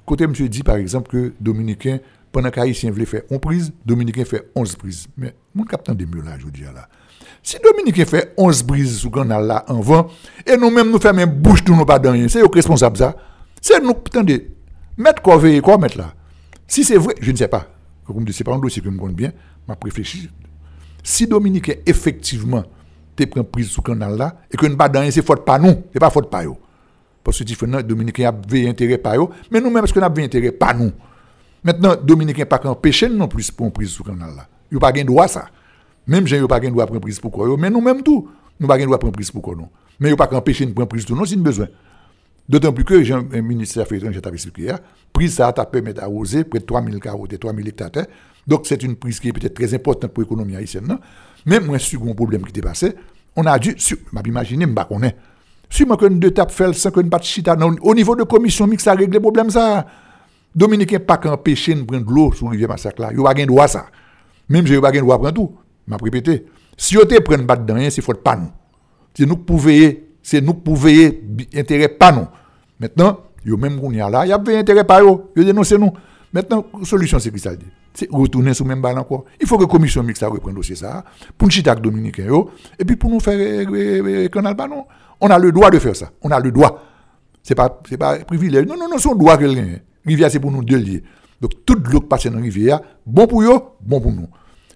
côté 0.06 0.28
monsieur 0.28 0.48
dit 0.48 0.64
par 0.64 0.78
exemple 0.78 1.10
que 1.10 1.34
Dominicain, 1.40 2.00
pendant 2.32 2.50
qu'Haïtien 2.50 2.92
voulait 2.92 3.06
faire 3.06 3.24
11 3.30 3.40
prises, 3.40 3.74
Dominicain 3.86 4.26
fait 4.26 4.50
11 4.56 4.76
prises. 4.76 5.08
Mais 5.18 5.36
mon 5.54 5.66
capitaine 5.66 5.96
de 5.96 6.06
mieux 6.06 6.24
là, 6.24 6.38
je 6.40 6.48
dis 6.48 6.62
là. 6.62 6.88
Si 7.42 7.58
Dominicain 7.62 8.06
fait 8.06 8.34
11 8.38 8.64
prises 8.64 8.98
sous 9.00 9.12
canal 9.12 9.46
là 9.46 9.66
en 9.68 9.82
vent, 9.82 10.08
et 10.46 10.56
nous-mêmes 10.56 10.90
nous 10.90 11.00
une 11.00 11.26
bouche 11.26 11.64
tout 11.64 11.76
nous 11.76 11.86
pas 11.86 12.00
dans 12.00 12.12
rien, 12.12 12.28
c'est 12.30 12.40
eux 12.40 12.48
qui 12.48 12.56
responsable 12.56 12.98
ça. 12.98 13.16
C'est 13.62 13.82
nous, 13.82 13.92
attendez, 13.92 14.52
mettre 14.98 15.22
quoi 15.22 15.38
veiller, 15.38 15.62
quoi 15.62 15.78
mettre 15.78 15.98
là. 15.98 16.14
Si 16.68 16.84
c'est 16.84 16.98
vrai, 16.98 17.16
je 17.22 17.32
ne 17.32 17.38
sais 17.38 17.48
pas. 17.48 17.68
Comme 18.06 18.28
c'est 18.30 18.44
pas 18.44 18.54
un 18.54 18.60
dossier 18.60 18.82
que 18.82 18.90
je 18.90 18.94
me 18.94 19.00
connais 19.00 19.14
bien, 19.14 19.32
m'a 19.68 19.78
réfléchi. 19.82 20.30
Si 21.04 21.28
Dominicain 21.28 21.74
effectivement 21.86 22.64
te 23.16 23.24
prend 23.26 23.44
prise 23.44 23.70
sous 23.70 23.82
canal 23.82 24.18
là, 24.18 24.42
et 24.52 24.58
que 24.58 24.66
nous 24.66 24.78
pas 24.78 24.90
dans 24.90 25.10
c'est 25.12 25.26
faute 25.26 25.46
pas 25.46 25.60
nous, 25.60 25.84
c'est 25.92 26.00
pas 26.00 26.10
faute 26.10 26.30
pas 26.30 26.46
eux. 26.46 26.56
Parce 27.24 27.40
que 27.40 27.44
différent, 27.44 27.82
Dominicain 27.82 28.30
a 28.30 28.32
veillé 28.32 28.70
intérêt 28.70 28.98
pas 28.98 29.18
eux, 29.18 29.28
mais 29.50 29.62
nous-mêmes, 29.62 29.84
est-ce 29.84 29.94
qu'on 29.94 30.02
a 30.02 30.10
veillé 30.10 30.26
intérêt 30.26 30.52
pas 30.52 30.74
nous? 30.74 30.92
Maintenant, 31.64 31.96
Dominicain 32.02 32.46
pas 32.46 32.60
empêcher 32.66 33.08
non 33.08 33.28
plus 33.28 33.50
pour 33.52 33.72
prise 33.72 33.90
sous 33.90 34.04
canal 34.04 34.36
là. 34.36 34.48
Ils 34.72 34.80
pas 34.80 34.92
gain 34.92 35.06
droit 35.06 35.28
ça. 35.28 35.46
Même 36.08 36.28
ils 36.28 36.48
pas 36.48 36.60
gain 36.60 36.72
droit 36.72 36.86
prendre 36.86 37.02
prise 37.02 37.20
pour 37.20 37.32
quoi, 37.32 37.48
mais 37.58 37.70
nous-mêmes 37.70 38.02
tout, 38.02 38.30
nous 38.60 38.68
pas 38.68 38.78
gain 38.78 38.86
droit 38.86 38.98
prendre 38.98 39.14
prise 39.14 39.32
pour 39.32 39.42
quoi 39.42 39.56
non. 39.56 39.70
Mais 40.00 40.10
ils 40.10 40.16
pas 40.18 40.28
empêcher 40.34 40.66
de 40.66 40.74
prendre 40.74 40.90
prise 40.90 41.06
tout 41.06 41.16
non 41.16 41.24
si 41.24 41.38
nous 41.38 41.44
besoin. 41.44 41.68
D'autant 42.48 42.74
plus 42.74 42.84
que 42.84 43.02
Jean, 43.04 43.24
un 43.34 43.60
Affaires 43.62 43.94
étrangères 43.94 44.22
t'avais 44.22 44.36
expliqué 44.36 44.64
hier, 44.64 44.80
prise 45.14 45.36
ça 45.36 45.52
t'a 45.54 45.66
permis 45.66 45.94
d'arroser 45.94 46.44
près 46.44 46.60
de 46.60 46.66
3000 46.66 47.00
carottes 47.00 47.34
et 47.34 47.38
3000 47.38 47.68
hectares. 47.68 48.06
Donc 48.46 48.66
c'est 48.66 48.84
une 48.84 48.96
prise 48.96 49.20
qui 49.20 49.30
est 49.30 49.34
peut-être 49.34 49.54
très 49.54 49.74
importante 49.74 50.12
pour 50.12 50.24
l'économie 50.24 50.56
haïtienne. 50.56 50.86
non? 50.88 51.00
Mais 51.46 51.60
moi, 51.60 51.80
sur 51.80 52.02
problème 52.16 52.44
qui 52.44 52.50
était 52.50 52.62
passé, 52.62 52.94
on 53.36 53.46
a 53.46 53.58
dû, 53.58 53.74
sur, 53.78 53.98
m'a 54.12 54.22
imaginé, 54.26 54.66
m'ba 54.66 54.86
connaît. 54.86 55.16
Si 55.70 55.86
moi 55.86 55.98
deux 55.98 56.32
tapes 56.32 56.52
fait 56.52 56.72
sans 56.74 56.92
que 56.92 57.00
pas 57.00 57.18
de 57.18 57.24
chita, 57.24 57.58
au 57.82 57.96
niveau 57.96 58.16
de 58.16 58.24
commission 58.24 58.68
mixte, 58.68 58.86
ça 58.86 58.94
règle 58.94 59.14
le 59.14 59.20
problème 59.20 59.50
ça. 59.50 59.88
Dominicain 60.56 61.00
pas 61.00 61.18
qu'empêcher 61.18 61.74
de 61.74 61.82
prendre 61.82 62.12
l'eau 62.12 62.32
sur 62.32 62.50
rivière 62.50 62.70
Massacre 62.70 63.02
là. 63.02 63.12
Yo 63.12 63.24
pas 63.24 63.34
gain 63.34 63.48
droit 63.48 63.68
ça. 63.68 63.88
Même 64.50 64.68
j'ai 64.68 64.80
pas 64.80 64.92
gain 64.92 65.02
droit 65.02 65.18
prendre 65.18 65.34
tout. 65.34 65.56
M'a 65.88 65.98
répété. 65.98 66.46
Si 66.78 66.94
yo 66.94 67.06
te 67.06 67.20
prenne 67.22 67.48
pas 67.48 67.56
dedans, 67.56 67.90
c'est 67.90 68.04
faute 68.04 68.22
pas 68.22 68.36
nous. 68.36 68.52
C'est 69.16 69.26
nous 69.26 69.44
veiller, 69.58 70.13
c'est 70.24 70.42
nous 70.42 70.56
pouvons 70.56 70.88
veiller 70.88 71.24
intérêt 71.54 71.90
pas 71.90 72.12
nous. 72.12 72.28
Maintenant, 72.80 73.20
yo 73.46 73.58
même 73.58 73.80
qu'on 73.80 73.92
y 73.92 74.02
a 74.02 74.10
là, 74.10 74.26
y 74.26 74.32
a 74.32 74.38
intérêt 74.38 74.84
pas 74.84 75.02
yo, 75.02 75.32
yo 75.36 75.44
dénonce 75.44 75.74
nous. 75.74 75.92
Maintenant, 76.32 76.66
solution 76.84 77.20
c'est 77.20 77.38
ça 77.38 77.56
dit? 77.56 77.66
C'est 77.94 78.10
retourner 78.10 78.56
sur 78.56 78.66
le 78.66 78.70
même 78.70 78.82
balle 78.82 78.98
encore. 78.98 79.26
Il 79.40 79.46
faut 79.46 79.58
que 79.58 79.64
la 79.64 79.70
commission 79.70 80.02
mixte 80.02 80.24
reprenne 80.24 80.56
dossier 80.56 80.76
ça 80.76 81.04
pour 81.38 81.48
nous 81.48 81.52
chiter 81.52 81.70
avec 81.70 81.84
dominicain 81.84 82.26
yo 82.26 82.50
et 82.80 82.86
puis 82.86 82.96
pour 82.96 83.12
nous 83.12 83.20
faire 83.20 83.38
euh, 83.38 83.66
euh, 83.72 84.24
euh, 84.26 84.28
canal 84.30 84.56
pas. 84.56 84.68
On 85.22 85.28
a 85.28 85.38
le 85.38 85.52
droit 85.52 85.70
de 85.70 85.78
faire 85.78 85.96
ça. 85.96 86.10
On 86.22 86.32
a 86.32 86.40
le 86.40 86.52
droit. 86.52 86.82
C'est 87.44 87.54
pas 87.54 87.82
c'est 87.88 87.98
pas 87.98 88.18
privilège. 88.20 88.66
Non 88.66 88.76
non 88.78 88.88
non, 88.90 88.96
un 88.96 89.16
droit 89.16 89.38
que 89.38 89.46
Rivière 90.06 90.32
c'est 90.32 90.40
pour 90.40 90.52
nous 90.52 90.64
deux 90.64 90.78
liés. 90.78 91.04
Donc 91.40 91.66
toute 91.66 91.88
l'eau 91.90 92.00
qui 92.00 92.08
passe 92.08 92.28
dans 92.28 92.42
rivière, 92.42 92.80
bon 93.06 93.28
pour 93.28 93.44
yo, 93.44 93.76
bon 93.82 94.00
pour 94.00 94.12
nous. 94.12 94.28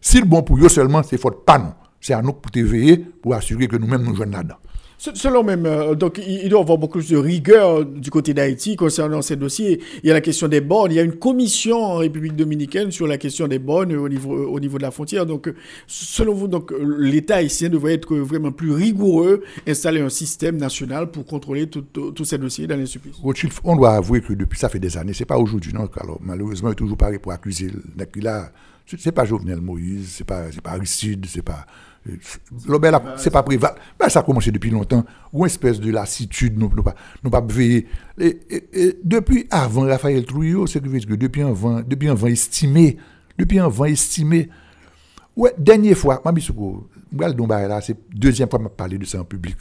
Si 0.01 0.19
le 0.19 0.25
bon 0.25 0.43
pour 0.43 0.59
yo 0.59 0.69
seulement, 0.69 1.01
c'est 1.01 1.17
faute 1.17 1.45
pas 1.45 1.57
nous. 1.57 1.73
C'est 1.99 2.13
à 2.13 2.21
nous 2.21 2.33
pour 2.33 2.51
veiller 2.53 2.97
pour 2.97 3.33
assurer 3.33 3.67
que 3.67 3.77
nous-mêmes 3.77 4.03
nous 4.03 4.15
jouons 4.15 4.29
là-dedans. 4.29 4.57
Se- 4.99 5.13
Selon 5.13 5.43
même, 5.43 5.65
euh, 5.67 5.93
donc 5.93 6.17
il 6.17 6.49
doit 6.49 6.59
y 6.59 6.63
avoir 6.63 6.77
beaucoup 6.79 6.97
plus 6.97 7.09
de 7.09 7.17
rigueur 7.17 7.85
du 7.85 8.09
côté 8.09 8.33
d'Haïti 8.33 8.75
concernant 8.75 9.21
ces 9.21 9.35
dossiers. 9.35 9.79
Il 10.01 10.07
y 10.07 10.11
a 10.11 10.13
la 10.13 10.21
question 10.21 10.47
des 10.47 10.59
bornes. 10.59 10.91
Il 10.91 10.95
y 10.95 10.99
a 10.99 11.03
une 11.03 11.17
commission 11.17 11.83
en 11.83 11.95
République 11.97 12.35
dominicaine 12.35 12.89
sur 12.91 13.05
la 13.05 13.17
question 13.19 13.47
des 13.47 13.59
bornes 13.59 13.93
au 13.95 14.09
niveau, 14.09 14.35
euh, 14.35 14.47
au 14.47 14.59
niveau 14.59 14.77
de 14.79 14.83
la 14.83 14.89
frontière. 14.91 15.27
Donc, 15.27 15.47
euh, 15.47 15.55
selon 15.85 16.33
vous, 16.33 16.47
donc 16.47 16.71
euh, 16.71 16.95
l'État 16.99 17.35
haïtien 17.35 17.69
devrait 17.69 17.93
être 17.93 18.15
vraiment 18.17 18.51
plus 18.51 18.71
rigoureux, 18.71 19.43
installer 19.67 20.01
un 20.01 20.09
système 20.09 20.57
national 20.57 21.11
pour 21.11 21.25
contrôler 21.25 21.67
tous 21.67 22.25
ces 22.25 22.39
dossiers 22.39 22.65
dans 22.65 22.75
les 22.75 22.87
supplices? 22.87 23.17
On 23.63 23.75
doit 23.75 23.91
avouer 23.91 24.21
que 24.21 24.33
depuis 24.33 24.57
ça 24.57 24.67
fait 24.67 24.79
des 24.79 24.97
années, 24.97 25.13
c'est 25.13 25.25
pas 25.25 25.37
aujourd'hui, 25.37 25.73
non? 25.73 25.87
Alors, 26.01 26.19
malheureusement, 26.23 26.69
il 26.69 26.71
est 26.71 26.75
toujours 26.75 26.97
pareil 26.97 27.19
pour 27.19 27.31
accuser. 27.31 27.69
Là, 28.15 28.51
c'est 28.97 29.11
pas 29.11 29.25
Jovenel 29.25 29.59
Moïse, 29.61 30.13
c'est 30.17 30.23
pas, 30.23 30.51
c'est 30.51 30.61
pas 30.61 30.71
Aristide, 30.71 31.25
c'est 31.27 31.43
pas. 31.43 31.65
A- 32.95 33.15
c'est 33.17 33.29
pas 33.31 33.43
Préval. 33.43 33.75
Ben, 33.99 34.09
ça 34.09 34.19
a 34.19 34.23
commencé 34.23 34.51
depuis 34.51 34.69
longtemps. 34.69 35.03
Ou 35.33 35.39
une 35.41 35.47
espèce 35.47 35.79
de 35.79 35.91
lassitude, 35.91 36.57
nous, 36.57 36.71
nous 36.75 36.83
pas, 36.83 36.95
nous 37.23 37.29
pas 37.29 37.41
veiller. 37.41 37.87
Et, 38.19 38.39
depuis 39.03 39.47
avant 39.49 39.81
Raphaël 39.81 40.25
Trouillot, 40.25 40.65
depuis 40.67 41.41
un 41.41 41.51
vent, 41.51 41.81
depuis 41.81 42.07
estimé, 42.27 42.97
depuis 43.37 43.59
un 43.59 43.67
vent 43.69 43.85
estimé, 43.85 44.49
ouais, 45.35 45.53
dernière 45.57 45.97
fois, 45.97 46.21
Mami 46.23 46.41
Soukou, 46.41 46.87
là, 47.67 47.81
c'est 47.81 47.97
deuxième 48.13 48.49
fois 48.49 48.59
que 48.59 48.65
je 48.65 48.69
parlé 48.69 48.97
de 48.97 49.05
ça 49.05 49.21
en 49.21 49.23
public. 49.25 49.57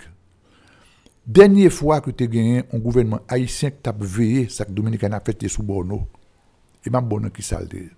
Dernière 1.27 1.73
fois 1.73 2.01
que 2.01 2.11
tu 2.13 2.23
as 2.25 2.29
gagné 2.29 2.63
un 2.73 2.79
gouvernement 2.79 3.21
haïtien 3.29 3.71
qui 3.71 3.79
t'a 3.83 3.93
veillé, 3.99 4.49
ça 4.49 4.65
que 4.65 4.71
Dominicain 4.71 5.11
a 5.13 5.21
fait 5.21 5.49
sous 5.49 5.63
Borno. 5.63 6.07
Et 6.85 6.91
même 6.91 7.05
Borno 7.05 7.31
qui 7.31 7.43
salté. 7.43 7.91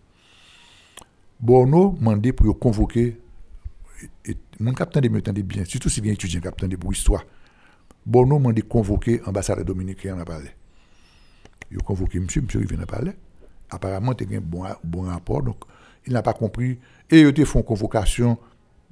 Borno 1.39 1.93
m'a 2.01 2.11
demandé 2.13 2.33
pour 2.33 2.59
convoquer 2.59 3.19
mon 4.61 4.73
capitaine 4.73 5.03
de 5.03 5.09
me 5.09 5.21
bien, 5.43 5.65
surtout 5.65 5.89
si 5.89 6.01
bien 6.01 6.13
étudiant 6.13 6.41
capitaine 6.41 6.71
de 6.71 6.77
pour 6.77 6.93
histoire. 6.93 7.25
Borno 8.05 8.39
m'a 8.39 8.39
demandé 8.39 8.63
de 8.63 8.67
convoquer 8.67 9.21
l'ambassadeur 9.25 9.65
dominicain 9.65 10.19
en 10.19 10.25
parler. 10.25 10.51
Il 11.71 11.79
a 11.79 11.81
convoqué 11.81 12.19
monsieur, 12.19 12.41
monsieur 12.41 12.61
il 12.61 12.67
vient 12.67 12.83
en 12.83 12.87
parler. 12.87 13.13
Apparemment, 13.71 14.15
il 14.19 14.35
a 14.35 14.39
un 14.39 14.41
bon, 14.41 14.65
bon 14.83 15.03
rapport, 15.03 15.43
donc 15.43 15.57
il 16.07 16.13
n'a 16.13 16.23
pas 16.23 16.33
compris. 16.33 16.79
Et 17.11 17.21
il 17.21 17.27
a 17.27 17.33
fait 17.33 17.59
une 17.59 17.65
convocation 17.65 18.39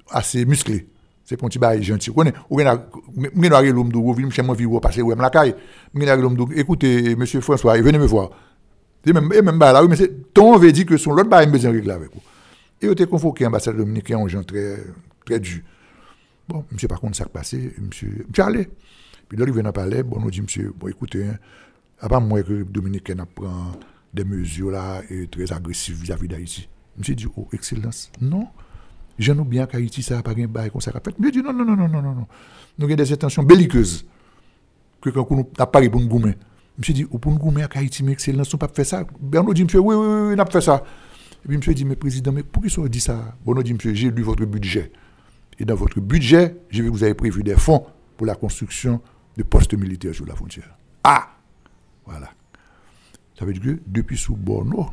assez 0.09 0.45
musclée. 0.45 0.87
C'est 1.23 1.35
pour 1.35 1.47
un 1.47 1.49
petit 1.49 1.59
bail 1.59 1.83
gentil. 1.83 2.11
Ou 2.11 2.23
bien, 2.23 2.31
ou 2.49 3.41
bien, 3.41 3.61
l'homme 3.73 3.91
de 3.91 3.97
vous, 3.97 4.31
chez 4.31 4.41
moi, 4.41 4.55
vous 4.55 4.79
passer, 4.79 5.01
ou 5.01 5.13
la 5.13 5.29
caille. 5.29 5.55
l'homme 5.93 6.37
de 6.37 6.59
écoutez, 6.59 7.15
monsieur 7.15 7.41
François, 7.41 7.77
venez 7.81 7.97
me 7.97 8.05
voir. 8.05 8.29
Et 9.05 9.13
même, 9.13 9.31
et 9.33 9.41
même 9.41 9.57
là, 9.59 9.83
oui, 9.83 9.89
mais 9.89 10.07
ton 10.33 10.57
veut 10.57 10.71
dire 10.71 10.85
que 10.85 10.97
son 10.97 11.13
l'autre 11.13 11.29
bail, 11.29 11.47
besoin 11.47 11.71
de 11.71 11.77
régler 11.77 11.93
avec 11.93 12.13
vous. 12.13 12.21
Et 12.81 12.87
il 12.87 13.01
a 13.01 13.05
convoqué 13.05 13.43
l'ambassadeur 13.43 13.79
dominicain, 13.79 14.19
un 14.19 14.27
gens 14.27 14.43
très, 14.43 14.77
très 15.25 15.39
dur. 15.39 15.61
Bon, 16.47 16.63
monsieur, 16.71 16.87
par 16.87 16.99
contre, 16.99 17.17
ça 17.17 17.25
a 17.25 17.27
passé, 17.27 17.73
monsieur, 17.79 18.25
monsieur 18.27 18.43
allez. 18.43 18.69
Puis 19.27 19.37
là, 19.37 19.45
il 19.45 19.53
vient 19.53 19.65
en 19.65 19.71
parler, 19.71 20.03
bon, 20.03 20.19
nous 20.19 20.31
dit, 20.31 20.41
monsieur, 20.41 20.73
bon, 20.77 20.87
écoutez, 20.87 21.25
hein, 21.25 21.37
à 21.99 22.07
part 22.07 22.21
moi 22.21 22.41
que 22.43 22.63
Dominicain 22.63 23.17
prend 23.33 23.73
des 24.13 24.23
mesures 24.23 24.71
là, 24.71 25.01
et 25.09 25.27
très 25.27 25.51
agressives 25.51 26.01
vis-à-vis 26.01 26.27
d'Haïti. 26.27 26.69
Monsieur 26.97 27.15
dit, 27.15 27.27
oh, 27.35 27.47
excellence, 27.51 28.11
non. 28.21 28.47
J'en 29.19 29.35
bien 29.35 29.65
qu'Haïti, 29.65 30.03
ça 30.03 30.15
n'a 30.15 30.23
pas 30.23 30.31
un 30.37 30.47
bail 30.47 30.69
comme 30.69 30.79
ça. 30.79 30.91
fait. 30.91 31.19
Monsieur 31.19 31.41
dit, 31.41 31.43
non, 31.43 31.51
non, 31.51 31.65
non, 31.65 31.75
non, 31.75 31.87
non, 31.87 32.01
non. 32.01 32.27
Nous 32.77 32.85
avons 32.85 32.95
des 32.95 33.11
intentions 33.11 33.43
belliqueuses. 33.43 34.05
Que 35.01 35.09
quand 35.09 35.27
on 35.29 35.47
a 35.57 35.65
parlé 35.65 35.89
pour 35.89 35.99
nous 35.99 36.07
goumer. 36.07 36.35
Monsieur 36.77 36.93
dit, 36.93 37.03
pour 37.05 37.31
nous 37.31 37.39
goumer 37.39 37.63
à 37.63 37.69
Haïti, 37.73 38.03
mais 38.03 38.13
excellence, 38.13 38.53
on 38.53 38.57
pas 38.57 38.67
faire 38.67 38.85
ça. 38.85 39.05
Bernard 39.19 39.53
dit, 39.53 39.63
monsieur, 39.63 39.79
oui, 39.79 39.95
oui, 39.95 40.05
oui, 40.05 40.35
on 40.35 40.39
a 40.39 40.45
fait 40.45 40.61
ça. 40.61 40.83
Et 41.43 41.47
puis 41.47 41.57
monsieur 41.57 41.73
dit, 41.73 41.85
mais 41.85 41.95
président, 41.95 42.31
mais 42.31 42.43
pourquoi 42.43 42.69
ils 42.69 42.79
ont 42.79 42.87
dit 42.87 42.99
ça 42.99 43.35
Bon, 43.45 43.59
dit, 43.61 43.73
monsieur, 43.73 43.93
j'ai 43.93 44.11
lu 44.11 44.21
votre 44.23 44.45
budget. 44.45 44.91
Et 45.59 45.65
dans 45.65 45.75
votre 45.75 45.99
budget, 45.99 46.55
j'ai 46.69 46.81
vu 46.83 46.89
que 46.89 46.93
vous 46.93 47.03
avez 47.03 47.13
prévu 47.13 47.43
des 47.43 47.55
fonds 47.55 47.85
pour 48.15 48.27
la 48.27 48.35
construction 48.35 49.01
de 49.35 49.43
postes 49.43 49.73
militaires 49.73 50.13
sur 50.13 50.25
la 50.25 50.35
frontière. 50.35 50.75
Ah 51.03 51.29
Voilà. 52.05 52.29
Ça 53.37 53.45
veut 53.45 53.53
dire 53.53 53.61
que 53.61 53.79
depuis 53.85 54.17
sous 54.17 54.35
Borno, 54.35 54.87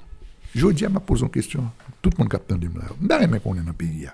je 0.55 0.67
dis 0.69 0.85
à 0.85 0.89
ma 0.89 1.01
pose 1.01 1.23
une 1.23 1.31
question. 1.31 1.65
Tout 2.01 2.11
le 2.17 2.23
monde 2.23 2.31
capte 2.31 2.53
de 2.53 2.69
moi. 2.69 2.83
Je 3.01 3.39
qu'on 3.39 3.55
est 3.55 3.59
dans 3.59 3.67
le 3.67 3.73
pays. 3.73 4.07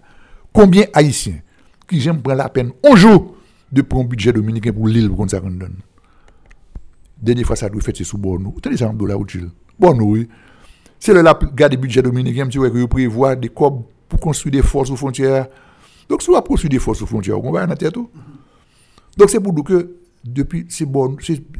Combien 0.53 0.85
d'Haïtiens 0.93 1.41
qui 1.89 2.01
j'aime 2.01 2.23
prendre 2.23 2.39
la 2.39 2.49
peine 2.49 2.73
un 2.85 2.97
jour 2.97 3.37
de 3.71 3.83
prendre 3.83 4.05
un 4.05 4.09
budget 4.09 4.33
dominicain 4.33 4.73
pour 4.73 4.87
l'île 4.89 5.09
pour 5.09 5.19
qu'on 5.19 5.27
donne 5.27 5.77
Dernière 7.21 7.47
fois, 7.47 7.57
ça 7.57 7.69
doit 7.69 7.83
faire 7.83 7.95
sous 7.97 8.17
Borno. 8.17 8.55
Vous 8.55 8.61
avez 8.65 8.77
des 8.77 8.99
dollars 8.99 9.21
utiles. 9.21 9.51
Borno, 9.79 10.05
oui. 10.05 10.29
C'est 11.01 11.15
le 11.15 11.23
garde 11.55 11.77
budget 11.77 12.03
dominicain, 12.03 12.47
tu 12.47 12.59
vois, 12.59 12.71
que 12.71 12.85
prévoit 12.85 13.35
des 13.35 13.49
corps 13.49 13.83
pour 14.07 14.21
construire 14.21 14.53
des 14.53 14.63
forces 14.63 14.91
aux 14.91 14.97
frontières. 14.97 15.49
Donc, 16.11 16.21
si 16.23 16.31
vous 16.31 16.39
construire 16.43 16.71
des 16.71 16.79
forces 16.79 17.01
aux 17.01 17.07
frontières, 17.07 17.43
on 17.43 17.51
va 17.51 17.65
en 17.65 17.75
tête 17.75 17.95
tout. 17.95 18.11
Donc, 19.17 19.31
c'est 19.31 19.41
pour 19.41 19.55
nous 19.55 19.63
que 19.63 19.97
depuis 20.23 20.67
ces 20.69 20.85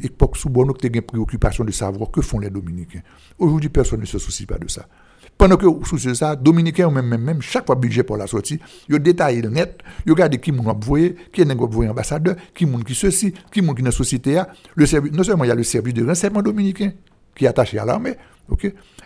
époques 0.03 0.37
sous 0.37 0.49
que 0.49 0.87
tu 0.87 0.95
une 0.95 1.01
préoccupation 1.01 1.63
de 1.63 1.71
savoir 1.71 2.11
que 2.11 2.21
font 2.21 2.37
les 2.37 2.51
Dominicains. 2.51 3.01
Aujourd'hui, 3.39 3.69
personne 3.69 4.01
ne 4.01 4.05
se 4.05 4.19
soucie 4.19 4.45
pas 4.45 4.59
de 4.59 4.69
ça. 4.69 4.85
Pendant 5.39 5.57
que 5.57 5.65
vous 5.65 5.83
souciez 5.85 6.11
de 6.11 6.15
ça, 6.15 6.35
Dominicains, 6.35 6.91
même, 6.91 7.07
même, 7.07 7.23
même, 7.23 7.41
chaque 7.41 7.65
fois 7.65 7.73
budget 7.73 8.03
pour 8.03 8.17
la 8.17 8.27
sortie, 8.27 8.59
ils 8.89 8.99
détaillé 8.99 9.41
net, 9.41 9.79
ils 10.05 10.11
regardent 10.11 10.37
qui 10.37 10.51
moun 10.51 10.67
envoyé, 10.67 11.15
qui 11.33 11.41
est 11.41 11.51
ambassadeur, 11.89 12.35
qui 12.53 12.67
moun 12.67 12.83
qui 12.83 12.93
ceci, 12.93 13.33
qui 13.51 13.63
moun 13.63 13.75
qui 13.75 13.81
dans 13.81 13.87
la 13.87 13.91
société. 13.91 14.39
Le 14.75 14.85
service, 14.85 15.11
non 15.13 15.23
seulement 15.23 15.45
il 15.45 15.47
y 15.47 15.51
a 15.51 15.55
le 15.55 15.63
service 15.63 15.95
de 15.95 16.05
renseignement 16.05 16.43
dominicain 16.43 16.91
qui 17.35 17.45
est 17.45 17.47
attaché 17.47 17.79
à 17.79 17.85
l'armée, 17.85 18.15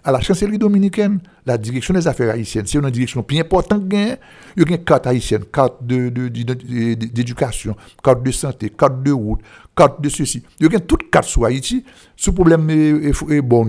à 0.03 0.11
la 0.11 0.19
chancellerie 0.21 0.57
dominicaine, 0.57 1.19
la 1.45 1.57
direction 1.57 1.93
des 1.93 2.07
affaires 2.07 2.33
haïtiennes, 2.33 2.65
c'est 2.67 2.77
une 2.77 2.89
direction 2.89 3.23
plus 3.23 3.39
importante 3.39 3.83
il 3.91 3.97
y 3.97 4.63
a 4.63 4.69
une 4.69 4.83
carte 4.83 5.07
haïtienne, 5.07 5.45
carte 5.51 5.83
d'éducation, 5.83 7.71
de, 7.71 8.01
carte 8.03 8.23
de 8.23 8.31
santé, 8.31 8.69
carte 8.69 9.01
de 9.01 9.11
route, 9.11 9.39
carte 9.75 10.01
de 10.01 10.09
ceci. 10.09 10.43
Il 10.59 10.71
y 10.71 10.75
a 10.75 10.79
toutes 10.79 11.09
carte 11.09 11.27
sur 11.27 11.45
Haïti, 11.45 11.83
ce 12.15 12.29
problème 12.31 12.69
est, 12.69 13.41
bon, 13.41 13.65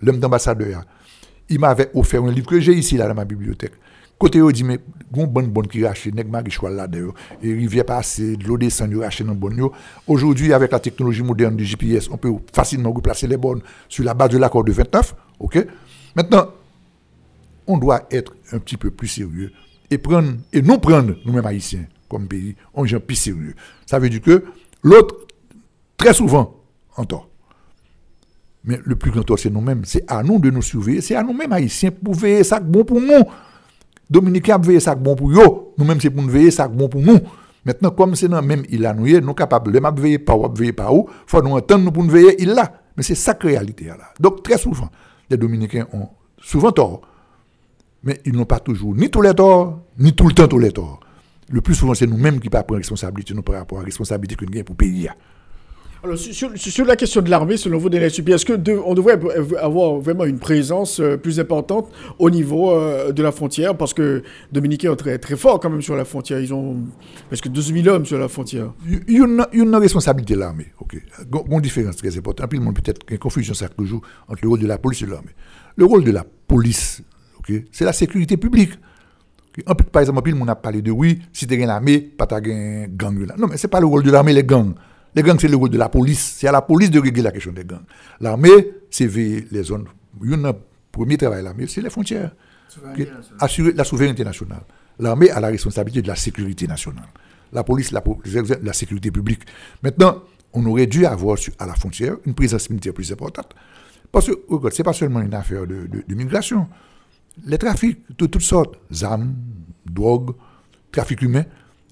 l'homme 0.00 0.18
d'ambassadeur. 0.18 0.84
Il 1.48 1.58
m'avait 1.60 1.90
offert 1.94 2.22
un 2.24 2.30
livre 2.30 2.46
que 2.46 2.60
j'ai 2.60 2.72
ici 2.72 2.96
là 2.96 3.08
dans 3.08 3.14
ma 3.14 3.24
bibliothèque. 3.24 3.72
Côté 4.18 4.38
il 4.38 4.52
dit 4.52 4.64
mais 4.64 4.78
gon 5.14 5.26
bonne 5.26 5.46
bonne 5.46 5.66
qui 5.68 5.84
rache 5.84 6.06
nèg 6.06 6.28
mari 6.28 6.50
choix 6.50 6.70
là 6.70 6.86
d'ailleurs 6.86 7.14
et 7.42 7.52
rivière 7.52 7.86
passer 7.86 8.36
de 8.36 8.44
l'eau 8.44 8.58
descend 8.58 8.90
yo 8.92 9.00
rache 9.00 9.22
dans 9.22 9.34
bonne 9.34 9.60
aujourd'hui 10.06 10.52
avec 10.52 10.72
la 10.72 10.80
technologie 10.80 11.22
moderne 11.22 11.56
du 11.56 11.64
GPS 11.64 12.08
on 12.10 12.16
peut 12.16 12.32
facilement 12.52 12.92
replacer 12.92 13.26
les 13.26 13.36
bonnes 13.36 13.62
sur 13.88 14.04
la 14.04 14.14
base 14.14 14.30
de 14.30 14.38
l'accord 14.38 14.64
de 14.64 14.72
29 14.72 15.14
OK? 15.40 15.66
Maintenant 16.16 16.48
on 17.66 17.78
doit 17.78 18.06
être 18.10 18.34
un 18.52 18.58
petit 18.58 18.76
peu 18.76 18.90
plus 18.90 19.08
sérieux 19.08 19.52
et 19.90 19.98
prendre 19.98 20.32
et 20.52 20.62
non 20.62 20.78
prendre 20.78 21.14
nous-mêmes 21.24 21.46
haïtiens 21.46 21.86
comme 22.08 22.26
pays 22.26 22.56
on 22.74 22.84
est 22.84 22.98
plus 22.98 23.16
sérieux 23.16 23.54
ça 23.86 23.98
veut 23.98 24.10
dire 24.10 24.20
que 24.20 24.44
l'autre 24.82 25.14
très 25.96 26.12
souvent 26.12 26.60
en 26.96 27.04
tort 27.04 27.28
mais 28.64 28.80
le 28.82 28.96
plus 28.96 29.10
grand 29.10 29.22
tort, 29.22 29.38
c'est 29.38 29.50
nous-mêmes. 29.50 29.82
C'est 29.84 30.10
à 30.10 30.22
nous 30.22 30.38
de 30.38 30.50
nous 30.50 30.62
surveiller. 30.62 31.02
C'est 31.02 31.14
à 31.14 31.22
nous-mêmes, 31.22 31.52
haïtiens, 31.52 31.90
pour 31.90 32.14
veiller 32.14 32.44
ça 32.44 32.60
bon 32.60 32.84
pour 32.84 33.00
nous. 33.00 33.24
Dominicains 34.08 34.58
veillent 34.58 34.80
ça 34.80 34.94
bon 34.94 35.14
pour 35.14 35.30
eux. 35.30 35.72
Nous-mêmes, 35.78 36.00
c'est 36.00 36.10
pour 36.10 36.22
nous 36.22 36.30
veiller 36.30 36.50
ça 36.50 36.68
bon 36.68 36.88
pour 36.88 37.00
nous. 37.00 37.18
Maintenant, 37.64 37.90
comme 37.90 38.14
c'est 38.14 38.28
dans 38.28 38.42
même 38.42 38.62
il 38.68 38.84
a 38.84 38.92
nous, 38.92 39.06
nous 39.06 39.14
sommes 39.14 39.34
capables 39.34 39.72
de 39.72 39.78
ne 39.78 40.00
veiller 40.00 40.18
pas 40.18 40.34
ou 40.34 40.52
veiller 40.52 40.72
pas 40.72 40.92
où, 40.92 41.08
faut 41.26 41.42
nous 41.42 41.52
entendre 41.52 41.90
pour 41.90 42.04
nous 42.04 42.10
veiller 42.10 42.42
il 42.42 42.50
là. 42.50 42.72
Mais 42.96 43.02
c'est 43.02 43.14
ça 43.14 43.36
la 43.42 43.48
réalité 43.48 43.86
là. 43.86 44.12
Donc, 44.20 44.42
très 44.42 44.58
souvent, 44.58 44.90
les 45.30 45.36
Dominicains 45.36 45.86
ont 45.92 46.08
souvent 46.40 46.72
tort. 46.72 47.00
Mais 48.02 48.20
ils 48.26 48.34
n'ont 48.34 48.44
pas 48.44 48.60
toujours 48.60 48.94
ni 48.94 49.10
tous 49.10 49.22
les 49.22 49.32
torts, 49.32 49.80
ni 49.98 50.12
tout 50.12 50.28
le 50.28 50.34
temps 50.34 50.46
tous 50.46 50.58
les 50.58 50.72
torts. 50.72 51.00
Le 51.50 51.62
plus 51.62 51.74
souvent, 51.74 51.94
c'est 51.94 52.06
nous-mêmes 52.06 52.38
qui 52.38 52.50
pas 52.50 52.62
prendre 52.62 52.78
responsabilité 52.78 53.32
nous 53.34 53.42
par 53.42 53.56
rapport 53.56 53.78
à 53.78 53.80
la 53.80 53.86
responsabilité 53.86 54.36
que 54.36 54.44
nous 54.44 54.54
avons 54.54 54.64
pour 54.64 54.76
payer. 54.76 55.10
Alors, 56.04 56.18
sur, 56.18 56.84
la 56.84 56.96
question 56.96 57.22
de 57.22 57.30
l'armée, 57.30 57.56
selon 57.56 57.78
vous, 57.78 57.88
Daniel 57.88 58.10
Supi, 58.10 58.32
est-ce 58.32 58.44
qu'on 58.44 58.92
devrait 58.92 59.18
avoir 59.58 60.00
vraiment 60.00 60.26
une 60.26 60.38
présence 60.38 61.00
euh, 61.00 61.16
plus 61.16 61.40
importante 61.40 61.88
au 62.18 62.28
niveau 62.28 62.72
euh, 62.72 63.10
de 63.10 63.22
la 63.22 63.32
frontière? 63.32 63.74
Parce 63.74 63.94
que 63.94 64.22
Dominicains 64.52 64.90
sont 64.90 64.96
très, 64.96 65.16
très 65.16 65.34
forts 65.34 65.60
quand 65.60 65.70
même 65.70 65.80
sur 65.80 65.96
la 65.96 66.04
frontière. 66.04 66.40
Ils 66.40 66.52
ont 66.52 66.76
presque 67.28 67.48
12 67.48 67.72
000 67.72 67.88
hommes 67.88 68.04
sur 68.04 68.18
la 68.18 68.28
frontière. 68.28 68.74
Il 68.86 69.16
y 69.16 69.22
a 69.22 69.48
une 69.54 69.74
responsabilité 69.76 70.34
de 70.34 70.40
l'armée. 70.40 70.66
Ok. 70.78 71.00
Une 71.50 71.60
différence 71.62 71.96
très 71.96 72.14
importante. 72.18 72.50
Puis, 72.50 72.60
peut-être 72.60 73.00
une 73.08 73.18
confusion 73.18 73.54
ça 73.54 73.70
toujours 73.70 74.02
entre 74.28 74.40
le 74.42 74.48
rôle 74.50 74.60
de 74.60 74.66
la 74.66 74.76
police 74.76 75.00
et 75.00 75.06
l'armée. 75.06 75.32
Le 75.76 75.86
rôle 75.86 76.04
de 76.04 76.10
la 76.10 76.26
police, 76.46 77.02
c'est 77.72 77.84
la 77.86 77.94
sécurité 77.94 78.36
publique. 78.36 78.72
Par 79.90 80.02
exemple, 80.02 80.28
le 80.28 80.36
monde 80.36 80.50
a 80.50 80.54
parlé 80.54 80.82
de 80.82 80.90
oui, 80.90 81.22
si 81.32 81.46
tu 81.46 81.54
as 81.54 81.56
une 81.56 81.70
armée, 81.70 81.98
pas 82.00 82.26
tu 82.26 82.34
gang. 82.90 83.26
Non, 83.38 83.46
mais 83.48 83.56
ce 83.56 83.66
n'est 83.66 83.70
pas 83.70 83.80
le 83.80 83.86
rôle 83.86 84.02
de 84.02 84.10
l'armée, 84.10 84.34
les 84.34 84.44
gangs. 84.44 84.74
Les 85.14 85.22
gangs, 85.22 85.38
c'est 85.40 85.48
le 85.48 85.56
rôle 85.56 85.70
de 85.70 85.78
la 85.78 85.88
police. 85.88 86.36
C'est 86.38 86.48
à 86.48 86.52
la 86.52 86.62
police 86.62 86.90
de 86.90 86.98
régler 86.98 87.22
la 87.22 87.30
question 87.30 87.52
des 87.52 87.64
gangs. 87.64 87.84
L'armée, 88.20 88.72
c'est 88.90 89.06
les 89.06 89.62
zones. 89.62 89.86
Le 90.20 90.52
premier 90.90 91.16
travail 91.16 91.40
de 91.40 91.44
l'armée, 91.44 91.66
c'est 91.66 91.80
les 91.80 91.90
frontières. 91.90 92.32
Assurer 93.40 93.72
la 93.72 93.84
souveraineté 93.84 94.24
nationale. 94.24 94.62
L'armée 94.98 95.30
a 95.30 95.40
la 95.40 95.48
responsabilité 95.48 96.02
de 96.02 96.08
la 96.08 96.16
sécurité 96.16 96.66
nationale. 96.66 97.08
La 97.52 97.62
police, 97.62 97.92
la, 97.92 98.02
la 98.62 98.72
sécurité 98.72 99.10
publique. 99.10 99.42
Maintenant, 99.82 100.22
on 100.54 100.64
aurait 100.66 100.86
dû 100.86 101.04
avoir 101.04 101.36
à 101.58 101.66
la 101.66 101.74
frontière 101.74 102.16
une 102.24 102.34
présence 102.34 102.70
militaire 102.70 102.94
plus 102.94 103.12
importante. 103.12 103.54
Parce 104.10 104.26
que, 104.26 104.32
ce 104.32 104.78
n'est 104.78 104.84
pas 104.84 104.92
seulement 104.92 105.20
une 105.20 105.34
affaire 105.34 105.66
de, 105.66 105.88
migration. 106.14 106.68
Les 107.44 107.58
trafics 107.58 107.98
de 108.16 108.26
toutes 108.26 108.42
sortes, 108.42 108.76
armes, 109.02 109.34
drogue, 109.84 110.34
trafic 110.92 111.20
humain, 111.22 111.44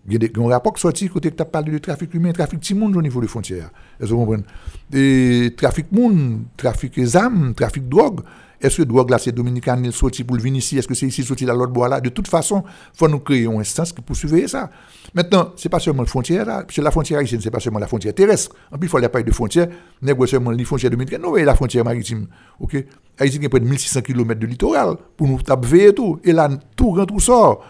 il 0.08 0.20
y 0.20 0.26
a 0.26 0.42
un 0.42 0.48
rapport 0.48 0.72
qui 0.72 0.80
sorti 0.80 1.08
côté 1.08 1.30
que 1.30 1.36
tu 1.36 1.42
as 1.42 1.46
parlé 1.46 1.70
de 1.70 1.78
trafic 1.78 2.12
humain, 2.14 2.32
trafic 2.32 2.60
de 2.60 2.78
monde 2.78 2.96
au 2.96 3.02
niveau 3.02 3.20
des 3.20 3.28
frontières. 3.28 3.70
Est-ce 4.00 4.10
que 4.10 4.14
vous 4.14 4.24
comprenez? 4.24 5.50
Trafic 5.56 5.92
monde, 5.92 6.40
trafic 6.56 7.00
d'armes, 7.00 7.54
trafic 7.54 7.84
de 7.84 7.90
drogue. 7.90 8.20
Est-ce 8.60 8.76
que 8.76 8.82
drogue 8.82 9.10
là 9.10 9.18
c'est 9.18 9.32
dominicain 9.32 9.80
il 9.82 9.92
sorti 9.92 10.22
pour 10.22 10.36
venir 10.36 10.58
ici? 10.58 10.78
Est-ce 10.78 10.86
que 10.86 10.94
c'est 10.94 11.06
ici 11.06 11.24
sorti 11.24 11.44
là 11.44 11.52
l'autre 11.52 11.72
bois 11.72 11.88
là? 11.88 12.00
De 12.00 12.10
toute 12.10 12.28
façon, 12.28 12.62
il 12.64 12.96
faut 12.96 13.08
nous 13.08 13.18
créer 13.18 13.42
une 13.42 13.60
instance 13.60 13.92
pour 13.92 14.14
surveiller 14.14 14.46
ça. 14.46 14.70
Maintenant, 15.14 15.50
ce 15.56 15.66
n'est 15.66 15.70
pas 15.70 15.80
seulement 15.80 16.02
la 16.02 16.08
frontière 16.08 16.46
là, 16.46 16.64
c'est 16.68 16.80
la 16.80 16.92
frontière 16.92 17.18
haïtienne, 17.18 17.40
ce 17.40 17.46
n'est 17.46 17.50
pas 17.50 17.58
seulement 17.58 17.80
la 17.80 17.88
frontière 17.88 18.14
terrestre. 18.14 18.54
En 18.70 18.78
plus, 18.78 18.86
il 18.86 18.90
faut 18.90 18.98
aller 18.98 19.08
parler 19.08 19.24
de 19.24 19.32
frontière, 19.32 19.66
n'est 20.00 20.14
seulement 20.26 20.52
les 20.52 20.64
frontières 20.64 20.90
dominicaines, 20.92 21.22
non, 21.22 21.32
mais 21.32 21.44
la 21.44 21.56
frontière 21.56 21.84
maritime. 21.84 22.28
OK? 22.60 22.76
Haïti 23.18 23.44
a 23.44 23.48
près 23.48 23.58
de 23.58 23.66
1600 23.66 24.00
km 24.02 24.38
de 24.38 24.46
littoral 24.46 24.96
pour 25.16 25.26
nous 25.26 25.38
et 25.74 25.92
tout. 25.92 26.20
Et 26.22 26.32
là, 26.32 26.48
tout 26.76 26.90
rentre, 26.90 27.06
tout 27.06 27.20
sort. 27.20 27.64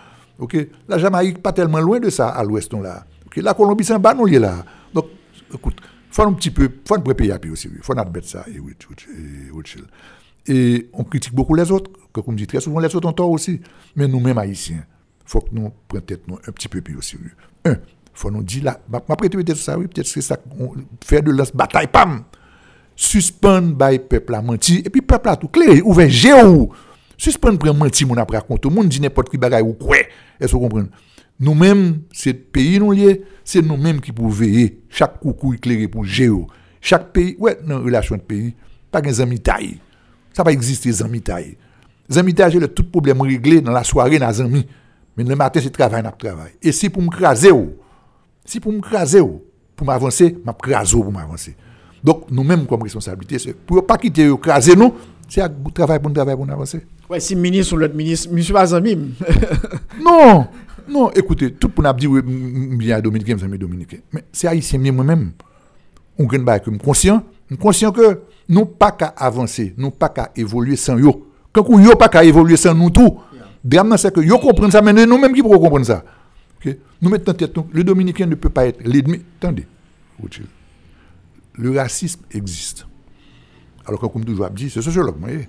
La 0.89 0.99
Jamaïque 0.99 1.43
pas 1.43 1.53
tellement 1.53 1.81
loin 1.81 2.01
de 2.01 2.11
ça 2.11 2.29
à 2.29 2.45
l'ouest 2.45 2.73
là. 2.73 3.05
La 3.37 3.55
Colombie 3.55 3.85
c'est 3.85 3.95
un 3.95 3.99
bas 3.99 4.15
là. 4.15 4.65
Donc 4.93 5.07
écoute, 5.53 5.77
faut 6.11 6.23
un 6.23 6.33
petit 6.33 6.51
peu, 6.51 6.69
faut 6.87 6.95
un 6.95 7.01
préparer 7.01 7.51
aussi, 7.51 7.71
faut 7.81 7.99
admettre 7.99 8.29
ça 8.29 8.45
et 8.55 8.59
oui, 8.59 8.75
et 10.47 10.89
on 10.93 11.05
critique 11.05 11.35
beaucoup 11.35 11.55
les 11.55 11.71
autres, 11.71 11.91
comme 12.13 12.25
on 12.27 12.33
dit 12.33 12.47
très 12.47 12.61
souvent 12.61 12.81
les 12.81 12.95
autres 12.95 13.09
ont 13.09 13.13
tort 13.13 13.31
aussi, 13.31 13.61
mais 13.95 14.09
nous-mêmes 14.09 14.39
haïtiens, 14.39 14.85
faut 15.25 15.41
que 15.41 15.49
nous 15.53 15.71
prenions 15.87 16.05
tête 16.05 16.23
un 16.29 16.53
petit 16.53 16.69
peu 16.69 16.81
plus 16.81 16.97
aussi. 16.97 17.17
Un, 17.65 17.77
faut 18.13 18.31
nous 18.31 18.43
dire 18.43 18.65
là, 18.65 18.81
ma 18.91 19.01
peut-être 19.01 19.57
ça, 19.57 19.79
oui, 19.79 19.87
peut-être 19.87 20.09
c'est 20.09 20.21
ça, 20.21 20.37
faire 21.05 21.23
de 21.23 21.31
lance 21.31 21.55
bataille, 21.55 21.87
pam, 21.87 22.25
suspendre 22.97 23.75
by 23.75 23.99
peuple 24.01 24.35
a 24.35 24.43
menti, 24.43 24.83
et 24.85 24.91
puis 24.91 25.01
peuple 25.01 25.29
a 25.29 25.37
tout 25.37 25.49
clair, 25.49 25.87
ouvert 25.87 26.11
géo, 26.11 26.73
suspendre 27.23 27.57
prend 27.57 27.73
menti, 27.73 28.05
mon 28.05 28.17
après 28.17 28.39
raconte, 28.39 28.67
monde 28.67 28.89
dit 28.89 29.01
n'importe 29.01 29.29
qui 29.31 29.39
bagaille 29.39 29.63
ou 29.63 29.75
quoi, 29.75 29.97
est-ce 30.41 30.49
que 30.49 30.53
vous 30.53 30.61
comprenez? 30.61 30.89
Nous-mêmes, 31.39 32.01
c'est 32.13 32.35
pays 32.35 32.81
nous 32.81 32.91
lié, 32.91 33.23
c'est 33.45 33.63
nous-mêmes 33.63 34.01
qui 34.01 34.11
pouvons 34.11 34.29
veiller, 34.29 34.83
chaque 34.89 35.21
coucou 35.21 35.55
éclairé 35.55 35.87
pour 35.87 36.05
géo, 36.05 36.49
chaque 36.81 37.13
pays, 37.13 37.37
ouais, 37.39 37.57
la 37.65 37.79
relation 37.79 38.17
de 38.17 38.23
pays, 38.23 38.57
pas 38.91 39.01
des 39.01 39.21
amis 39.21 39.39
taille, 39.39 39.79
ça 40.33 40.43
va 40.43 40.51
exister 40.51 40.89
des 40.89 41.03
amis 41.03 41.23
taille. 41.23 41.57
Les 42.09 42.19
amis 42.19 42.35
taille, 42.35 42.59
le 42.59 42.67
tout 42.67 42.85
problème 42.85 43.21
réglé 43.21 43.61
dans 43.61 43.71
la 43.71 43.85
soirée, 43.85 44.19
dans 44.19 44.29
les 44.29 44.41
amis, 44.41 44.67
mais 45.17 45.23
le 45.23 45.37
matin, 45.37 45.61
c'est 45.63 45.71
travail, 45.71 46.03
n'a 46.03 46.11
travail. 46.11 46.53
Et 46.61 46.73
si 46.73 46.89
pour 46.89 47.03
me 47.03 47.09
craser, 47.09 47.53
si 48.45 48.59
pour 48.59 48.73
me 48.73 48.81
craser, 48.81 49.21
ou, 49.21 49.43
pour 49.77 49.87
m'avancer, 49.87 50.37
m'a 50.45 50.55
craser 50.55 50.97
pour 50.97 51.13
m'avancer. 51.13 51.55
Donc, 52.03 52.25
nous-mêmes, 52.33 52.67
comme 52.67 52.83
responsabilité, 52.83 53.39
c'est 53.39 53.55
pour 53.55 53.87
pas 53.87 53.97
quitter 53.97 54.29
craser 54.41 54.75
nous, 54.75 54.93
c'est 55.33 55.41
à 55.41 55.51
travail 55.73 55.99
pour 55.99 56.11
nous 56.11 56.15
travailler 56.15 56.37
pour 56.37 56.45
nous 56.45 56.53
avancer. 56.53 56.85
Ouais, 57.09 57.19
si 57.19 57.35
ministre 57.35 57.73
ou 57.73 57.77
l'autre 57.79 57.95
ministre, 57.95 58.29
monsieur 58.31 58.53
pas. 58.53 58.67
Non, 58.79 60.47
non, 60.87 61.11
écoutez, 61.13 61.53
tout 61.55 61.71
pour 61.71 61.83
nous 61.83 61.93
dire, 61.95 62.11
bien 62.77 63.01
dominicain, 63.01 63.37
mes 63.37 63.45
amis 63.45 63.57
dominicains. 63.57 64.01
Mais 64.13 64.25
c'est 64.31 64.47
haïtien, 64.47 64.79
moi-même. 64.93 65.33
On 66.19 66.25
gagne 66.25 66.45
pas 66.45 66.59
que 66.59 66.69
conscient, 66.73 67.25
conscient 67.59 67.93
que 67.93 68.21
nous 68.47 68.67
pas 68.67 68.93
qu'à 68.93 69.07
avancer, 69.07 69.73
nous 69.79 69.91
pas 69.91 70.11
qu'à 70.11 70.31
évoluer 70.37 70.77
sans 70.77 70.99
yo. 70.99 71.27
Quand 71.51 71.65
on 71.67 71.79
yo 71.79 71.97
pas 71.97 72.11
qu'à 72.11 72.23
évoluer 72.25 72.59
sans 72.59 72.75
nous 72.75 72.91
tout. 72.91 73.19
Drame 73.65 73.97
c'est 73.97 74.13
que 74.15 74.21
yo 74.21 74.39
comprendre 74.39 74.73
ça, 74.73 74.83
mais 74.83 74.93
nous-mêmes 74.93 75.33
qui 75.33 75.41
pouvons 75.41 75.59
comprendre 75.59 75.87
ça. 75.87 76.05
Nous 77.01 77.09
mettons 77.09 77.33
en 77.33 77.35
tête, 77.35 77.57
le 77.73 77.83
dominicain 77.83 78.27
ne 78.27 78.35
peut 78.35 78.51
pas 78.51 78.67
être 78.67 78.87
l'ennemi. 78.87 79.23
Attendez, 79.41 79.67
le 81.55 81.71
racisme 81.79 82.21
existe. 82.31 82.87
Alors 83.87 84.01
que 84.01 84.07
comme 84.07 84.25
toujours 84.25 84.51
dit, 84.51 84.71
c'est 84.71 84.83
sociologue, 84.83 85.17
vous 85.17 85.27
voyez. 85.27 85.49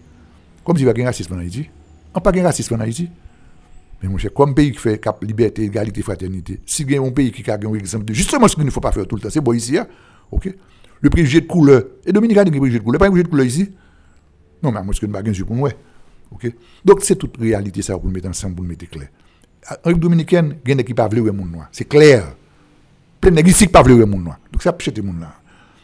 Comme 0.64 0.78
si 0.78 0.84
il 0.84 0.88
y 0.88 0.90
a 0.90 1.04
un 1.04 1.06
racisme 1.06 1.34
en 1.36 1.40
Haïti. 1.40 1.70
On 2.14 2.20
pas 2.20 2.32
un 2.36 2.44
racisme 2.44 2.76
en 2.76 2.80
Haïti. 2.80 3.10
Mais 4.02 4.10
mon 4.10 4.18
cher, 4.18 4.34
comme 4.34 4.54
pays 4.54 4.72
qui 4.72 4.80
fait 4.80 5.00
cap 5.00 5.24
liberté, 5.24 5.64
égalité, 5.64 6.02
fraternité, 6.02 6.60
si 6.66 6.84
y 6.84 6.98
a 6.98 7.02
un 7.02 7.12
pays 7.12 7.32
qui 7.32 7.50
a 7.50 7.56
un 7.56 7.74
exemple 7.74 8.06
de 8.06 8.14
justement 8.14 8.48
ce 8.48 8.56
qu'il 8.56 8.66
ne 8.66 8.70
faut 8.70 8.82
pas 8.82 8.92
faire 8.92 9.08
tout 9.08 9.16
le 9.16 9.22
temps, 9.22 9.30
c'est 9.30 9.42
bon 9.42 9.54
ici, 9.54 9.78
hein, 9.78 9.88
ok? 10.32 10.54
Le 11.02 11.10
préjugé 11.10 11.42
de 11.42 11.48
couleur. 11.48 11.84
Et 12.06 12.12
Dominique 12.12 12.38
a 12.38 12.46
dit 12.46 12.52
préjugé 12.52 12.80
de 12.80 12.84
couleur. 12.84 13.00
Pas 13.00 13.08
un 13.08 13.10
préjugé 13.10 13.24
de 13.24 13.30
couleur 13.30 13.46
ici. 13.46 13.70
Non, 14.62 14.72
mais 14.72 14.82
moi, 14.82 14.94
ce 14.94 15.02
que 15.02 15.06
nous 15.06 15.16
avons 15.16 15.46
pour 15.46 15.56
nous, 15.56 15.62
ouais. 15.64 15.76
ok? 16.32 16.54
Donc, 16.86 17.02
c'est 17.02 17.18
toute 17.18 17.36
réalité, 17.38 17.82
ça, 17.82 17.98
pour 17.98 18.08
le 18.08 18.14
mettre 18.14 18.30
ensemble, 18.30 18.56
pour 18.56 18.64
le 18.64 18.70
mettre 18.70 18.90
clair. 18.90 19.10
En 19.70 19.74
République 19.74 20.02
dominicaine, 20.02 20.58
il 20.64 20.70
y 20.70 20.72
a 20.72 20.76
des 20.76 20.84
qui 20.86 20.92
ne 20.92 20.96
peuvent 20.96 21.10
pas 21.10 21.32
monde 21.32 21.52
noir. 21.52 21.68
C'est 21.72 21.86
clair. 21.86 22.36
Plein 23.20 23.32
de 23.32 23.42
qui 23.42 23.50
ne 23.50 23.70
peuvent 23.70 23.84
pas 23.84 24.06
monde 24.06 24.24
noir. 24.24 24.40
Donc, 24.52 24.64
ça 24.64 24.74
jeter 24.80 25.02
monde 25.02 25.20
là. 25.20 25.34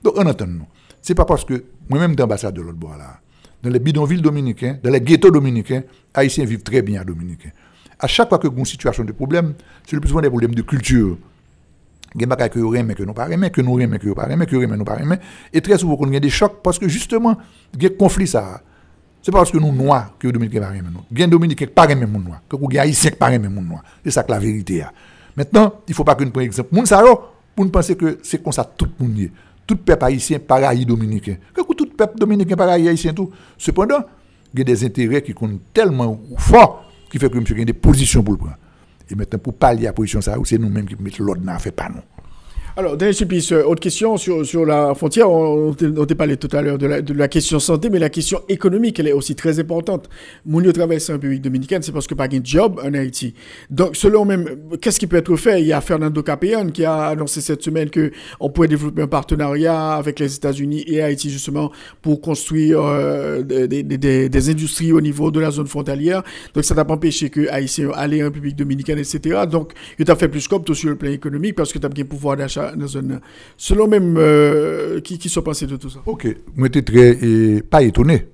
Donc, 0.02 0.14
on 0.18 0.26
entend 0.26 0.48
nous. 0.48 0.66
C'est 1.02 1.16
pas 1.16 1.26
parce 1.26 1.44
que 1.44 1.64
moi-même, 1.90 2.16
d'ambassade 2.16 2.56
de 2.56 2.62
l'autre 2.62 2.78
bord 2.78 2.98
là, 2.98 3.20
dans 3.62 3.70
les 3.70 3.80
bidonvilles 3.80 4.22
dominicains, 4.22 4.78
dans 4.82 4.92
les 4.92 5.02
ghettos 5.02 5.32
dominicains, 5.32 5.84
Haïtiens 6.14 6.46
vivent 6.46 6.64
très 6.64 6.82
bien 6.82 7.02
à 7.02 7.04
Dominicain. 7.04 7.50
À 8.00 8.08
chaque 8.08 8.30
fois 8.30 8.38
que 8.38 8.48
a 8.48 8.52
une 8.56 8.66
situation 8.66 9.04
de 9.04 9.12
problème, 9.12 9.54
c'est 9.86 9.96
le 9.96 10.00
plus 10.00 10.10
souvent 10.10 10.22
des 10.22 10.30
problèmes 10.30 10.56
de 10.56 10.62
culture. 10.62 11.18
Il 12.16 12.22
y 12.22 12.24
a 12.24 12.36
des 12.36 12.50
que 12.50 12.60
nous 12.60 12.74
aimons, 12.74 12.94
que 12.94 13.04
nous 13.04 13.14
pas 13.14 13.28
que 13.28 13.62
nous 13.62 13.80
aimons, 13.80 13.98
que 13.98 14.08
nous 14.08 14.16
pas 14.16 14.26
que 14.26 14.56
nous 14.56 14.62
aimons, 14.64 14.78
nous 14.78 14.86
pas 14.86 14.98
aimons. 15.00 15.18
Et 15.54 15.62
très 15.62 15.78
souvent, 15.78 16.10
y 16.10 16.16
a 16.16 16.20
des 16.20 16.30
chocs 16.30 16.64
parce 16.64 16.80
que 16.80 16.88
justement, 16.88 17.38
il 17.74 17.84
y 17.84 17.86
a 17.86 17.90
des 17.90 17.96
conflits 17.96 18.28
ça. 18.28 18.62
C'est 19.22 19.32
pas 19.32 19.40
parce 19.40 19.52
que 19.52 19.58
nous 19.58 19.74
noirs 19.74 20.16
que 20.18 20.28
les 20.28 20.34
Dominicains 20.34 20.62
pas 20.62 20.72
nous. 20.72 21.02
Il 21.12 21.20
y 21.20 21.24
a 21.24 21.26
des 21.26 21.32
Dominicains 21.32 21.66
qui 21.66 21.72
pas 21.74 21.90
aimer 21.90 22.06
les 22.06 22.20
noirs, 22.20 22.42
que 22.48 22.56
les 22.72 22.80
Haïtiens 22.80 23.12
qui 23.12 23.18
pas 23.18 23.32
aimer 23.32 23.50
les 23.50 23.62
noirs. 23.62 23.84
C'est 24.04 24.12
ça 24.12 24.24
que 24.24 24.32
la 24.32 24.40
vérité 24.40 24.78
est. 24.78 24.86
Maintenant, 25.36 25.82
il 25.88 25.92
ne 25.92 25.96
faut 25.96 26.06
pas 26.06 26.16
que 26.16 26.24
nous 26.24 26.32
prenions 26.32 26.48
exemple. 26.48 26.70
Moun 26.74 26.86
yo, 26.90 27.22
pour 27.56 27.66
nous 27.66 27.72
penser 27.72 27.96
que 27.96 28.20
c'est 28.24 28.42
comme 28.42 28.54
ça 28.54 28.64
tout 28.64 28.88
le 29.00 29.06
monde. 29.06 29.30
Tout 29.70 29.76
peuple 29.78 30.04
haïtien 30.04 30.40
pareil 30.40 30.84
dominicain. 30.84 31.36
Tout 31.54 31.86
peuple 31.96 32.18
dominicain 32.18 32.56
pareil 32.56 32.90
haïtien 32.90 33.14
tout. 33.14 33.30
Cependant, 33.56 34.00
il 34.52 34.58
y 34.58 34.62
a 34.64 34.66
des 34.66 34.84
intérêts 34.84 35.22
qui 35.22 35.32
comptent 35.36 35.62
tellement 35.72 36.20
forts 36.38 36.92
qui 37.08 37.20
fait 37.20 37.30
que 37.30 37.38
monsieur 37.38 37.56
a 37.62 37.64
des 37.64 37.74
positions 37.74 38.24
pour 38.24 38.34
le 38.34 38.40
prendre. 38.40 38.58
Et 39.12 39.14
maintenant, 39.14 39.38
pour 39.38 39.54
pallier 39.54 39.86
à 39.86 39.90
la 39.90 39.94
position 39.94 40.22
ça, 40.22 40.36
c'est 40.44 40.58
nous-mêmes 40.58 40.88
qui 40.88 40.96
mettons 41.00 41.24
l'ordre 41.24 41.44
dans 41.44 41.60
fait 41.60 41.70
pas 41.70 41.88
nous. 41.88 42.02
Alors, 42.78 42.96
Daniel 42.96 43.14
Sulpice, 43.14 43.52
euh, 43.52 43.64
autre 43.64 43.82
question 43.82 44.16
sur, 44.16 44.46
sur 44.46 44.66
la 44.66 44.94
frontière. 44.96 45.30
On, 45.30 45.76
on 45.82 46.06
parlé 46.16 46.38
tout 46.38 46.48
à 46.56 46.62
l'heure 46.62 46.78
de 46.78 47.14
la, 47.14 47.28
question 47.28 47.60
santé, 47.60 47.90
mais 47.90 48.00
la 48.00 48.10
question 48.10 48.40
économique, 48.48 49.00
elle 49.00 49.08
est 49.10 49.14
aussi 49.14 49.36
très 49.36 49.60
importante. 49.60 50.10
Lieu 50.46 50.72
traverse 50.72 51.10
en 51.10 51.14
République 51.14 51.42
dominicaine, 51.42 51.82
c'est 51.82 51.92
parce 51.92 52.08
que 52.08 52.14
pas 52.16 52.28
de 52.30 52.40
job 52.42 52.80
en 52.84 52.94
Haïti. 52.94 53.34
Donc, 53.70 53.96
selon 53.98 54.24
même, 54.24 54.48
qu'est-ce 54.82 54.98
qui 55.00 55.08
peut 55.08 55.18
être 55.18 55.36
fait? 55.36 55.62
Il 55.62 55.68
y 55.68 55.74
a 55.74 55.82
Fernando 55.82 56.22
Capellan 56.24 56.70
qui 56.70 56.86
a 56.86 57.08
annoncé 57.08 57.42
cette 57.42 57.62
semaine 57.64 57.90
que 57.90 58.12
on 58.40 58.50
pourrait 58.50 58.68
développer 58.70 59.02
un 59.02 59.08
partenariat 59.08 59.94
avec 59.96 60.20
les 60.20 60.34
États-Unis 60.36 60.84
et 60.88 61.02
Haïti, 61.02 61.30
justement, 61.30 61.72
pour 62.02 62.22
construire 62.22 62.80
euh, 62.82 63.42
des, 63.42 63.68
des- 63.84 64.30
des- 64.30 64.50
industries 64.50 64.94
au 64.94 65.02
niveau 65.02 65.32
de 65.32 65.40
la 65.42 65.52
zone 65.52 65.68
frontalière. 65.68 66.24
Donc, 66.54 66.64
ça 66.64 66.76
n'a 66.76 66.86
pas 66.86 66.94
empêché 66.94 67.30
que 67.30 67.50
Haïtiens 67.50 67.90
allaient 67.94 68.22
en 68.22 68.26
République 68.26 68.56
dominicaine, 68.56 69.00
etc. 69.00 69.42
Donc, 69.52 69.74
il 69.98 70.06
t'a 70.06 70.16
fait 70.16 70.30
plus 70.30 70.48
comme 70.48 70.64
tout 70.64 70.76
sur 70.76 70.90
le 70.90 70.96
plan 70.96 71.10
économique 71.12 71.56
parce 71.56 71.74
que 71.74 71.80
tu 71.80 71.86
as 71.86 71.90
bien 71.90 72.06
pouvoir 72.06 72.38
d'achat. 72.38 72.59
Selon 73.58 73.88
même, 73.88 74.16
euh, 74.18 75.02
qui, 75.02 75.18
qui 75.18 75.30
sont 75.30 75.42
pensés 75.42 75.68
de 75.68 75.78
tout 75.78 75.90
ça 75.90 76.00
Ok, 76.06 76.28
moi 76.56 76.68
j'étais 76.74 77.62
pas 77.62 77.82
étonné, 77.82 78.28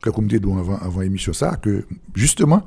comme 0.00 0.26
dit 0.26 0.36
avant, 0.36 0.76
avant 0.76 1.00
l'émission 1.00 1.32
ça, 1.32 1.56
que 1.56 1.84
justement, 2.14 2.64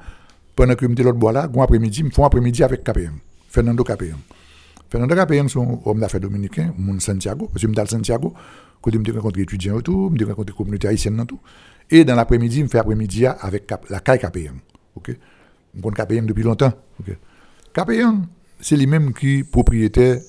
pendant 0.56 0.76
que 0.76 0.86
je 0.86 1.04
l'autre 1.04 1.18
bois 1.18 1.32
là, 1.32 1.50
un 1.54 1.62
après-midi, 1.62 2.00
je 2.00 2.06
me 2.06 2.24
un 2.24 2.26
après-midi 2.28 2.64
avec 2.64 2.84
KPM, 2.84 3.14
Fernando 3.50 3.84
KPM. 3.84 4.18
Fernando 4.90 5.16
KPM, 5.16 5.48
un 5.56 5.80
homme 5.86 6.00
d'affaires 6.00 6.20
dominicain, 6.20 6.74
mon 6.78 7.00
Santiago, 7.00 7.48
parce 7.48 7.66
que 7.66 7.68
je 7.72 7.74
suis 7.74 7.88
Santiago, 7.88 8.34
quand 8.82 8.92
je 8.92 8.98
me 8.98 9.14
rencontré 9.14 9.42
étudiants 9.42 9.80
et 9.80 9.84
tout, 9.84 10.12
je 10.14 10.24
me 10.24 10.30
rencontré 10.30 10.54
communauté 10.56 10.88
haïtienne 10.88 11.20
et 11.22 11.26
tout. 11.26 11.40
Et 11.90 12.04
dans 12.04 12.16
l'après-midi, 12.16 12.58
je 12.58 12.64
me 12.64 12.68
fais 12.68 12.80
après-midi 12.80 13.26
avec 13.26 13.72
la 13.90 14.00
CAI 14.00 14.20
KPM. 14.20 14.60
Ok? 14.96 15.16
Je 15.76 15.82
connais 15.82 15.96
KPM 15.96 16.26
depuis 16.26 16.44
longtemps. 16.44 16.74
Ok? 17.00 17.16
KPM, 17.74 18.26
c'est 18.60 18.76
lui-même 18.76 19.14
qui 19.14 19.44
propriétaire 19.44 20.18
et 20.18 20.22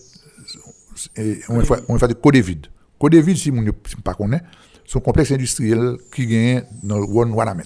on 1.48 1.56
va 1.58 1.64
faire- 1.64 1.82
on 1.88 1.92
va 1.94 1.98
faire 1.98 2.08
de 2.08 2.14
Codevid. 2.14 2.66
Codevid, 2.98 3.36
si 3.36 3.50
vous 3.50 3.62
ne 3.62 3.70
pas 3.70 4.14
connaît, 4.14 4.40
c'est 4.86 4.98
un 4.98 5.00
complexe 5.00 5.32
industriel 5.32 5.96
qui 6.14 6.26
gagne 6.26 6.64
dans 6.82 6.98
le 6.98 7.04
One 7.04 7.32
Wanamet. 7.32 7.64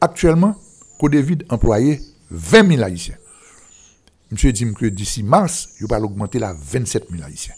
Actuellement, 0.00 0.56
Codevid 0.98 1.44
employé 1.48 2.00
20 2.30 2.66
000 2.68 2.82
Haïtiens. 2.82 3.16
Monsieur 4.30 4.52
dit 4.52 4.72
que 4.74 4.86
d'ici 4.86 5.22
mars, 5.22 5.70
il 5.80 5.86
va 5.88 5.98
l'augmenter 5.98 6.42
à 6.42 6.52
27 6.52 7.06
000 7.10 7.22
Haïtiens. 7.24 7.54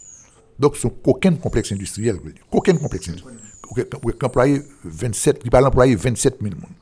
Donc, 0.59 0.77
ce 0.77 0.87
n'est 0.87 0.93
aucun 1.05 1.35
complexe 1.35 1.73
industriel. 1.73 2.19
Aucun 2.51 2.75
complexe 2.77 3.09
industriel. 3.09 3.39
Aucun- 3.69 3.85
aucun 4.03 4.27
employé 4.27 4.63
27, 4.85 5.41
il 5.45 5.51
va 5.51 5.63
employer 5.63 5.95
27 5.97 6.37
000 6.41 6.55
personnes. 6.55 6.77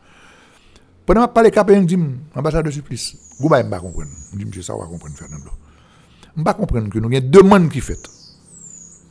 Pendant 1.06 1.22
que 1.22 1.30
je 1.30 1.34
parle 1.34 1.50
KPN, 1.50 1.82
je 1.88 1.94
dis, 1.96 1.98
ambassadeur 2.34 2.64
de 2.64 2.70
supplice, 2.70 3.16
vous 3.38 3.48
ne 3.48 3.62
pas 3.62 3.80
comprendre. 3.80 4.10
Je 4.32 4.38
dis, 4.38 4.44
monsieur, 4.44 4.62
ça 4.62 4.74
va 4.74 4.86
comprendre, 4.86 5.16
Fernando. 5.16 5.50
Je 6.34 6.40
ne 6.40 6.44
pas 6.44 6.54
comprendre 6.54 6.88
que 6.88 6.98
nous 6.98 7.08
avons 7.08 7.26
deux 7.26 7.42
demandes 7.42 7.68
qui 7.68 7.80
fait 7.80 7.98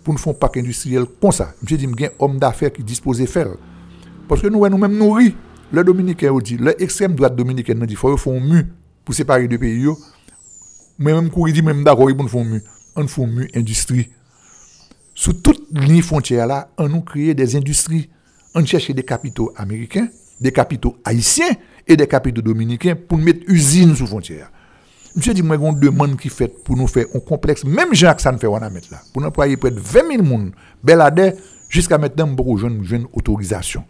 pour 0.04 0.14
nous 0.14 0.20
faire 0.20 0.32
un 0.32 0.36
parc 0.36 0.58
industriel 0.58 1.06
comme 1.22 1.32
ça. 1.32 1.54
Je 1.66 1.76
dis, 1.76 1.86
il 1.86 2.02
y 2.02 2.06
a 2.06 2.08
un 2.08 2.12
homme 2.20 2.40
d'affaires 2.40 2.72
qui 2.72 2.84
dispose 2.84 3.20
de 3.20 3.26
faire. 3.26 3.50
Parce 4.28 4.42
que 4.42 4.48
nous, 4.48 4.68
nous-mêmes, 4.68 4.98
nous 4.98 5.12
rit. 5.12 5.36
Le 5.72 5.84
Dominicain, 5.84 6.36
dit, 6.40 6.58
l'extrême 6.58 7.14
droite 7.14 7.36
dominicaine, 7.36 7.78
nous 7.78 7.86
dit, 7.86 7.94
il 7.94 7.98
faut 7.98 8.16
faire 8.18 8.34
un 8.34 8.40
mur 8.40 8.64
pour 9.06 9.14
séparer 9.14 9.48
deux 9.48 9.58
pays. 9.58 9.82
yo. 9.82 9.98
Mais 10.98 11.14
même 11.14 11.30
quand 11.30 11.46
il 11.48 11.54
dit, 11.54 11.62
même 11.62 11.84
d'accord, 11.84 12.10
il 12.10 12.28
faut 12.28 12.40
un 12.40 12.44
mur. 12.44 12.62
On 12.96 13.08
fait 13.08 13.24
un 13.24 13.28
mur 13.28 13.48
industrie. 13.56 14.10
Sous 15.14 15.34
toute 15.34 15.68
ligne 15.72 16.02
frontière 16.02 16.48
là, 16.48 16.70
on 16.78 16.88
nous 16.88 17.02
crée 17.02 17.34
des 17.34 17.56
industries. 17.56 18.10
On 18.56 18.66
cherche 18.66 18.90
des 18.92 19.04
capitaux 19.04 19.52
américains, 19.56 20.08
des 20.40 20.52
capitaux 20.52 20.98
haïtiens 21.04 21.52
et 21.88 21.96
des 21.96 22.08
capitaux 22.08 22.42
dominicains 22.42 22.96
pour 22.96 23.18
mettre 23.18 23.42
usines 23.48 23.96
sous 23.96 24.08
frontière. 24.08 24.50
Monsieur 25.16 25.34
dit, 25.34 25.42
moi, 25.42 25.58
une 25.58 25.80
demande 25.80 26.18
qui 26.18 26.30
fait 26.30 26.48
pour 26.48 26.78
nous 26.78 26.88
faire 26.88 27.06
un 27.16 27.20
complexe, 27.20 27.64
même 27.66 27.94
Jean 27.94 28.14
que 28.14 28.22
ça 28.22 28.32
ne 28.32 28.38
fait 28.38 28.48
on 28.48 28.56
a 28.56 28.70
mettre 28.70 28.90
là, 28.92 29.00
pour 29.12 29.22
nous 29.22 29.28
employer 29.28 29.58
près 29.58 29.72
de 29.72 29.80
20 29.80 30.00
000 30.08 30.24
personnes, 30.24 30.52
Belade, 30.84 31.36
jusqu'à 31.68 31.98
maintenant, 31.98 32.28
beaucoup 32.28 32.56
de 32.56 32.60
jeunes 32.60 32.84
une 32.84 33.08
autorisation. 33.14 33.84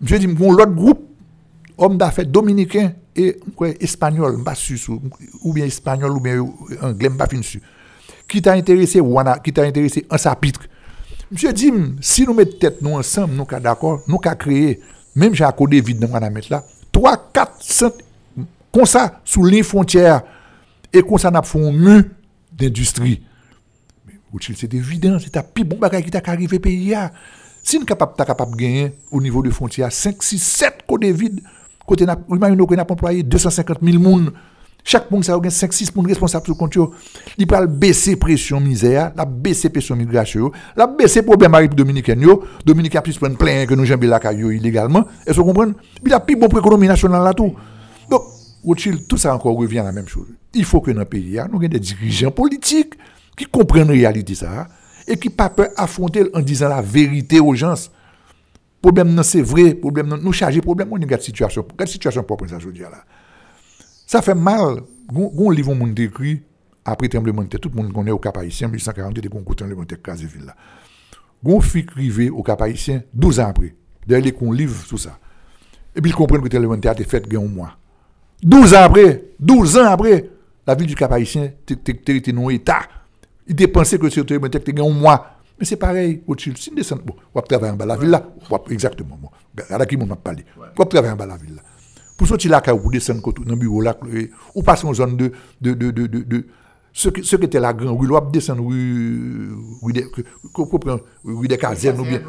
Monsieur 0.00 0.18
dit, 0.18 0.26
mon 0.26 0.52
l'autre 0.52 0.72
groupe, 0.72 1.02
homme 1.78 1.96
d'affaires 1.96 2.26
dominicain 2.26 2.92
et 3.16 3.38
espagnol, 3.80 4.38
ou 5.42 5.52
bien 5.52 5.64
espagnol, 5.66 6.10
ou 6.12 6.20
bien 6.20 6.44
anglais, 6.82 7.10
pas 7.10 7.26
qui 8.28 8.42
t'a 8.42 8.52
intéressé, 8.52 9.00
wana- 9.00 9.40
qui 9.42 9.52
t'a 9.52 9.62
intéressé 9.62 10.04
en. 10.10 10.68
Monsieur 11.30 11.52
dit, 11.52 11.72
si 12.00 12.24
nous 12.26 12.34
mettons 12.34 12.58
tête 12.58 12.82
nous 12.82 12.90
ensemble, 12.96 13.34
nous 13.34 13.46
sommes 13.48 13.60
d'accord, 13.60 14.02
nous 14.08 14.18
sommes 14.22 14.34
créer, 14.34 14.80
même 15.14 15.34
accordé 15.44 15.80
vide 15.80 16.00
dans 16.00 16.18
la 16.18 16.28
mettre 16.30 16.48
là, 16.50 16.64
3, 16.92 17.30
4 17.32 17.52
centres, 17.60 17.98
comme 18.72 18.86
ça, 18.86 19.20
sous 19.24 19.44
les 19.44 19.62
frontières, 19.62 20.22
et 20.92 21.02
comme 21.02 21.18
ça, 21.18 21.30
nous 21.30 21.42
fait 21.42 21.58
un 21.58 22.04
d'industrie. 22.52 23.22
C'est 24.40 24.74
évident, 24.74 25.18
c'est 25.18 25.36
un 25.36 25.42
plus 25.42 25.64
bon 25.64 25.76
bagage 25.76 26.04
qui 26.04 26.10
t'a 26.10 26.22
arrivé 26.24 26.56
au 26.56 26.60
pays. 26.60 26.94
Si 27.62 27.76
nous 27.76 27.80
sommes 27.80 27.86
capables 27.86 28.14
capable 28.16 28.52
de 28.52 28.56
gagner 28.56 28.92
au 29.10 29.20
niveau 29.20 29.42
de 29.42 29.50
frontières 29.50 29.92
5, 29.92 30.22
6, 30.22 30.38
7 30.38 30.74
côtés 30.86 31.12
vides, 31.12 31.40
côté 31.86 32.06
n'a, 32.06 32.12
a 32.12 32.92
employé 32.92 33.22
250 33.22 33.78
000 33.82 33.98
personnes, 33.98 34.32
Chaque 34.84 35.10
monde, 35.10 35.24
ça 35.24 35.34
a 35.34 35.38
5-6 35.38 35.94
monde 35.94 36.06
responsable 36.06 36.44
sur 36.44 36.54
le 36.54 36.58
compte. 36.58 36.94
Il 37.36 37.46
peut 37.46 37.66
baisser 37.66 38.16
pression 38.16 38.60
misère, 38.60 39.12
la 39.16 39.24
baisser 39.24 39.68
pression 39.68 39.94
migration, 39.96 40.50
la 40.76 40.86
baisser 40.86 41.22
problème 41.22 41.54
avec 41.54 41.74
dominicaine. 41.74 42.22
yo. 42.22 42.44
Dominicain 42.64 43.02
plus 43.02 43.18
prendre 43.18 43.36
plein 43.36 43.66
que 43.66 43.74
nous 43.74 43.84
jambes 43.84 44.04
la 44.04 44.18
caillou 44.18 44.50
illégalement. 44.50 45.04
Que 45.26 45.32
vous 45.32 45.44
comprenez? 45.44 45.74
Il 46.04 46.12
a 46.12 46.20
plus 46.20 46.36
bon 46.36 46.48
pour 46.48 46.58
l'économie 46.58 46.88
nationale 46.88 47.22
là 47.22 47.34
tout. 47.34 47.54
Donc, 48.08 48.22
Rothschild, 48.64 49.06
tout 49.06 49.16
ça 49.16 49.34
encore 49.34 49.56
revient 49.56 49.78
à 49.78 49.84
la 49.84 49.92
même 49.92 50.08
chose. 50.08 50.28
Il 50.54 50.64
faut 50.64 50.80
que 50.80 50.90
dans 50.90 51.00
le 51.00 51.04
pays, 51.06 51.38
hein, 51.38 51.48
nous 51.50 51.60
ayons 51.60 51.68
des 51.68 51.80
dirigeants 51.80 52.30
politiques 52.30 52.94
qui 53.36 53.46
comprennent 53.46 53.88
la 53.88 53.94
réalité 53.94 54.34
ça 54.34 54.68
et 55.06 55.16
qui 55.16 55.30
pas 55.30 55.48
peur 55.48 55.70
affronter 55.76 56.24
en 56.34 56.40
disant 56.40 56.68
la 56.68 56.82
vérité 56.82 57.40
aux 57.40 57.54
gens. 57.54 57.74
Problème 58.82 59.14
non 59.14 59.22
c'est 59.22 59.42
vrai, 59.42 59.74
problème 59.74 60.08
non 60.08 60.18
nous 60.18 60.32
charger 60.32 60.60
problème 60.60 60.88
on 60.90 60.96
une 60.96 61.20
situation, 61.20 61.66
quelle 61.76 61.88
situation 61.88 62.22
propre 62.22 62.46
ça 62.46 62.58
je 62.58 62.66
veux 62.66 62.72
dire 62.72 62.90
là. 62.90 63.04
Ça 64.06 64.22
fait 64.22 64.34
mal. 64.34 64.82
Gon 65.12 65.50
livre 65.50 65.74
monde 65.74 65.98
écrit 65.98 66.42
après 66.84 67.08
tremblement 67.08 67.42
de 67.42 67.48
terre, 67.48 67.60
tout 67.60 67.70
le 67.74 67.82
monde 67.82 67.92
connaît 67.92 68.10
au 68.10 68.18
Cap 68.18 68.36
Haïtien 68.36 68.68
1842 68.68 69.20
des 69.20 69.28
concours 69.28 69.56
tremblement 69.56 69.82
de 69.82 69.86
terre 69.86 70.02
casé 70.02 70.26
ville 70.26 70.46
là. 70.46 70.54
Gon 71.42 71.60
fille 71.60 71.86
rivé 71.94 72.30
au 72.30 72.42
Cap 72.42 72.60
Haïtien 72.62 73.02
12 73.14 73.40
ans 73.40 73.48
après. 73.48 73.74
D'ailleurs 74.06 74.34
qu'on 74.34 74.52
livre 74.52 74.82
tout 74.88 74.98
ça. 74.98 75.18
Et 75.94 76.00
puis 76.00 76.10
ils 76.10 76.14
comprennent 76.14 76.40
que 76.40 76.44
le 76.44 76.50
tremblement 76.50 76.76
de 76.76 76.80
terre 76.80 76.92
a 76.92 76.94
été 76.94 77.04
fait 77.04 77.26
gain 77.28 77.40
un 77.40 77.48
mois. 77.48 77.79
12 78.42 78.74
ans 78.74 78.82
après, 78.82 79.24
12 79.38 79.78
ans 79.78 79.84
après, 79.86 80.30
la 80.66 80.74
ville 80.74 80.86
du 80.86 80.94
Cap 80.94 81.12
Haïtien 81.12 81.50
était 81.68 82.32
non 82.32 82.50
état. 82.50 82.80
Il 83.46 83.72
pensé 83.72 83.98
que 83.98 84.08
ce 84.08 84.20
tremblement 84.20 84.46
de 84.48 84.58
terre 84.58 84.60
était 84.60 84.80
un 84.80 84.90
mois. 84.90 85.26
Mais 85.58 85.66
c'est 85.66 85.76
pareil, 85.76 86.22
au 86.26 86.34
Chili. 86.36 86.56
Si 86.58 86.70
descend, 86.74 87.02
bon, 87.04 87.14
on 87.34 87.38
va 87.40 87.46
travailler 87.46 87.72
en 87.72 87.76
bas 87.76 87.84
de 87.84 87.88
la 87.90 87.96
ville 87.96 88.10
là. 88.10 88.26
On 88.48 88.58
exactement. 88.70 89.18
Bon. 89.20 89.28
Regarde 89.62 89.86
qui 89.86 89.96
m'a 89.96 90.16
parlé. 90.16 90.44
On 90.56 90.60
va 90.82 90.84
travailler 90.86 91.12
en 91.12 91.16
bas 91.16 91.24
de 91.26 91.30
la 91.30 91.36
ville 91.36 91.54
là. 91.56 91.62
Pour 92.16 92.26
sortir 92.28 92.50
là, 92.50 92.62
vous 92.72 92.90
descendez 92.90 93.20
dans 93.20 93.32
le 93.46 93.56
bureau 93.56 93.80
là, 93.80 93.96
ou 94.54 94.62
passer 94.62 94.86
en 94.86 94.94
zone 94.94 95.16
de, 95.16 95.32
de, 95.60 95.74
de, 95.74 95.90
de, 95.90 96.06
de, 96.06 96.18
de- 96.22 96.46
ce, 96.92 97.08
qui, 97.08 97.34
était 97.34 97.60
la 97.60 97.72
grande 97.72 97.98
rue, 97.98 98.10
on 98.10 98.14
va 98.14 98.20
descendre 98.32 98.66
rue, 98.66 99.50
rue, 99.80 99.92
des, 99.92 100.06
rue 101.24 101.48
casernes, 101.48 102.00
ou 102.00 102.04
bien, 102.04 102.20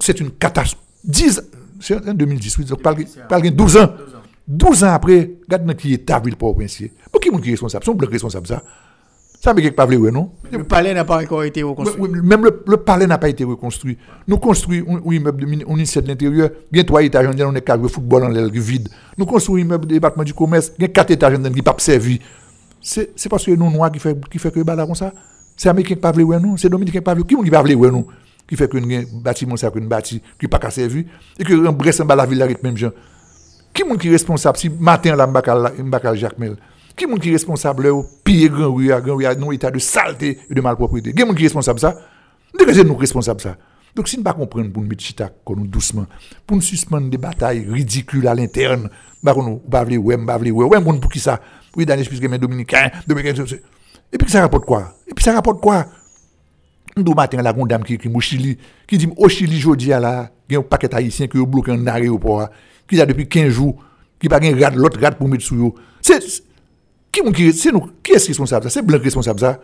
c'est 0.00 0.20
une 0.20 0.30
catastrophe. 0.30 0.82
10, 1.04 1.42
c'est 1.80 2.08
en 2.08 2.14
2010, 2.14 2.58
oui, 2.58 2.64
donc, 2.64 2.82
parle, 2.82 3.04
parle 3.28 3.50
12 3.50 3.76
ans. 3.76 3.92
12 4.48 4.82
ans 4.84 4.92
après, 4.94 5.30
regarde 5.46 5.66
dans 5.66 5.74
qui 5.74 5.92
est 5.92 6.06
ta 6.06 6.18
ville 6.18 6.34
pour 6.36 6.56
Princier. 6.56 6.92
Pour 7.12 7.20
qui 7.20 7.28
est 7.28 7.50
responsable? 7.50 7.84
Sont 7.84 7.94
blancs 7.94 8.10
responsables, 8.10 8.46
ça? 8.46 8.62
Ça 9.40 9.52
veut 9.52 9.60
dire 9.60 9.70
que 9.70 9.76
pas 9.76 9.86
ouais, 9.86 10.10
non? 10.10 10.32
Le 10.50 10.64
palais 10.64 10.92
n'a 10.94 11.04
pas 11.04 11.22
encore 11.22 11.44
été 11.44 11.62
reconstruit. 11.62 12.00
Oui, 12.00 12.08
oui, 12.12 12.26
Même 12.26 12.44
le, 12.44 12.64
le 12.66 12.76
palais 12.78 13.06
n'a 13.06 13.18
pas 13.18 13.28
été 13.28 13.44
reconstruit. 13.44 13.96
Nous 14.26 14.36
construisons 14.38 14.96
un, 14.96 15.08
un 15.08 15.12
immeuble 15.12 15.42
de 15.42 15.46
mini- 15.46 15.64
on 15.68 15.76
initie 15.76 16.02
de 16.02 16.08
l'intérieur, 16.08 16.50
il 16.72 16.78
y 16.78 16.80
a 16.80 16.84
trois 16.84 17.02
étages, 17.04 17.28
on 17.40 17.54
est 17.54 17.60
carré 17.60 17.88
football 17.88 18.24
en 18.24 18.28
l'air 18.28 18.48
vide. 18.48 18.88
Nous 19.16 19.26
construisons 19.26 19.58
un 19.62 19.66
immeuble 19.66 19.86
de 19.86 19.94
département 19.94 20.24
du 20.24 20.34
commerce, 20.34 20.72
il 20.78 20.82
y 20.82 20.84
a 20.86 20.88
quatre 20.88 21.12
étages 21.12 21.36
qui 21.36 21.40
n'ont 21.40 21.62
pas 21.62 21.76
servi. 21.78 22.18
C'est 22.80 23.28
parce 23.28 23.44
que 23.44 23.52
nous 23.52 23.70
noirs 23.70 23.92
qui 23.92 24.00
fait 24.00 24.16
qui 24.28 24.38
fait 24.38 24.50
que 24.50 24.60
bah 24.60 24.74
comme 24.84 24.94
ça. 24.94 25.12
C'est 25.56 25.68
américain 25.68 25.94
qui 25.94 26.00
pas 26.00 26.10
vle 26.12 26.22
ouais 26.22 26.40
non, 26.40 26.56
c'est 26.56 26.68
dominicain 26.68 26.98
qui 26.98 27.04
pas 27.04 27.14
vle. 27.14 27.24
Qui 27.24 27.36
qui 27.36 27.50
pas 27.50 27.62
vle 27.62 27.74
ouais 27.74 27.90
non? 27.90 28.06
Qui 28.48 28.56
fait 28.56 28.68
que 28.68 28.78
un 28.78 29.04
bâtiment 29.22 29.56
ça 29.56 29.70
que 29.70 29.78
bâti 29.78 30.20
qui 30.40 30.48
pas 30.48 30.58
qu'à 30.58 30.70
servi 30.70 31.06
et 31.38 31.44
que 31.44 31.52
un 31.66 31.72
bresse 31.72 32.00
en 32.00 32.06
bas 32.06 32.16
la 32.16 32.26
ville 32.26 32.42
avec 32.42 32.62
même 32.62 32.76
gens. 32.76 32.90
Qui 33.72 33.84
moun 33.84 33.98
qui 33.98 34.10
responsable? 34.10 34.58
Si 34.58 34.68
matin 34.68 35.16
là 35.16 35.26
m'bakal 35.26 36.16
Jacques 36.16 36.38
Mel. 36.38 36.56
Qui 36.96 37.06
moun 37.06 37.20
qui 37.20 37.30
responsable 37.30 37.88
là, 37.88 38.02
pire 38.24 38.50
grand 38.50 38.74
rue 38.74 38.88
grand 38.88 39.16
rue 39.16 39.36
non 39.38 39.52
état 39.52 39.70
de 39.70 39.78
saleté 39.78 40.38
et 40.50 40.54
de 40.54 40.60
malpropreté? 40.60 41.12
Qui 41.12 41.24
moun 41.24 41.36
qui 41.36 41.44
responsable 41.44 41.78
ça? 41.78 41.96
Nous 42.58 42.72
c'est 42.72 42.82
nous 42.84 42.96
responsables 42.96 43.40
ça. 43.40 43.56
Donc 43.94 44.08
si 44.08 44.16
nous 44.16 44.22
pas 44.22 44.32
comprendre 44.32 44.72
pour 44.72 44.82
nous 44.82 44.88
mettre 44.88 45.02
chita 45.02 45.30
nous 45.48 45.66
doucement, 45.66 46.06
pour 46.46 46.56
nous 46.56 46.62
suspendre 46.62 47.10
des 47.10 47.18
batailles 47.18 47.66
ridicules 47.68 48.26
à 48.26 48.34
l'interne, 48.34 48.88
bah 49.22 49.34
nous 49.36 49.58
pas 49.58 49.84
vle 49.84 49.98
ouais, 49.98 50.16
pas 50.18 50.38
vle 50.38 50.50
ouais, 50.52 50.66
ouais 50.66 50.80
pour 50.82 51.10
qui 51.10 51.20
ça? 51.20 51.40
Oui, 51.76 51.84
puisque 51.84 52.24
mes 52.24 52.38
dominicains, 52.38 52.90
dominicains 53.06 53.44
et 54.10 54.16
puis 54.16 54.30
ça 54.30 54.40
rapporte 54.40 54.64
quoi? 54.64 54.94
Et 55.06 55.14
puis 55.14 55.24
ça 55.24 55.34
rapporte 55.34 55.60
quoi? 55.60 55.86
Nous 56.96 57.14
matin 57.14 57.42
la 57.42 57.52
dame 57.52 57.84
qui 57.84 57.98
qui 57.98 58.08
au 58.08 58.20
Chili, 58.20 58.58
qui 58.86 58.98
dit 58.98 59.08
au 59.16 59.28
Chili 59.28 59.60
jodi 59.60 59.92
à 59.92 60.00
la, 60.00 60.30
il 60.48 60.54
y 60.54 60.56
a 60.56 60.58
un 60.58 60.62
paquet 60.62 60.92
haïtien 60.94 61.26
qui 61.26 61.38
est 61.38 61.46
bloqué 61.46 61.72
en 61.72 61.86
aéroport, 61.86 62.48
qui 62.88 63.00
a 63.00 63.06
depuis 63.06 63.28
15 63.28 63.48
jours, 63.52 63.76
qui 64.18 64.28
pas 64.28 64.40
gen 64.40 64.60
rad 64.62 64.74
l'autre 64.74 65.00
rad 65.00 65.16
pour 65.16 65.28
mettre 65.28 65.44
sous 65.44 65.56
yo. 65.56 65.74
C'est 66.00 66.20
qui 67.12 67.22
nous 67.22 67.32
qui 67.32 67.48
est 67.48 68.26
responsable 68.26 68.64
ça? 68.64 68.70
C'est 68.70 68.82
blanc 68.82 68.98
responsable 69.02 69.40
ça 69.40 69.60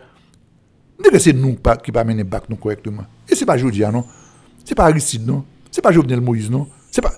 c'est 1.19 1.33
nous 1.33 1.53
pas- 1.53 1.77
qui 1.77 1.91
pas 1.91 2.03
mener 2.03 2.23
bac 2.23 2.43
correctement? 2.59 3.03
Et 3.29 3.35
c'est 3.35 3.45
pas 3.45 3.57
Jodia 3.57 3.91
non? 3.91 4.05
C'est 4.63 4.75
pas 4.75 4.85
Aristide 4.85 5.25
non? 5.25 5.43
C'est 5.71 5.81
pas 5.81 5.91
Jovenel 5.91 6.21
Moïse 6.21 6.49
non? 6.49 6.67
C'est 6.91 7.01
pas 7.01 7.13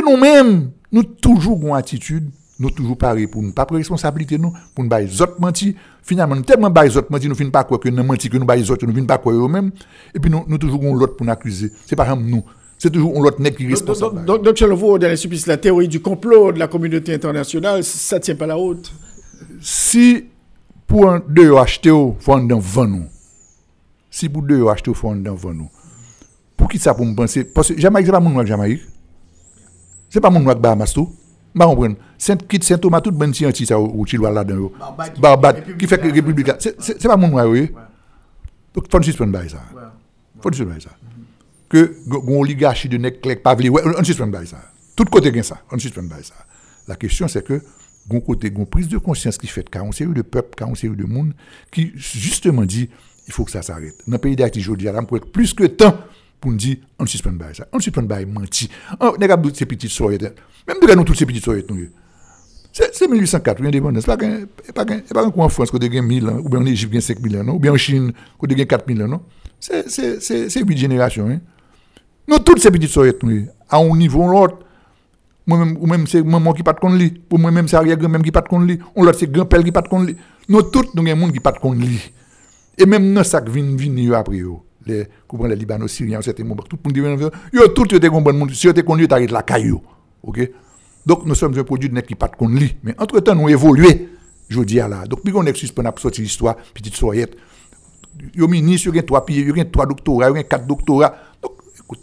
nous-mêmes 0.00 0.70
nous 0.90 1.02
toujours 1.04 1.60
une 1.62 1.74
attitude 1.74 2.30
nous 2.58 2.70
toujours 2.70 2.96
pareil 2.96 3.26
pour 3.26 3.42
nous 3.42 3.52
pas 3.52 3.66
prendre 3.66 3.78
responsabilité 3.78 4.38
nous 4.38 4.52
pour 4.74 4.84
nous 4.84 4.90
bailler 4.90 5.08
les 5.08 5.20
autres 5.20 5.38
menti 5.38 5.76
finalement 6.02 6.34
nous 6.34 6.42
tellement 6.42 6.70
bailler 6.70 6.90
les 6.90 6.96
autres 6.96 7.10
menti 7.10 7.28
nous 7.28 7.34
finissons 7.34 7.52
pas 7.52 7.64
quoi 7.64 7.78
que 7.78 7.88
nous 7.88 8.02
menti 8.02 8.28
que 8.28 8.36
nous 8.36 8.46
les 8.46 8.70
autres 8.70 8.86
nous 8.86 8.92
finissons 8.92 9.06
pas 9.06 9.18
quoi 9.18 9.32
eux 9.32 9.48
mêmes 9.48 9.70
et 10.14 10.18
puis 10.18 10.30
nous 10.30 10.44
nous 10.46 10.58
toujours 10.58 10.82
l'autre 10.94 11.16
pour 11.16 11.26
nous 11.26 11.32
accuser 11.32 11.70
c'est 11.86 11.96
pas 11.96 12.14
nous 12.14 12.44
c'est 12.82 12.90
toujours 12.90 13.22
l'autre 13.22 13.40
nèg 13.40 13.54
qui 13.54 13.62
est 13.62 13.68
Donc, 13.68 13.78
responsable. 13.78 14.24
donc, 14.24 14.42
donc, 14.42 14.58
selon 14.58 14.74
vous, 14.74 14.98
dans 14.98 15.06
les 15.06 15.40
la 15.46 15.56
théorie 15.56 15.86
du 15.86 16.00
complot 16.00 16.50
de 16.50 16.58
la 16.58 16.66
communauté 16.66 17.14
internationale, 17.14 17.84
ça 17.84 18.16
ne 18.16 18.20
tient 18.20 18.34
pas 18.34 18.48
la 18.48 18.58
haute. 18.58 18.92
si 19.60 20.24
pour 20.88 21.08
un 21.08 21.22
deux 21.28 21.54
acheter 21.56 21.92
au 21.92 22.16
faut 22.18 22.32
en 22.32 22.44
vendre 22.58 22.86
nous. 22.86 23.04
Si 24.10 24.28
pour 24.28 24.42
deux 24.42 24.66
acheter 24.66 24.90
au 24.90 24.94
faut 24.94 25.10
en 25.10 25.14
vendre 25.14 25.52
nous. 25.52 25.70
Pour 26.56 26.68
qui 26.68 26.80
ça 26.80 26.92
pour 26.92 27.06
me 27.06 27.14
penser? 27.14 27.44
Parce 27.44 27.68
que 27.68 27.80
Jamaïque 27.80 28.06
c'est 28.06 28.12
pas 28.12 28.18
mon 28.18 28.30
noir 28.30 28.44
Jamaïque. 28.44 28.82
C'est 30.10 30.20
pas 30.20 30.30
mon 30.30 30.40
noir 30.40 30.56
Bahamas 30.56 30.92
tout. 30.92 31.08
Pas 31.56 31.66
comprendre 31.66 31.94
Saint 32.18 32.36
Kitts 32.36 32.64
Saint 32.64 32.78
Thomas 32.78 33.00
tout 33.00 33.12
ben 33.12 33.30
ti 33.30 33.46
anti 33.46 33.64
ça 33.64 33.78
au 33.78 34.04
Chili 34.04 34.24
là 34.24 34.42
dedans 34.42 34.58
yo. 34.58 34.72
Barbade 35.20 35.76
qui 35.78 35.86
fait 35.86 35.98
que 35.98 36.12
République 36.12 36.48
là. 36.48 36.56
c'est 36.58 37.06
pas 37.06 37.16
mon 37.16 37.28
noir 37.28 37.46
oui. 37.48 37.70
Donc 38.74 38.90
faut 38.90 39.02
suspendre 39.02 39.38
ça. 39.48 39.58
Faut 40.40 40.52
suspendre 40.52 40.82
ça 40.82 40.90
que 41.72 41.96
gon 42.06 42.42
oligarchie 42.42 42.88
de 42.90 42.98
nèg 42.98 43.22
clèc 43.22 43.42
pas 43.42 43.54
vle 43.54 43.70
ouais 43.70 43.82
on 43.98 44.04
suspend 44.04 44.26
bail 44.26 44.46
ça. 44.46 44.60
Tout 44.94 45.06
côté 45.06 45.32
gen 45.32 45.42
ça. 45.42 45.62
On 45.72 45.78
suspend 45.78 46.02
bail 46.02 46.22
ça. 46.22 46.34
La 46.86 46.96
question 46.96 47.26
c'est 47.28 47.42
que 47.42 47.62
gon 48.06 48.20
côté 48.20 48.50
gon 48.50 48.66
prise 48.66 48.88
de 48.88 48.98
conscience 48.98 49.38
qui 49.38 49.46
fait 49.46 49.68
car 49.70 49.84
on 49.84 49.92
série 49.92 50.12
de 50.12 50.20
peuple 50.20 50.54
car 50.54 50.68
on 50.68 50.74
série 50.74 50.96
de 50.96 51.04
monde 51.04 51.32
qui 51.70 51.92
justement 51.94 52.66
dit 52.66 52.90
il 53.26 53.32
faut 53.32 53.44
que 53.44 53.50
ça 53.50 53.62
s'arrête. 53.62 53.96
Dans 54.06 54.12
le 54.12 54.18
pays 54.18 54.36
d'Haïti 54.36 54.60
jodi 54.60 54.84
là 54.84 55.02
pour 55.02 55.16
être 55.16 55.32
plus 55.32 55.54
que 55.54 55.64
temps 55.64 55.96
pour 56.40 56.50
nous 56.50 56.58
dire 56.58 56.76
on 56.98 57.06
suspend 57.06 57.32
bail 57.32 57.54
ça. 57.54 57.66
On 57.72 57.80
suspend 57.80 58.02
bail 58.02 58.26
menti. 58.26 58.68
On 59.00 59.16
nèg 59.16 59.30
a 59.30 59.38
toutes 59.38 59.56
ces 59.56 59.66
petites 59.66 59.90
soyettes 59.90 60.36
même 60.68 60.76
nous 60.94 61.04
toutes 61.04 61.16
ces 61.16 61.26
petites 61.26 61.46
nous 61.48 61.88
c'est 62.74 62.94
c'est 62.94 63.06
1804, 63.06 63.60
ou 63.60 63.66
indépendance. 63.66 64.04
Pas 64.04 64.16
pas 64.16 64.26
pas 64.74 64.84
qu'un 64.84 65.30
coup 65.30 65.40
en 65.42 65.48
France 65.48 65.70
qu'on 65.70 65.76
gagne 65.78 66.00
1000 66.00 66.26
ans, 66.26 66.38
ou 66.38 66.48
bien 66.48 66.60
en 66.60 66.66
Égypte 66.66 66.92
gagne 66.92 67.02
5000 67.02 67.36
ans, 67.38 67.48
ou 67.48 67.58
bien 67.58 67.72
en 67.72 67.76
Chine 67.76 68.12
qu'on 68.38 68.46
gagne 68.46 68.64
4000 68.64 69.02
ans? 69.02 69.22
C'est 69.60 69.88
c'est 69.90 70.20
c'est 70.22 70.48
c'est 70.48 70.64
huit 70.64 70.78
générations, 70.78 71.28
hein. 71.28 71.40
Nous 72.28 72.38
toutes 72.38 72.60
ces 72.60 72.70
petites 72.70 72.96
nous 73.22 73.46
à 73.68 73.78
un 73.78 73.96
niveau 73.96 74.24
ou 74.24 74.30
l'autre. 74.30 74.58
Moi-même 75.46 75.76
ou 75.80 75.86
même 75.86 76.06
c'est 76.06 76.22
maman 76.22 76.52
qui 76.52 76.62
pas 76.62 76.72
de 76.72 76.96
li, 76.96 77.10
pour 77.10 77.38
moi-même 77.38 77.66
c'est 77.66 77.76
arrière 77.76 77.96
grand-même 77.96 78.22
qui 78.22 78.30
pas 78.30 78.42
de 78.42 78.64
li, 78.64 78.78
on 78.94 79.02
l'autre 79.02 79.18
c'est 79.18 79.30
grand-père 79.30 79.64
qui 79.64 79.72
pas 79.72 79.82
de 79.82 80.06
li. 80.06 80.16
Nous 80.48 80.62
toutes 80.62 80.94
nous 80.94 81.02
gagne 81.02 81.18
monde 81.18 81.32
qui 81.32 81.40
pas 81.40 81.50
de 81.50 81.74
li. 81.74 81.98
Et 82.78 82.86
même 82.86 83.12
dans 83.12 83.24
ça 83.24 83.40
qui 83.40 83.50
vient 83.50 84.12
après 84.12 84.36
yo, 84.36 84.64
les 84.86 85.08
comprend 85.26 85.48
les 85.48 85.66
Syriens, 85.88 86.20
tout 86.20 86.32
le 86.38 86.44
monde 86.44 86.62
dit 86.86 87.00
yo 87.52 87.68
tout 87.68 87.86
monde, 88.12 88.50
si 88.52 88.72
kon 88.84 88.98
yo 88.98 89.06
t'arrête 89.08 89.32
la 89.32 89.42
caillou. 89.42 89.82
OK? 90.22 90.48
Donc 91.04 91.26
nous 91.26 91.34
sommes 91.34 91.58
un 91.58 91.64
produit 91.64 91.90
net 91.90 92.06
qui 92.06 92.14
pas 92.14 92.28
de 92.28 92.46
li, 92.46 92.76
mais 92.84 92.94
entre-temps 92.98 93.34
nous 93.34 93.48
évolué. 93.48 94.10
Je 94.48 94.60
dis 94.60 94.78
à 94.80 94.86
là. 94.86 95.06
Donc 95.06 95.22
puis 95.24 95.32
on 95.34 95.44
est 95.44 95.56
suspend 95.56 95.82
à 95.84 95.94
sortir 95.96 96.22
l'histoire 96.22 96.56
petite 96.74 96.94
soyette. 96.94 97.36
Yo 98.34 98.46
ministre, 98.46 98.88
yo 98.88 98.94
gen 98.94 99.02
trois 99.02 99.24
pieds, 99.24 99.42
yo 99.42 99.54
gen 99.54 99.70
trois 99.70 99.86
doctorats, 99.86 100.28
yo 100.28 100.34
gen 100.36 100.44
quatre 100.44 100.66
doctorats. 100.66 101.14
Donc 101.42 101.51
écoute, 101.51 101.51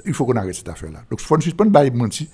il 0.05 0.13
faut 0.13 0.25
qu'on 0.25 0.35
arrête 0.35 0.55
cette 0.55 0.69
affaire 0.69 0.91
là. 0.91 1.03
Donc 1.09 1.21
il 1.21 1.25
faut 1.25 1.39
suspendre 1.39 1.71
bail 1.71 1.91
menti. 1.91 2.29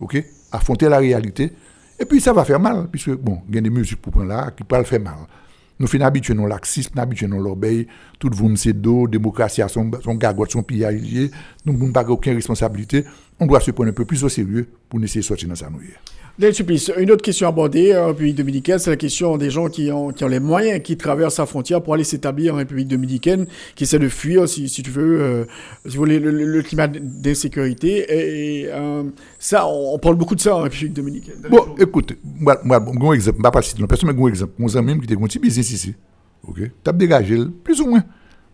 OK? 0.00 0.22
Affronter 0.52 0.88
la 0.88 0.98
réalité 0.98 1.52
et 1.98 2.04
puis 2.04 2.20
ça 2.20 2.32
va 2.32 2.44
faire 2.44 2.60
mal 2.60 2.88
puisque 2.90 3.10
bon, 3.10 3.40
il 3.48 3.54
y 3.54 3.58
a 3.58 3.60
des 3.60 3.70
musiques 3.70 4.00
pour 4.00 4.22
là 4.22 4.50
qui 4.50 4.64
peuvent 4.64 4.84
faire 4.84 5.00
mal. 5.00 5.26
Nous 5.78 5.86
finissons 5.86 6.06
habitués 6.06 6.38
au 6.38 6.46
laxisme, 6.46 6.92
nous 6.94 7.02
habitués 7.02 7.26
à 7.26 7.36
l'obéi, 7.36 7.86
tout 8.18 8.30
le 8.30 8.36
monde 8.36 8.56
c'est 8.56 8.72
dos, 8.72 9.06
démocratie 9.06 9.60
à 9.60 9.68
son, 9.68 9.90
son 10.02 10.14
gagote, 10.14 10.50
son 10.50 10.62
pillage, 10.62 11.02
nous 11.66 11.72
n'avons 11.72 11.92
pas 11.92 12.04
aucune 12.04 12.34
responsabilité. 12.34 13.04
On 13.38 13.46
doit 13.46 13.60
se 13.60 13.70
prendre 13.72 13.90
un 13.90 13.92
peu 13.92 14.06
plus 14.06 14.24
au 14.24 14.28
sérieux 14.28 14.68
pour 14.88 15.02
essayer 15.02 15.20
de 15.20 15.26
sortir 15.26 15.48
dans 15.48 15.54
sa 15.54 15.68
nouille. 15.68 15.92
Supplice, 16.52 16.92
une 16.98 17.10
autre 17.10 17.22
question 17.22 17.48
abordée 17.48 17.96
en 17.96 18.08
République 18.08 18.36
dominicaine, 18.36 18.78
c'est 18.78 18.90
la 18.90 18.96
question 18.96 19.38
des 19.38 19.48
gens 19.48 19.68
qui 19.68 19.90
ont, 19.90 20.12
les 20.28 20.38
moyens, 20.38 20.82
qui 20.82 20.98
traversent 20.98 21.38
la 21.38 21.46
frontière 21.46 21.82
pour 21.82 21.94
aller 21.94 22.04
s'établir 22.04 22.52
en 22.52 22.58
République 22.58 22.88
dominicaine, 22.88 23.46
qui 23.74 23.84
essaient 23.84 23.98
de 23.98 24.08
fuir, 24.10 24.46
si, 24.46 24.68
si 24.68 24.82
tu 24.82 24.90
veux, 24.90 25.20
euh, 25.22 25.44
si 25.86 25.96
vous 25.96 26.02
voulez, 26.02 26.18
le, 26.18 26.62
climat 26.62 26.88
d'insécurité. 26.88 28.04
Et, 28.10 28.68
euh, 28.68 29.04
ça, 29.38 29.66
on, 29.66 29.98
parle 29.98 30.16
beaucoup 30.16 30.34
de 30.34 30.40
ça 30.40 30.56
en 30.56 30.60
République 30.60 30.92
dominicaine. 30.92 31.36
Bon, 31.48 31.74
écoute, 31.78 32.12
moi, 32.22 32.60
moi, 32.62 32.80
bon 32.80 33.14
exemple, 33.14 33.40
pas 33.40 33.62
citer 33.62 33.80
une 33.80 33.88
personne, 33.88 34.10
mais 34.10 34.14
bon 34.14 34.28
exemple. 34.28 34.52
Mon 34.58 34.74
ami 34.76 34.98
qui 34.98 35.04
était 35.04 35.14
un 35.14 35.26
petit 35.26 35.38
business 35.38 35.70
ici. 35.70 35.94
OK? 36.46 36.56
Tu 36.58 36.70
as 36.90 36.92
dégagé, 36.92 37.38
plus 37.64 37.80
ou 37.80 37.86
moins. 37.86 38.04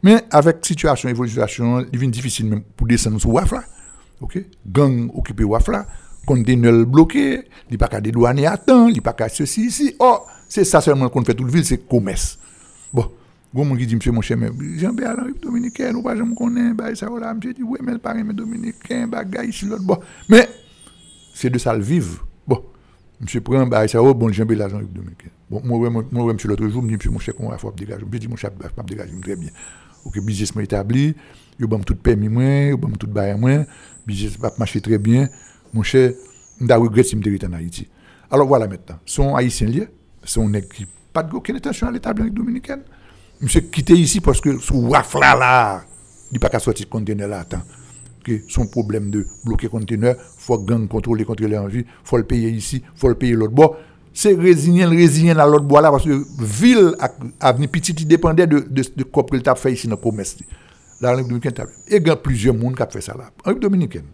Mais 0.05 0.23
avec 0.31 0.65
situation, 0.65 1.09
évolution, 1.09 1.81
il 1.81 1.91
devient 1.91 2.09
difficile 2.09 2.47
même 2.47 2.63
pour 2.77 2.87
descendre 2.87 3.21
sur 3.21 3.31
WAF 3.31 3.51
là. 3.51 3.65
OK? 4.21 4.39
Gang 4.67 5.11
occupé 5.15 5.43
WAF 5.43 5.67
là. 5.69 5.87
Conteneur 6.25 6.87
bloqué, 6.87 7.43
il 7.71 7.79
pas 7.79 7.89
qu'à 7.89 8.01
dédouaner 8.01 8.47
à 8.47 8.57
temps, 8.57 8.89
il 8.89 9.03
pas 9.03 9.13
qu'à 9.13 9.29
ceci, 9.29 9.67
ici. 9.67 9.95
Oh, 9.99 10.21
C'est 10.49 10.65
ça 10.65 10.81
seulement 10.81 11.09
qu'on 11.09 11.25
fait 11.25 11.35
toute 11.35 11.51
ville, 11.51 11.65
c'est 11.65 11.89
commerce. 11.89 12.39
Bon, 12.93 13.11
Gon 13.55 13.65
moun 13.65 13.79
qui 13.79 13.87
dit, 13.87 13.97
monsieur 13.97 14.13
mon 14.13 14.21
cher, 14.21 14.37
mais 14.37 14.51
Jean-Pierre 14.79 15.17
République 15.17 15.43
Dominicaine, 15.43 15.97
ou 15.97 16.03
pas, 16.03 16.17
je 16.17 16.23
me 16.23 16.75
bah, 16.75 16.95
ça, 16.95 17.09
voilà, 17.09 17.35
monsieur 17.35 17.53
dit, 17.53 17.63
oui, 17.63 17.79
mais 17.83 17.93
le 17.93 18.25
mais 18.25 18.33
Dominicain, 18.33 19.07
bagay, 19.07 19.49
ici, 19.49 19.67
l'autre, 19.67 19.83
bon. 19.83 19.99
Mais, 20.29 20.49
c'est 21.35 21.51
de 21.51 21.59
ça 21.59 21.75
le 21.75 21.83
vivre. 21.83 22.25
Bon, 22.47 22.63
monsieur 23.21 23.41
prend, 23.41 23.67
bah, 23.67 23.87
ça, 23.89 24.03
oh, 24.03 24.15
bon, 24.15 24.33
Jean-Pierre 24.33 24.67
République 24.67 24.93
Dominicaine. 24.93 25.31
Bon, 25.51 25.61
moi, 25.65 25.91
moi, 25.91 26.33
monsieur 26.33 26.49
l'autre 26.49 26.67
jour, 26.69 26.83
me 26.83 26.89
dit, 26.89 27.09
monsieur 27.09 27.11
mon 27.11 27.19
comment 27.37 27.53
il 27.53 27.59
faut 27.59 27.73
dégager. 27.73 28.05
Je 28.11 28.19
dis, 28.19 28.29
mon 28.29 28.37
pas 28.37 28.83
dégager, 28.85 29.13
très 29.21 29.37
bien. 29.37 29.51
Ok, 30.05 30.19
business 30.21 30.55
m'a 30.55 30.63
établi, 30.63 31.15
yo 31.59 31.69
bam 31.69 31.85
tout 31.85 31.95
permis 31.95 32.71
yo 32.71 32.77
bam 32.77 32.97
tout 32.97 33.07
bail 33.07 33.37
business 34.07 34.37
va 34.39 34.53
marcher 34.59 34.81
très 34.81 34.99
bien. 34.99 35.29
Mon 35.73 35.83
cher, 35.83 36.13
m'da 36.61 36.77
regret 36.77 37.03
si 37.03 37.17
m'était 37.17 37.47
en 37.47 37.53
Haïti. 37.55 37.89
Alors 38.31 38.47
voilà 38.47 38.67
maintenant, 38.67 38.99
son 39.07 39.35
haïtien 39.35 39.69
lié, 39.69 39.89
son 40.25 40.49
nèg 40.49 40.69
qui 40.69 40.87
pas 41.13 41.23
de 41.23 41.35
aucune 41.35 41.57
intention 41.57 41.87
à 41.89 41.91
l'établir 41.91 42.31
dominicaine. 42.31 42.83
Monsieur 43.41 43.61
quitté 43.61 43.95
ici 43.95 44.21
parce 44.21 44.41
que 44.41 44.59
sous 44.59 44.77
wafla 44.77 45.37
là, 45.37 45.85
il 46.31 46.39
pas 46.41 46.49
qu'à 46.49 46.59
sortir 46.59 46.89
conteneur 46.89 47.29
là 47.29 47.41
attends. 47.41 47.63
Que 48.25 48.41
son 48.49 48.67
problème 48.67 49.11
de 49.11 49.27
bloquer 49.45 49.69
conteneur, 49.69 50.15
faut 50.39 50.59
gang 50.59 50.87
contrôler 50.87 51.25
contrôler 51.25 51.59
en 51.59 51.67
vie, 51.67 51.85
faut 52.05 52.17
le 52.17 52.23
payer 52.23 52.51
ici, 52.51 52.83
faut 52.95 53.09
le 53.09 53.17
payer 53.17 53.33
l'autre 53.33 53.53
bord. 53.53 53.77
C'est 54.15 54.35
résilient, 54.35 54.91
résilient 54.91 55.35
dans 55.35 55.47
l'autre 55.47 55.65
bois 55.65 55.81
là 55.81 55.91
parce 55.91 56.05
que 56.05 56.23
ville 56.43 56.95
avenue 57.41 57.67
petite 57.67 58.01
il 58.01 58.07
dépendait 58.07 58.47
de 58.47 58.61
de, 58.61 58.85
de 58.97 59.03
quoi 59.05 59.25
qu'il 59.25 59.43
t'a 59.43 59.55
fait 59.55 59.73
ici 59.73 59.89
dans 59.89 59.97
le 59.97 60.03
commerce. 60.03 60.37
La 61.01 61.17
République 61.17 61.43
dominicaine 61.43 61.67
il 61.91 62.07
y 62.07 62.11
a 62.11 62.17
plusieurs 62.17 62.55
monde 62.55 62.77
qui 62.77 62.83
a 62.83 62.87
fait 62.87 63.01
ça 63.01 63.15
là. 63.15 63.31
En 63.45 63.49
République 63.49 63.63
dominicaine. 63.63 64.05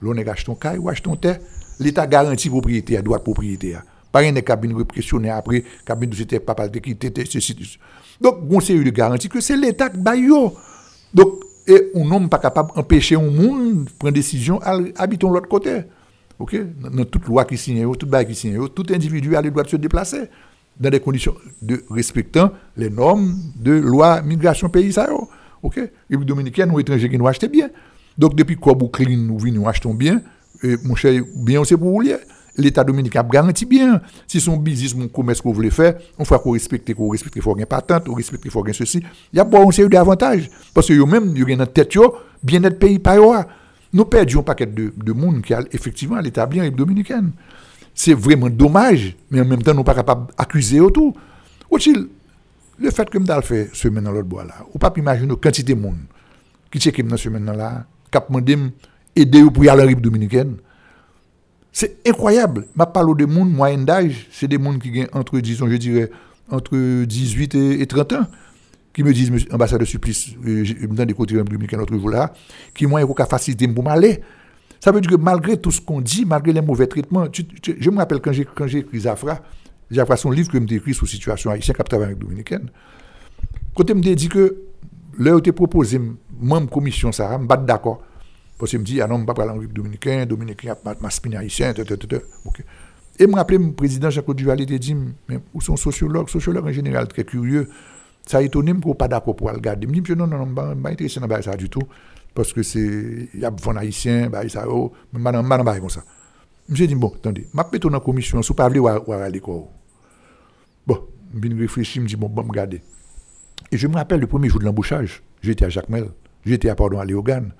L'on 0.00 0.16
achète 0.16 0.46
ton 0.46 0.54
caille 0.54 0.78
ou 0.78 0.88
achète 0.88 1.04
ton 1.04 1.16
terre, 1.16 1.38
l'État 1.80 2.06
garantit 2.06 2.48
propriété, 2.50 3.00
droit 3.02 3.18
de 3.18 3.22
propriété. 3.22 3.76
Pas 4.12 4.20
rien 4.20 4.32
de 4.32 4.40
cabine 4.40 4.76
répressionné 4.76 5.30
après, 5.30 5.64
cabine 5.84 6.10
de 6.10 6.14
c'était 6.16 6.40
pas 6.40 6.68
de 6.68 6.78
quitter, 6.78 7.12
ceci. 7.24 7.78
Donc, 8.20 8.38
on 8.48 8.60
sait 8.60 8.74
de 8.74 8.90
garantie 8.90 9.28
que 9.28 9.40
c'est 9.40 9.56
l'État 9.56 9.90
qui 9.90 9.98
baille. 9.98 10.28
Donc, 11.12 11.44
et 11.66 11.90
un 11.94 12.10
homme 12.10 12.28
pas 12.28 12.38
capable 12.38 12.74
d'empêcher 12.74 13.16
un 13.16 13.22
monde 13.22 13.84
de 13.84 13.90
prendre 13.98 14.14
décision 14.14 14.60
à 14.62 14.78
habiter 14.96 15.26
l'autre 15.26 15.48
côté. 15.48 15.82
OK? 16.38 16.56
Dans 16.80 17.04
toute 17.04 17.26
loi 17.26 17.44
qui 17.44 17.56
signe, 17.56 17.90
toute 17.96 18.08
bail 18.08 18.26
qui 18.26 18.34
signe, 18.34 18.68
tout 18.68 18.86
individu 18.90 19.34
a 19.36 19.42
le 19.42 19.50
droit 19.50 19.62
de 19.62 19.68
se 19.68 19.76
déplacer 19.76 20.28
dans 20.78 20.90
des 20.90 21.00
conditions 21.00 21.34
de 21.62 21.82
respectant 21.88 22.50
les 22.76 22.90
normes 22.90 23.34
de 23.56 23.72
loi 23.72 24.20
migration 24.22 24.68
pays 24.68 24.92
ça. 24.92 25.08
OK? 25.62 25.76
République 25.76 26.28
dominicaine 26.28 26.70
ou 26.70 26.80
étrangers 26.80 27.08
qui 27.08 27.16
nous 27.16 27.26
achètent 27.26 27.50
bien. 27.50 27.70
Donc 28.16 28.34
depuis 28.34 28.56
quoi 28.56 28.74
vous 28.74 28.90
nous 29.16 29.38
venons 29.38 29.66
achetons 29.66 29.94
bien 29.94 30.22
mon 30.84 30.94
cher 30.94 31.22
bien 31.36 31.62
c'est 31.64 31.76
pour 31.76 31.90
vous 31.90 32.08
l'État 32.56 32.84
dominicain 32.84 33.22
garantit 33.24 33.66
bien. 33.66 34.00
Si 34.26 34.40
son 34.40 34.56
business, 34.56 34.94
mon 34.94 35.08
commerce 35.08 35.40
que 35.40 35.48
vous 35.48 35.54
voulez 35.54 35.70
faire, 35.70 35.98
on 36.18 36.24
faut 36.24 36.38
qu'on 36.38 36.52
respecte, 36.52 36.92
qu'on 36.94 37.08
respecte, 37.08 37.32
qu'il 37.32 37.42
faut 37.42 37.56
une 37.56 37.66
patente, 37.66 38.08
on 38.08 38.14
respecte, 38.14 38.42
qu'il 38.42 38.50
faut 38.50 38.62
gagner 38.62 38.78
ceci. 38.78 39.02
Il 39.32 39.36
y 39.36 39.40
a 39.40 39.44
pas 39.44 39.60
un 39.60 39.70
série. 39.70 39.88
Parce 40.72 40.88
que 40.88 40.92
eux-mêmes, 40.92 41.32
ils 41.36 41.44
ont 41.44 41.56
dans 41.56 41.66
tête, 41.66 41.96
bien-être 42.42 42.78
pays 42.78 42.98
par 42.98 43.46
Nous 43.92 44.04
perdions 44.04 44.40
un 44.40 44.42
paquet 44.42 44.66
de, 44.66 44.92
de 44.96 45.12
monde 45.12 45.42
qui 45.42 45.54
a 45.54 45.62
effectivement 45.72 46.18
l'établir 46.20 46.62
en 46.62 46.64
République 46.64 46.86
dominicaine. 46.86 47.32
C'est 47.94 48.14
vraiment 48.14 48.50
dommage, 48.50 49.16
mais 49.30 49.40
en 49.40 49.44
même 49.44 49.62
temps, 49.62 49.72
nous 49.72 49.80
ne 49.80 49.84
sommes 49.84 49.84
pas 49.84 49.94
capables 49.94 50.26
d'accuser 50.36 50.80
autour. 50.80 51.14
Ou-il, 51.70 52.08
le 52.78 52.90
fait 52.90 53.08
que 53.08 53.18
je 53.20 53.40
fait 53.40 53.70
semaine 53.72 54.04
dans 54.04 54.10
l'autre 54.10 54.28
bois 54.28 54.44
là, 54.44 54.54
ou 54.72 54.78
pas 54.78 54.92
imaginer 54.96 55.28
la 55.28 55.36
quantité 55.36 55.74
de 55.74 55.80
monde 55.80 55.98
qui 56.72 56.80
check 56.80 57.06
dans 57.06 57.16
ce 57.16 57.24
semaine 57.24 57.46
là, 57.46 57.86
a 58.16 58.20
demandé 58.20 58.56
aider 59.16 59.42
pour 59.52 59.62
aller 59.62 59.70
en 59.70 59.86
République 59.86 60.02
dominicaine. 60.02 60.56
C'est 61.72 61.98
incroyable. 62.06 62.66
Je 62.78 62.84
parle 62.84 63.16
de 63.16 63.24
monde 63.24 63.52
moyen 63.52 63.78
d'âge, 63.78 64.28
c'est 64.30 64.46
des 64.48 64.62
gens 64.62 64.78
qui 64.78 65.04
ont 65.12 65.18
entre, 65.18 65.36
je 65.38 65.76
dirais, 65.76 66.10
entre 66.50 67.04
18 67.04 67.54
et 67.54 67.86
30 67.86 68.12
ans, 68.12 68.26
qui 68.92 69.02
me 69.02 69.12
disent, 69.12 69.30
monsieur 69.30 69.52
ambassadeur 69.52 69.86
Supplice, 69.86 70.34
euh, 70.46 70.64
dans 70.86 71.04
des 71.04 71.14
côtés 71.14 71.36
républicains 71.36 71.76
l'autre 71.76 71.96
jour 71.96 72.10
là, 72.10 72.32
qui 72.74 72.86
m'ont 72.86 72.98
une 72.98 73.26
facilité 73.26 73.66
pour 73.66 73.82
m'aller. 73.82 74.20
Ça 74.78 74.92
veut 74.92 75.00
dire 75.00 75.10
que 75.10 75.16
malgré 75.16 75.56
tout 75.56 75.70
ce 75.70 75.80
qu'on 75.80 76.00
dit, 76.00 76.24
malgré 76.24 76.52
les 76.52 76.60
mauvais 76.60 76.86
traitements, 76.86 77.26
je 77.32 77.90
me 77.90 77.96
rappelle 77.96 78.20
quand 78.20 78.32
j'ai, 78.32 78.44
quand 78.44 78.66
j'ai 78.66 78.78
écrit 78.78 79.00
Zafra, 79.00 79.40
Zafra, 79.90 80.16
son 80.16 80.30
livre 80.30 80.50
que 80.50 80.58
je 80.58 80.74
écrit 80.74 80.94
sur 80.94 81.08
situation 81.08 81.50
haïtienne 81.50 81.76
qui 81.76 81.94
avec 81.94 82.18
dominicaine, 82.18 82.70
quand 83.74 83.88
il 83.88 83.96
me 83.96 84.14
dit 84.14 84.28
que 84.28 84.56
l'heure 85.18 85.40
où 85.44 85.52
proposé, 85.52 86.00
même 86.40 86.68
commission, 86.68 87.12
ça, 87.12 87.30
je 87.32 87.42
me 87.42 87.66
d'accord. 87.66 88.02
Parce 88.58 88.70
qu'il 88.70 88.78
me 88.78 88.84
dit, 88.84 89.00
ah 89.00 89.06
non, 89.06 89.16
je 89.16 89.22
ne 89.22 89.26
pas 89.26 89.34
parler 89.34 89.52
en 89.52 89.72
dominicain, 89.72 90.26
dominicain, 90.26 90.76
ma 91.00 91.10
spine 91.10 91.36
haïtien, 91.36 91.72
etc. 91.72 92.22
Et 93.18 93.26
me 93.26 93.34
rappelle, 93.34 93.60
le 93.60 93.72
président 93.72 94.10
Jacques 94.10 94.32
Duval 94.32 94.60
il 94.60 94.78
dit, 94.78 94.96
mais 95.28 95.38
où 95.52 95.60
sont 95.60 95.76
sociologues, 95.76 96.28
sociologues 96.28 96.66
en 96.66 96.72
général, 96.72 97.06
très 97.08 97.24
curieux. 97.24 97.68
Ça 98.26 98.38
a 98.38 98.42
étonné, 98.42 98.72
je 98.72 98.88
ne 98.88 98.94
pas 98.94 99.08
d'accord 99.08 99.36
pour 99.36 99.50
regarder. 99.50 99.86
Je 99.86 99.92
me 99.92 100.00
dit, 100.00 100.12
non, 100.16 100.26
non, 100.26 100.38
non, 100.38 100.44
je 100.44 100.62
ne 100.62 100.74
suis 100.74 100.82
pas 100.82 100.90
intéressé 100.90 101.20
dans 101.20 101.42
ça 101.42 101.56
du 101.56 101.68
tout. 101.68 101.82
Parce 102.34 102.52
que 102.52 102.62
c'est, 102.62 103.28
il 103.34 103.40
y 103.40 103.44
a 103.44 103.50
des 103.50 103.68
haïtien, 103.76 104.30
ça, 104.48 104.68
oh, 104.68 104.92
je 105.12 105.18
ne 105.18 105.24
pas 105.64 105.78
comme 105.78 105.90
ça. 105.90 106.02
Je 106.68 106.84
dit, 106.84 106.94
bon, 106.94 107.12
attendez, 107.14 107.46
je 107.52 107.70
vais 107.72 107.78
dans 107.78 107.90
la 107.90 108.00
commission, 108.00 108.40
si 108.42 108.48
vous 108.48 108.54
parlez, 108.54 108.78
ou 108.78 108.88
à 108.88 109.28
l'école. 109.28 109.64
Bon, 110.86 110.98
je 111.32 111.48
me 111.48 111.60
réfléchir, 111.60 112.00
je 112.00 112.04
me 112.04 112.08
dit, 112.08 112.16
bon, 112.16 112.28
bon, 112.28 112.42
regarder. 112.42 112.80
Et 113.70 113.76
je 113.76 113.86
me 113.86 113.94
rappelle 113.94 114.20
le 114.20 114.26
premier 114.26 114.48
jour 114.48 114.60
de 114.60 114.64
l'embauchage, 114.64 115.22
j'étais 115.42 115.66
à 115.66 115.68
Jacmel, 115.68 116.08
j'étais 116.44 116.68
à, 116.68 116.74
pardon, 116.74 116.98
à 116.98 117.04
Léogane. 117.04 117.52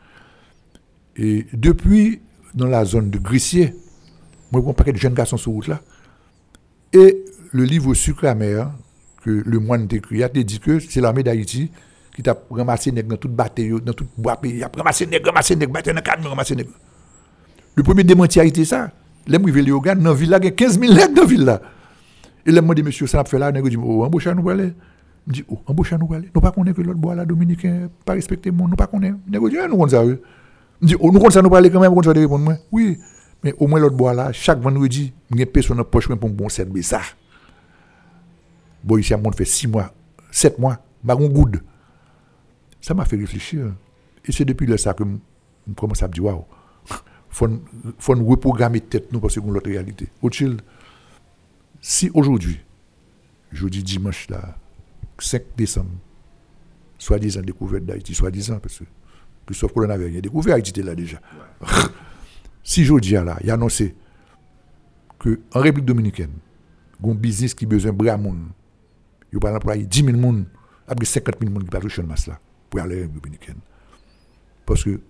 Et 1.16 1.46
depuis, 1.52 2.20
dans 2.54 2.66
la 2.66 2.84
zone 2.84 3.10
de 3.10 3.18
Grissier, 3.18 3.74
moi, 4.52 4.62
je 4.64 4.70
un 4.70 4.72
paquet 4.72 4.92
de 4.92 4.98
jeunes 4.98 5.14
garçons 5.14 5.36
sur 5.36 5.52
route 5.52 5.68
là. 5.68 5.80
Et 6.92 7.24
le 7.52 7.64
livre 7.64 7.94
Sucre 7.94 8.26
amer, 8.26 8.70
que 9.22 9.30
le 9.30 9.58
moine 9.58 9.88
écrit, 9.90 10.22
a 10.22 10.28
dit 10.28 10.60
que 10.60 10.78
c'est 10.78 11.00
l'armée 11.00 11.22
d'Haïti 11.22 11.70
qui 12.14 12.22
t'a 12.22 12.36
ramassé 12.50 12.92
nègres 12.92 13.08
dans 13.08 13.16
toute 13.16 13.32
bataille, 13.32 13.74
dans 13.84 13.92
toute 13.92 14.08
pays. 14.40 14.56
Il 14.56 14.62
a 14.62 14.70
ramassé 14.76 15.06
nègres, 15.06 15.26
ramassé 15.26 15.56
nègres, 15.56 15.72
battu 15.72 15.92
dans 15.92 16.00
cadre, 16.00 16.28
ramassé 16.28 16.54
nègres. 16.54 16.70
Le 17.74 17.82
premier 17.82 18.04
démenti 18.04 18.38
a 18.38 18.44
été 18.44 18.64
ça. 18.64 18.90
Les 19.26 19.38
gens 19.38 19.44
qui 19.44 19.70
au 19.72 19.80
dans 19.80 19.94
la 19.94 20.12
ville, 20.14 20.36
il 20.40 20.44
y 20.44 20.48
a 20.48 20.50
15 20.50 20.78
000 20.78 20.94
nègres 20.94 21.14
dans 21.14 21.22
la 21.22 21.28
ville. 21.28 21.60
Et 22.46 22.52
les 22.52 22.60
gens 22.60 22.74
dit, 22.74 22.82
monsieur, 22.82 23.06
ça 23.06 23.20
a 23.20 23.24
fait 23.24 23.38
là, 23.38 23.52
gens 23.52 23.62
dit, 23.62 23.76
oh, 23.76 24.04
embauche 24.04 24.28
nous 24.28 24.48
dis, 25.32 25.44
oh, 25.48 25.58
embauche 25.66 25.92
nous 25.92 26.12
aller. 26.12 26.30
Nous 26.34 26.40
pas 26.40 26.50
que 26.50 26.82
l'autre 26.82 26.98
bois 26.98 27.14
là, 27.14 27.24
dominicain, 27.24 27.88
pas 28.04 28.12
respecter 28.12 28.50
le 28.50 28.56
monde, 28.56 28.70
nous 28.70 28.76
pas 28.76 28.86
gens 28.86 28.98
dit, 28.98 29.56
nous 29.68 29.78
connaissons 29.78 29.88
ça. 29.88 30.04
Je 30.82 30.96
oh, 31.00 31.10
nous 31.12 31.18
comptons 31.18 31.30
ça 31.30 31.42
nous 31.42 31.50
parler 31.50 31.70
quand 31.70 31.80
même, 31.80 31.92
on 31.92 32.00
répondre 32.00 32.44
moi. 32.44 32.56
Oui, 32.70 32.98
mais 33.42 33.54
au 33.58 33.66
moins 33.66 33.80
l'autre 33.80 33.96
bois 33.96 34.12
là, 34.12 34.32
chaque 34.32 34.60
vendredi, 34.60 35.12
je 35.30 35.36
une 35.36 35.46
personne 35.46 35.76
dans 35.76 35.84
poche 35.84 36.08
pour 36.08 36.30
bon 36.30 36.48
7 36.48 36.68
ça. 36.82 37.00
Bon, 38.82 38.98
ici, 38.98 39.14
on 39.14 39.32
fait 39.32 39.46
6 39.46 39.68
mois, 39.68 39.94
7 40.30 40.58
mois, 40.58 40.78
bah, 41.02 41.16
on 41.18 41.28
good. 41.28 41.62
Ça 42.80 42.92
m'a 42.92 43.06
fait 43.06 43.16
réfléchir. 43.16 43.72
Et 44.26 44.32
c'est 44.32 44.44
depuis 44.44 44.66
là 44.66 44.76
ça 44.76 44.92
que 44.92 45.04
je 45.66 45.72
commence 45.72 46.02
à 46.02 46.08
me 46.08 46.12
dire, 46.12 46.24
waouh, 46.24 46.44
faut, 47.30 47.48
faut 47.98 48.14
nous 48.14 48.26
reprogrammer 48.26 48.80
tête 48.80 49.10
nous 49.10 49.20
parce 49.20 49.34
que 49.34 49.40
l'autre 49.40 49.70
réalité. 49.70 50.08
Autre 50.20 50.36
si 51.80 52.10
aujourd'hui, 52.14 52.60
jeudi 53.52 53.82
dimanche 53.82 54.28
là, 54.28 54.56
5 55.18 55.42
décembre, 55.56 55.90
soi-disant 56.98 57.42
découverte 57.42 57.84
d'Haïti, 57.84 58.14
soi-disant, 58.14 58.58
parce 58.58 58.78
que 58.78 58.84
Christophe 59.46 59.72
Colon 59.72 59.88
n'avait 59.88 60.06
rien 60.06 60.20
découvert, 60.20 60.54
Haïti 60.54 60.70
était 60.70 60.82
là 60.82 60.94
déjà. 60.94 61.20
si 62.62 62.84
je 62.84 62.98
dis 62.98 63.12
là, 63.12 63.36
il 63.42 63.50
a 63.50 63.54
annoncé 63.54 63.94
qu'en 65.18 65.60
République 65.60 65.86
dominicaine, 65.86 66.32
il 67.00 67.06
y 67.06 67.08
a 67.08 67.12
un 67.12 67.16
business 67.16 67.54
qui 67.54 67.64
a 67.64 67.68
besoin 67.68 67.92
de 67.92 67.96
bras 67.96 68.16
monde. 68.16 68.46
Il 69.32 69.38
va 69.40 69.54
employer 69.54 69.84
10 69.84 70.04
000 70.04 70.12
personnes, 70.16 70.46
après 70.86 71.04
50 71.04 71.34
000 71.40 71.52
personnes 71.52 71.68
qui 71.68 71.80
toucher 71.80 72.02
le 72.02 72.08
masse 72.08 72.26
là, 72.26 72.38
pour 72.70 72.80
aller 72.80 72.96
en 72.96 73.00
République 73.00 73.22
dominicaine. 73.22 73.58
Parce 74.64 74.84
que 74.84 75.00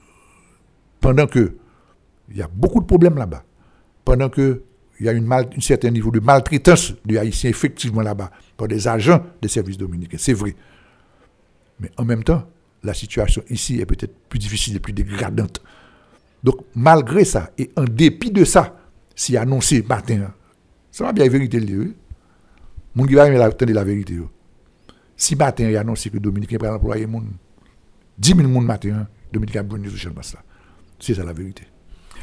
pendant 1.01 1.27
que 1.27 1.57
il 2.31 2.39
y 2.39 2.43
a 2.43 2.49
beaucoup 2.49 2.81
de 2.81 2.87
problèmes 2.87 3.17
là-bas, 3.17 3.45
pendant 4.05 4.31
que 4.31 4.63
il 5.01 5.07
y 5.07 5.09
a 5.09 5.13
une 5.13 5.31
un 5.33 5.61
certain 5.61 5.91
niveau 5.91 6.11
de 6.11 6.21
maltraitance 6.21 6.95
des 7.05 7.19
Haïtiens 7.19 7.51
effectivement 7.51 8.03
là-bas 8.03 8.31
par 8.57 8.69
des 8.69 8.87
agents 8.87 9.25
des 9.43 9.49
services 9.49 9.79
dominicains, 9.79 10.19
c'est 10.19 10.33
vrai. 10.33 10.55
Mais 11.81 11.91
en 11.97 12.05
même 12.05 12.23
temps, 12.23 12.47
la 12.83 12.95
situation 12.95 13.43
ici 13.51 13.81
est 13.81 13.87
peut-être 13.87 14.15
plus 14.29 14.39
difficile 14.39 14.77
et 14.77 14.81
plus 14.81 14.93
dégradante. 14.93 15.63
Donc, 16.43 16.57
malgré 16.75 17.25
ça, 17.25 17.51
et 17.59 17.71
en 17.77 17.85
dépit 17.85 18.31
de 18.31 18.45
ça, 18.45 18.77
si 19.15 19.37
annoncé 19.37 19.83
matin, 19.83 20.33
ça 20.93 21.05
va 21.05 21.13
bien 21.13 21.25
la 21.25 21.31
vérité 21.31 21.59
le 21.59 21.67
dire. 21.67 21.93
Mon 22.95 23.07
qui 23.07 23.15
va 23.15 23.29
la 23.29 23.85
vérité. 23.85 24.21
Si 25.17 25.35
matin, 25.35 25.69
il 25.69 25.77
annoncé 25.77 26.11
que 26.11 26.19
Dominique 26.19 26.61
va 26.61 26.75
employer 26.75 27.07
10 28.19 28.29
000 28.29 28.43
personnes 28.43 28.65
matin, 28.65 29.09
Dominique 29.33 29.57
a 29.57 29.63
besoin 29.63 29.81
de 29.81 30.23
ça. 30.23 30.39
C'est 31.01 31.15
ça 31.15 31.25
la 31.25 31.33
vérité. 31.33 31.65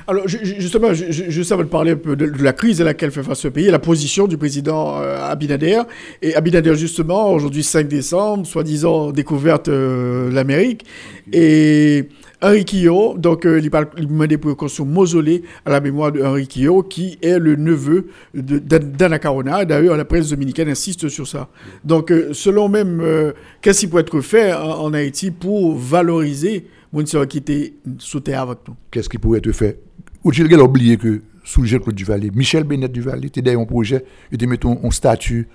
Alors, 0.07 0.27
justement, 0.27 0.93
je, 0.93 1.05
je, 1.09 1.41
savais 1.43 1.63
parler 1.65 1.91
un 1.91 1.95
peu 1.95 2.15
de, 2.15 2.25
la 2.43 2.53
crise 2.53 2.81
à 2.81 2.83
laquelle 2.83 3.11
fait 3.11 3.23
face 3.23 3.39
ce 3.39 3.47
pays, 3.47 3.67
la 3.69 3.79
position 3.79 4.27
du 4.27 4.37
président 4.37 4.99
euh, 5.01 5.17
Abinader. 5.29 5.81
Et 6.21 6.35
Abinader, 6.35 6.75
justement, 6.75 7.31
aujourd'hui 7.31 7.63
5 7.63 7.87
décembre, 7.87 8.45
soi-disant 8.45 9.11
découverte 9.11 9.67
euh, 9.67 10.31
l'Amérique. 10.31 10.85
Et 11.31 12.09
Henri 12.41 12.65
Quillot, 12.65 13.15
donc 13.17 13.45
euh, 13.45 13.59
il 13.61 13.69
parle 13.69 13.87
il 13.97 14.07
demandait 14.07 14.37
pour 14.37 14.57
construire 14.57 14.89
un 14.89 14.91
mausolée 14.93 15.43
à 15.63 15.69
la 15.69 15.79
mémoire 15.79 16.11
de 16.11 16.23
Henri 16.23 16.47
Quillot, 16.47 16.81
qui 16.83 17.19
est 17.21 17.37
le 17.37 17.55
neveu 17.55 18.07
de- 18.33 18.57
d'An- 18.57 18.79
d'Anna 18.97 19.19
Carona. 19.19 19.63
D'ailleurs, 19.63 19.95
la 19.95 20.05
presse 20.05 20.29
dominicaine 20.29 20.67
insiste 20.69 21.07
sur 21.09 21.27
ça. 21.27 21.49
Donc, 21.85 22.11
euh, 22.11 22.29
selon 22.33 22.67
même, 22.67 22.99
euh, 23.01 23.31
qu'est-ce 23.61 23.81
qui 23.81 23.87
peut 23.87 23.99
être 23.99 24.21
fait 24.21 24.53
en, 24.53 24.85
en 24.85 24.93
Haïti 24.93 25.29
pour 25.29 25.75
valoriser 25.77 26.65
mon 26.91 27.05
sœur 27.05 27.27
qui 27.27 27.37
était 27.37 27.73
sous 27.99 28.19
terre 28.19 28.41
avec 28.41 28.57
nous 28.67 28.73
Qu'est-ce 28.89 29.07
qui 29.07 29.17
pourrait 29.19 29.37
être 29.37 29.51
fait? 29.51 29.79
Ou 30.23 30.31
tu 30.31 30.53
a 30.53 30.63
oublié 30.63 30.97
que 30.97 31.21
sous 31.43 31.65
Jean-Claude 31.65 31.95
Duvalier, 31.95 32.31
Michel 32.31 32.63
Bennett 32.63 32.91
Duvalier, 32.91 33.27
était 33.27 33.41
derrière 33.41 33.61
un 33.61 33.65
projet, 33.65 34.05
il 34.31 34.35
était 34.35 34.45
mettons 34.45 34.79
un 34.83 34.91
statut 34.91 35.47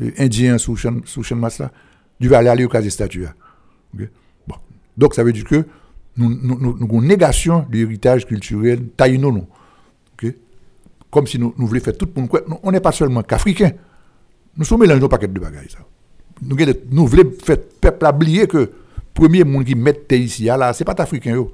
euh, 0.00 0.10
indien 0.18 0.58
sous 0.58 0.76
sous 0.76 1.22
champ 1.22 1.36
masse 1.36 1.58
là. 1.58 1.70
Duvalier 2.20 2.48
allait 2.48 2.64
au 2.64 2.68
cas 2.68 2.80
des 2.80 2.90
statues. 2.90 3.22
là. 3.22 3.34
Bon. 4.46 4.54
Donc 4.96 5.14
ça 5.14 5.24
veut 5.24 5.32
dire 5.32 5.44
que 5.44 5.64
nous 6.16 6.30
nous, 6.30 6.58
nous, 6.58 6.76
nous 6.78 6.84
avons 6.86 7.00
une 7.02 7.08
négation 7.08 7.66
de 7.68 7.76
l'héritage 7.76 8.26
culturel 8.26 8.88
taïno 8.96 9.32
non. 9.32 9.46
Comme 11.12 11.26
si 11.26 11.38
nous, 11.38 11.52
voulions 11.58 11.84
faire 11.84 11.96
tout 11.98 12.06
quoi. 12.06 12.40
Nous, 12.48 12.56
On 12.62 12.72
n'est 12.72 12.80
pas 12.80 12.90
seulement 12.90 13.22
qu'Africains. 13.22 13.72
Nous 14.56 14.64
sommes 14.64 14.80
mélangés 14.80 15.04
un 15.04 15.08
paquet 15.08 15.28
de. 15.28 15.40
Ça. 15.68 15.78
Nous, 16.40 16.56
nous 16.90 17.06
voulons 17.06 17.30
faire 17.44 17.58
peuple 17.80 18.06
oublier 18.06 18.46
que 18.46 18.56
le 18.56 18.72
premier 19.12 19.44
monde 19.44 19.66
qui 19.66 19.74
met 19.74 19.94
ici, 20.12 20.44
là, 20.44 20.72
ce 20.72 20.82
n'est 20.82 20.84
pas 20.86 21.02
Africain. 21.02 21.44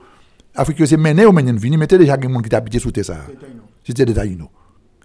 Africain, 0.55 0.87
c'est 0.87 0.97
mené 0.97 1.25
ou 1.27 1.33
mené 1.33 1.53
vini, 1.53 1.79
t'es 1.87 1.99
déjà 1.99 2.21
gens 2.21 2.41
qui 2.41 2.55
habité 2.55 2.79
sous 2.79 2.91
ça. 3.03 3.17
C'était 3.85 4.05
des 4.05 4.15
Taïnos. 4.15 4.49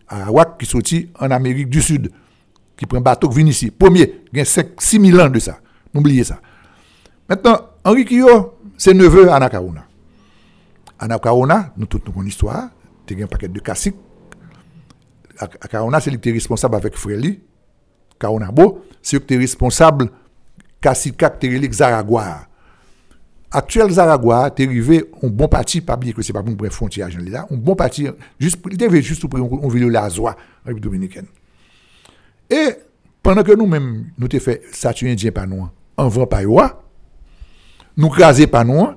Arawak 0.08 0.58
qui 0.58 0.66
sorti 0.66 1.10
en 1.20 1.32
Amérique 1.32 1.70
du 1.70 1.82
Sud, 1.82 2.12
qui 2.76 2.86
prend 2.86 3.02
bateau 3.02 3.30
qui 3.30 3.38
vient 3.38 3.48
ici. 3.48 3.72
Premier, 3.72 4.24
il 4.32 4.40
y 4.40 4.42
a 4.42 4.46
6 4.46 4.66
000 4.80 5.20
ans 5.20 5.30
de 5.30 5.40
ça. 5.40 5.60
N'oubliez 5.94 6.24
ça. 6.24 6.40
Maintenant, 7.30 7.60
Henri 7.84 8.06
Kyo, 8.06 8.56
c'est 8.78 8.94
neveu. 8.94 9.30
Anna 9.32 9.50
Karouna, 11.20 11.74
nous 11.78 11.86
toute 11.86 12.08
notre 12.08 12.28
histoire, 12.28 12.70
tu 13.06 13.20
as 13.20 13.24
un 13.24 13.28
paquet 13.28 13.48
de 13.48 13.60
caciques. 13.60 13.96
Karouna, 15.70 16.00
c'est 16.00 16.12
lui 16.12 16.20
qui 16.20 16.30
est 16.30 16.34
responsable 16.34 16.76
avec 16.76 16.96
Fréli. 16.96 17.42
Karouna 18.20 18.52
Bo, 18.52 18.86
c'est 19.02 19.18
lui 19.18 19.26
qui 19.26 19.34
est 19.34 19.38
responsable 19.38 20.10
cacique 20.82 21.24
qui 21.40 21.48
est. 21.48 22.48
Actuel 23.56 23.90
Zaragua, 23.92 24.50
t'es 24.50 24.66
arrivé 24.66 25.06
un 25.22 25.28
bon 25.28 25.48
parti, 25.48 25.80
pas 25.80 25.96
bien 25.96 26.12
que 26.12 26.24
c'est 26.24 26.34
pas 26.34 26.42
bon 26.42 26.56
pour 26.56 26.66
une 26.66 26.72
frontière, 26.72 27.10
j'en 27.12 27.20
ai 27.20 27.30
là, 27.30 27.46
un 27.52 27.56
bon 27.56 27.76
parti, 27.76 28.08
juste, 28.40 28.58
il 28.66 28.74
était 28.74 29.02
juste 29.02 29.28
pour 29.28 29.40
un 29.64 29.68
ville 29.70 29.88
la 29.90 30.10
Zoa, 30.10 30.32
en 30.32 30.36
République 30.66 30.84
dominicaine. 30.84 31.26
Et 32.50 32.70
pendant 33.22 33.44
que 33.44 33.52
nous-mêmes, 33.56 34.06
nous 34.18 34.28
t'ai 34.28 34.40
fait 34.40 34.62
statut 34.72 35.08
indien 35.08 35.32
par 35.32 35.46
nous, 35.48 35.68
en 35.98 36.08
vent 36.08 36.26
par 36.26 36.42
yoa, 36.42 36.82
nous 37.96 38.10
craser 38.10 38.48
par 38.48 38.66
nous, 38.66 38.88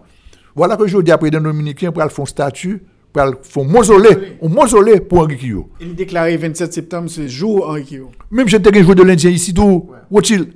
voilà 0.55 0.77
que 0.79 0.87
je 0.87 0.97
dis 0.99 1.13
après 1.13 1.29
les 1.29 1.39
Dominicains 1.39 1.93
pour 1.93 2.01
aller 2.03 2.11
faire 2.11 2.23
un 2.23 2.27
statut, 2.27 2.83
pour 3.13 3.23
aller 3.23 3.33
faire 3.43 3.63
un 3.63 3.67
mausolée, 3.67 4.39
un 4.43 4.49
mausolée 4.49 5.01
pour 5.01 5.19
Henri 5.19 5.37
Kyo. 5.37 5.69
Il 5.83 5.95
déclaré 5.95 6.35
27 6.39 6.73
septembre, 6.73 7.11
c'est 7.11 7.29
jour 7.29 7.69
Henri 7.69 7.85
Quillot. 7.85 8.11
Même 8.31 8.49
j'étais 8.49 8.75
un 8.75 8.83
joueur 8.83 8.95
de 8.97 9.03
l'Indien 9.03 9.31
ici, 9.31 9.53
tout, 9.53 9.91
Rothschild, 10.11 10.45
m- 10.49 10.53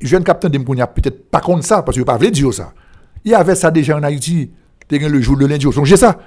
jeune 0.00 0.24
capitaine 0.24 0.52
de 0.52 0.58
Mkounia, 0.58 0.86
peut-être 0.86 1.30
pas 1.30 1.40
contre 1.40 1.64
ça, 1.64 1.82
parce 1.82 1.96
qu'il 1.96 2.04
pas 2.04 2.18
dire 2.18 2.52
ça. 2.52 2.72
Il 3.24 3.30
y 3.30 3.34
avait 3.34 3.54
ça 3.54 3.70
déjà 3.70 3.96
en 3.96 4.02
Haïti. 4.02 4.50
Tu 4.88 4.98
le 4.98 5.20
jour 5.20 5.36
de 5.36 5.46
l'Indien. 5.46 5.72
Songez 5.72 5.96
ça. 5.96 6.18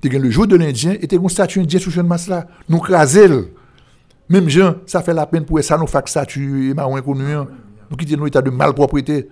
Tu 0.00 0.08
le 0.08 0.30
jour 0.30 0.46
de 0.46 0.56
l'Indien 0.56 0.94
et 1.00 1.06
tu 1.08 1.16
as 1.16 1.18
un 1.20 1.28
statut 1.28 1.60
indien 1.60 1.80
sous 1.80 1.90
une 1.90 2.06
masse 2.06 2.28
là. 2.28 2.46
Nous 2.68 2.78
craser. 2.78 3.28
Même 4.28 4.48
gens, 4.48 4.74
ça 4.86 5.02
fait 5.02 5.14
la 5.14 5.26
peine 5.26 5.44
pour 5.44 5.60
ça, 5.62 5.76
nous 5.76 5.86
faire 5.86 6.06
statut 6.06 6.70
et 6.70 6.74
marron 6.74 6.96
inconnu. 6.96 7.32
hein. 7.32 7.48
Nous 7.90 7.96
quitter 7.96 8.16
nos 8.16 8.26
états 8.26 8.42
de 8.42 8.50
malpropreté. 8.50 9.28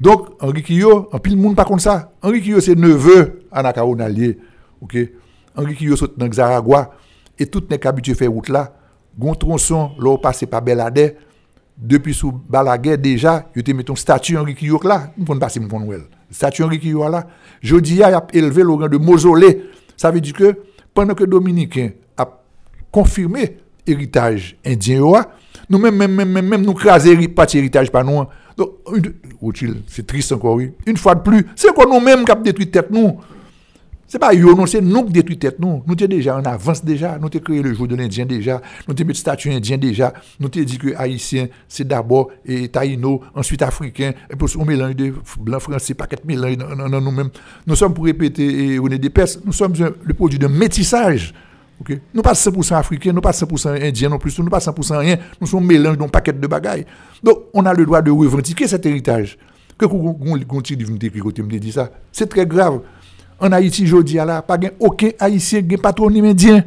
Donc, 0.00 0.30
Henri 0.40 0.62
Kyo, 0.62 1.08
en 1.12 1.18
pile 1.18 1.36
monde 1.36 1.54
pas 1.54 1.64
comme 1.64 1.78
ça. 1.78 2.10
Henri 2.22 2.42
Kyo, 2.42 2.60
c'est 2.60 2.74
neveu 2.74 3.42
à 3.52 3.62
Nakaona 3.62 4.08
lié. 4.08 4.38
OK? 4.80 4.96
Henri 5.54 5.74
Kyo 5.76 5.94
saute 5.94 6.18
dans 6.18 6.30
Zaragua. 6.32 6.90
Et 7.38 7.46
tout 7.46 7.62
n'est 7.70 7.78
qu'habitué 7.78 8.14
faire 8.14 8.30
route 8.30 8.48
là. 8.48 8.74
Gon 9.18 9.34
tronçon, 9.34 9.92
là, 9.98 10.16
passe 10.18 10.44
par 10.50 10.62
Belade. 10.62 11.14
Depuis 11.78 12.14
sous 12.14 12.32
Balaguer, 12.32 12.96
déjà, 12.96 13.50
il 13.54 13.62
te 13.62 13.70
mis 13.70 13.84
ton 13.84 13.94
statut 13.94 14.36
Henri 14.38 14.54
Kyo 14.54 14.80
là. 14.82 15.10
Nous 15.18 15.24
pouvons 15.24 15.38
passer 15.38 15.60
mon 15.60 15.80
Noël. 15.80 16.02
Statut 16.30 16.62
Henri 16.62 16.78
Kyo 16.80 17.06
là. 17.08 17.26
Jodi, 17.60 17.96
il 17.96 18.02
a 18.02 18.26
élevé 18.32 18.62
le 18.62 18.70
rang 18.70 18.88
de 18.88 18.96
mausolée. 18.96 19.64
Ça 19.96 20.10
veut 20.10 20.20
dire 20.20 20.32
que 20.32 20.56
pendant 20.94 21.14
que 21.14 21.24
Dominicain 21.24 21.90
a 22.16 22.26
confirmé 22.90 23.58
héritage 23.86 24.56
indien, 24.64 25.00
nous 25.68 25.78
même, 25.78 25.96
même, 25.96 26.14
même, 26.14 26.30
même, 26.48 26.62
nous 26.62 26.74
craser 26.74 27.28
parti 27.28 27.58
héritage 27.58 27.90
par 27.90 28.04
nous. 28.04 28.20
hein. 28.20 28.28
Donc, 28.56 28.70
c'est 29.86 30.06
triste 30.06 30.32
encore, 30.32 30.54
oui. 30.54 30.72
Une 30.86 30.96
fois 30.96 31.14
de 31.14 31.20
plus, 31.20 31.46
c'est 31.54 31.68
encore 31.68 31.88
nous-mêmes 31.88 32.24
qui 32.24 32.30
avons 32.30 32.40
détruit 32.42 32.70
tête 32.70 32.90
nous. 32.90 33.18
C'est 34.08 34.20
pas 34.20 34.32
yo, 34.32 34.54
non, 34.54 34.66
c'est 34.66 34.80
nous 34.80 35.04
qui 35.06 35.12
détruit 35.12 35.36
tête 35.36 35.58
nous. 35.58 35.82
Nous 35.84 35.98
sommes 35.98 36.08
déjà 36.08 36.36
en 36.36 36.42
avance 36.44 36.84
déjà. 36.84 37.18
Nous 37.18 37.26
avons 37.26 37.40
créé 37.40 37.60
le 37.60 37.74
jour 37.74 37.88
de 37.88 37.96
l'Indien 37.96 38.24
déjà. 38.24 38.62
Nous 38.86 38.94
avons 38.96 39.04
mis 39.08 39.14
statut 39.16 39.50
indien 39.50 39.76
déjà. 39.78 40.12
Nous 40.38 40.46
avons 40.46 40.64
dit 40.64 40.78
que 40.78 40.94
Haïtien, 40.96 41.48
c'est 41.68 41.86
d'abord 41.86 42.30
et 42.44 42.68
Taïno, 42.68 43.20
ensuite 43.34 43.62
Africain, 43.62 44.12
et 44.30 44.36
puis 44.36 44.56
on 44.58 44.64
mélange 44.64 44.94
de 44.94 45.12
blanc 45.40 45.58
français, 45.58 45.94
paquet 45.94 46.16
de 46.16 46.26
mélange 46.26 46.56
dans- 46.56 47.00
nous-mêmes. 47.00 47.30
Nous 47.66 47.74
sommes, 47.74 47.94
pour 47.94 48.04
répéter, 48.04 48.74
et 48.74 48.78
René 48.78 48.98
Despès, 48.98 49.40
nous 49.44 49.52
sommes 49.52 49.72
le 50.04 50.14
produit 50.14 50.38
d'un 50.38 50.48
métissage. 50.48 51.34
ok? 51.80 51.98
Nous 52.14 52.22
pas 52.22 52.34
100% 52.34 52.76
africains, 52.76 53.12
nous 53.12 53.20
pas 53.20 53.32
100% 53.32 53.70
indiens 53.70 54.08
non 54.08 54.18
plus, 54.18 54.38
nous 54.38 54.48
pas 54.48 54.60
100% 54.60 54.98
rien. 54.98 55.16
Nous 55.40 55.48
sommes 55.48 55.66
mélange 55.66 55.98
d'un 55.98 56.06
paquet 56.08 56.32
de 56.32 56.46
bagailles. 56.46 56.86
Donc, 57.24 57.38
on 57.52 57.66
a 57.66 57.74
le 57.74 57.84
droit 57.84 58.02
de 58.02 58.12
revendiquer 58.12 58.68
cet 58.68 58.86
héritage. 58.86 59.36
Que 59.78 59.84
me 59.84 61.58
dit 61.58 61.72
ça, 61.72 61.90
c'est 62.10 62.26
très 62.28 62.46
grave. 62.46 62.80
En 63.38 63.52
Haïti, 63.52 63.84
dis 64.04 64.14
là, 64.14 64.42
pas 64.42 64.58
aucun 64.80 65.10
Haïtien 65.18 65.62
qui 65.62 65.76
patronyme 65.76 66.24
indien. 66.26 66.64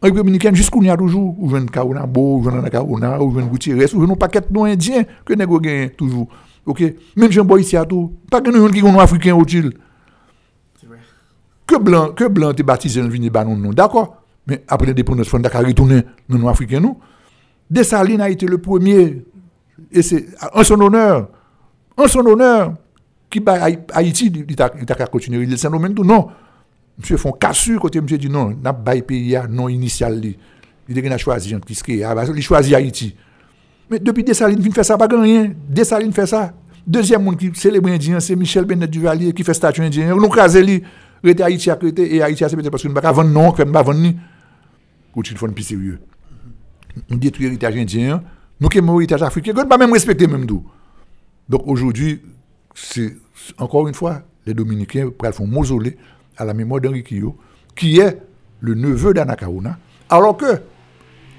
En 0.00 0.06
République 0.06 0.54
jusqu'où 0.54 0.82
il 0.82 0.86
y 0.86 0.90
a 0.90 0.96
toujours, 0.96 1.34
ou 1.38 1.50
jeune 1.50 1.70
Kaouna 1.70 2.06
Bo, 2.06 2.38
ou 2.38 2.44
jeune 2.44 2.68
Kaouna, 2.70 3.20
ou 3.20 3.34
jeune 3.34 3.48
Gutiérrez, 3.48 3.94
ou 3.94 4.06
jeune 4.06 4.16
paquet 4.16 4.40
de 4.40 4.46
noms 4.52 4.64
indiens 4.64 5.04
que 5.24 5.34
nous 5.34 5.88
toujours. 5.96 6.28
OK? 6.64 6.82
Même 7.16 7.32
Jean 7.32 7.44
Boy 7.44 7.62
ici 7.62 7.76
à 7.76 7.84
tout, 7.84 8.12
pas 8.30 8.40
que 8.40 8.50
nous 8.50 8.68
qui 8.70 8.80
sont 8.80 8.98
africains 8.98 9.38
utile. 9.38 9.72
Que 11.66 11.78
blanc, 11.78 12.10
que 12.10 12.28
blanc 12.28 12.52
te 12.52 12.62
baptisé 12.62 13.02
le 13.02 13.08
vini 13.08 13.28
banon 13.28 13.56
non, 13.56 13.70
d'accord? 13.70 14.22
Mais 14.46 14.62
après 14.68 14.86
l'indépendance, 14.86 15.26
il 15.26 15.30
faut 15.30 15.38
retourner 15.38 16.02
dans 16.28 16.38
nous 16.38 16.48
africains 16.48 16.80
nous. 16.80 16.98
A 18.20 18.30
été 18.30 18.46
le 18.46 18.58
premier 18.58 19.24
et 19.90 20.02
c'est 20.02 20.26
en 20.54 20.62
son 20.62 20.80
honneur, 20.80 21.28
en 21.96 22.06
son 22.06 22.24
honneur, 22.26 22.74
qui 23.30 23.40
bat 23.40 23.62
Haï- 23.62 23.78
Haïti, 23.92 24.32
il 24.48 24.56
t'a 24.56 24.68
t'a 24.70 25.06
continué, 25.06 25.42
il 25.44 25.58
s'en 25.58 25.70
nomme 25.70 25.92
tout, 25.94 26.04
non. 26.04 26.28
Monsieur 26.98 27.16
font 27.16 27.32
cassure 27.32 27.80
côté 27.80 28.00
monsieur 28.00 28.18
dit 28.18 28.30
non, 28.30 28.56
n'a 28.62 28.72
pas 28.72 29.00
pays 29.02 29.36
a 29.36 29.46
non 29.46 29.68
initial 29.68 30.18
li. 30.18 30.36
Il 30.88 31.12
a 31.12 31.18
choisi 31.18 31.54
entre 31.54 31.66
qui 31.66 32.02
il 32.02 32.42
choisit 32.42 32.74
Haïti. 32.74 33.14
Mais 33.90 33.98
depuis 33.98 34.24
Dessalines 34.24 34.60
vient 34.60 34.72
faire 34.72 34.84
ça 34.84 34.96
pas 34.96 35.06
rien. 35.10 35.52
Dessalines 35.68 36.12
fait 36.12 36.26
ça. 36.26 36.54
Deuxième 36.86 37.22
monde 37.24 37.36
qui 37.36 37.50
célèbre 37.54 37.88
indien, 37.88 38.20
c'est 38.20 38.36
Michel 38.36 38.64
Bennett 38.64 38.88
Duvalier 38.90 39.32
qui 39.32 39.42
fait 39.42 39.54
statut 39.54 39.82
indien. 39.82 40.14
Nous 40.14 40.28
crasé 40.28 40.62
lui, 40.62 40.82
rete 41.24 41.40
Haïti 41.40 41.70
à 41.70 41.76
côté 41.76 42.14
et 42.14 42.22
Haïti 42.22 42.44
c'est 42.48 42.54
peut-être 42.56 42.70
parce 42.70 42.82
que 42.82 42.88
nous 42.88 42.94
pas 42.94 43.12
vendre 43.12 43.30
non, 43.30 43.52
nous 43.58 43.72
pas 43.72 43.82
vendre 43.82 43.98
ni. 44.00 44.16
Quand 45.12 45.22
il 45.28 45.36
faut 45.36 45.48
plus 45.48 45.64
sérieux. 45.64 45.98
On 47.10 47.16
détruit 47.16 47.46
l'héritage 47.46 47.76
indien, 47.76 48.22
nous 48.60 48.68
qui 48.68 48.80
l'héritage 48.80 49.22
africain, 49.22 49.52
nous 49.54 49.62
ne 49.62 49.66
pas 49.68 49.76
même 49.78 49.92
respecter 49.92 50.26
même 50.26 50.46
tout. 50.46 50.64
Donc 51.48 51.62
aujourd'hui, 51.66 52.22
c'est 52.76 53.16
encore 53.58 53.88
une 53.88 53.94
fois, 53.94 54.22
les 54.46 54.54
Dominicains 54.54 55.08
un 55.22 55.46
mausolée 55.46 55.96
à 56.36 56.44
la 56.44 56.54
mémoire 56.54 56.80
d'Henri 56.80 57.02
Kyo, 57.02 57.36
qui 57.74 57.98
est 57.98 58.20
le 58.60 58.74
neveu 58.74 59.14
d'Anna 59.14 59.34
Kaouna, 59.34 59.78
alors 60.08 60.36
que 60.36 60.60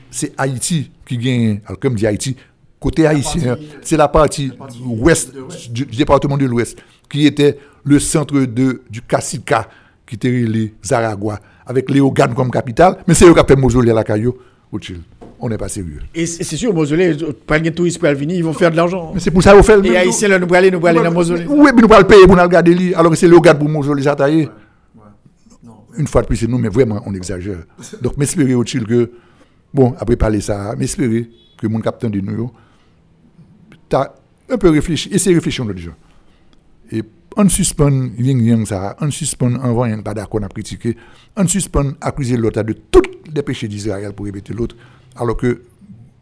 c'est 0.10 0.34
Haïti 0.38 0.92
qui 1.06 1.18
gagne, 1.18 1.62
alors 1.66 1.80
comme 1.80 1.96
dit 1.96 2.08
Haïti, 2.08 2.36
côté 2.80 3.06
haïtien, 3.06 3.58
c'est 3.82 3.98
la 3.98 4.08
partie, 4.08 4.52
ouest 4.84 5.34
du, 5.72 5.86
du 5.86 5.96
département 5.98 6.38
de 6.38 6.46
l'ouest, 6.46 6.78
qui 7.10 7.26
était 7.26 7.58
le 7.84 8.00
centre 8.00 8.40
de, 8.42 8.82
du 8.90 9.02
Kassika, 9.02 9.70
qui 10.06 10.16
était 10.16 10.32
les 10.32 10.74
Zaragua, 10.84 11.40
avec 11.66 11.90
Léogane 11.90 12.34
comme 12.34 12.50
capitale, 12.50 12.98
mais 13.08 13.14
c'est 13.14 13.26
eux 13.26 13.34
qui 13.34 13.40
ont 13.40 13.46
fait 13.48 13.56
mausolée 13.56 13.92
à 13.92 13.96
la 13.96 14.04
Caillou, 14.04 14.36
au 14.72 14.80
Chili. 14.80 15.04
On 15.40 15.50
n'est 15.50 15.58
pas 15.58 15.70
sérieux. 15.70 16.00
Et 16.16 16.26
c'est 16.26 16.58
sûr, 16.58 16.74
mausolée, 16.74 17.16
pas 17.46 17.60
de 17.60 17.70
touristes 17.70 18.00
pour 18.00 18.10
venir, 18.10 18.38
ils 18.38 18.44
vont 18.44 18.54
faire 18.54 18.72
de 18.72 18.76
l'argent. 18.76 19.12
Mais 19.14 19.20
c'est 19.20 19.30
pour 19.30 19.44
ça 19.44 19.54
qu'on 19.54 19.62
fait 19.62 19.78
le 19.78 19.86
Et 19.86 19.92
là, 19.92 20.04
nous 20.06 20.24
allons 20.24 20.54
aller, 20.54 20.72
nous 20.72 20.86
allons 20.86 21.04
dans 21.04 21.12
mausolée. 21.12 21.46
Oui, 21.48 21.70
mais 21.76 21.82
nous 21.82 21.88
allons 21.94 22.00
le 22.02 22.08
payer 22.08 22.26
pour 22.26 22.36
nous 22.36 22.42
regarder 22.42 22.74
lui, 22.74 22.94
alors 22.96 23.12
que 23.12 23.18
c'est 23.18 23.28
le 23.28 23.40
gars 23.40 23.54
pour 23.54 23.70
mausolée 23.70 24.04
ça 24.04 24.16
taillé. 24.16 24.50
Une 25.98 26.08
fois 26.08 26.22
de 26.22 26.28
plus, 26.28 26.38
c'est 26.38 26.48
nous, 26.48 26.58
mais 26.58 26.70
vraiment, 26.70 27.02
on 27.06 27.14
exagère. 27.14 27.60
Donc, 28.02 28.18
m'espérer 28.18 28.56
au 28.56 28.64
chill 28.64 28.86
que, 28.86 29.12
bon, 29.74 29.96
après 30.00 30.16
parler 30.16 30.42
ça, 30.42 30.76
m'espérer 30.76 31.30
que 31.60 31.68
mon 31.68 31.80
capitaine 31.82 32.12
de 32.12 32.22
nous, 32.22 32.52
t'as 33.90 34.14
un 34.50 34.58
peu 34.58 34.70
réfléchi, 34.70 35.10
essayé 35.12 35.36
de 35.36 35.40
réfléchir 35.40 35.66
jour. 35.78 35.94
Et 36.92 37.04
on 37.36 37.50
suspend 37.50 38.10
yin 38.18 38.40
yang 38.42 38.66
ça, 38.66 38.96
on 39.00 39.12
suspend 39.12 39.56
en 39.56 39.80
rien 39.80 40.02
pas 40.02 40.14
d'accord, 40.14 40.40
on 40.42 40.46
a 40.46 40.50
critiqué, 40.50 40.98
on 41.36 41.48
suspend 41.48 41.92
accuser 42.02 42.38
l'autre 42.38 42.64
de 42.64 42.74
tous 42.74 43.02
les 43.34 43.44
péchés 43.44 43.68
d'Israël 43.68 44.14
pour 44.14 44.26
répéter 44.26 44.54
l'autre, 44.54 44.76
alors 45.18 45.38
que 45.38 45.64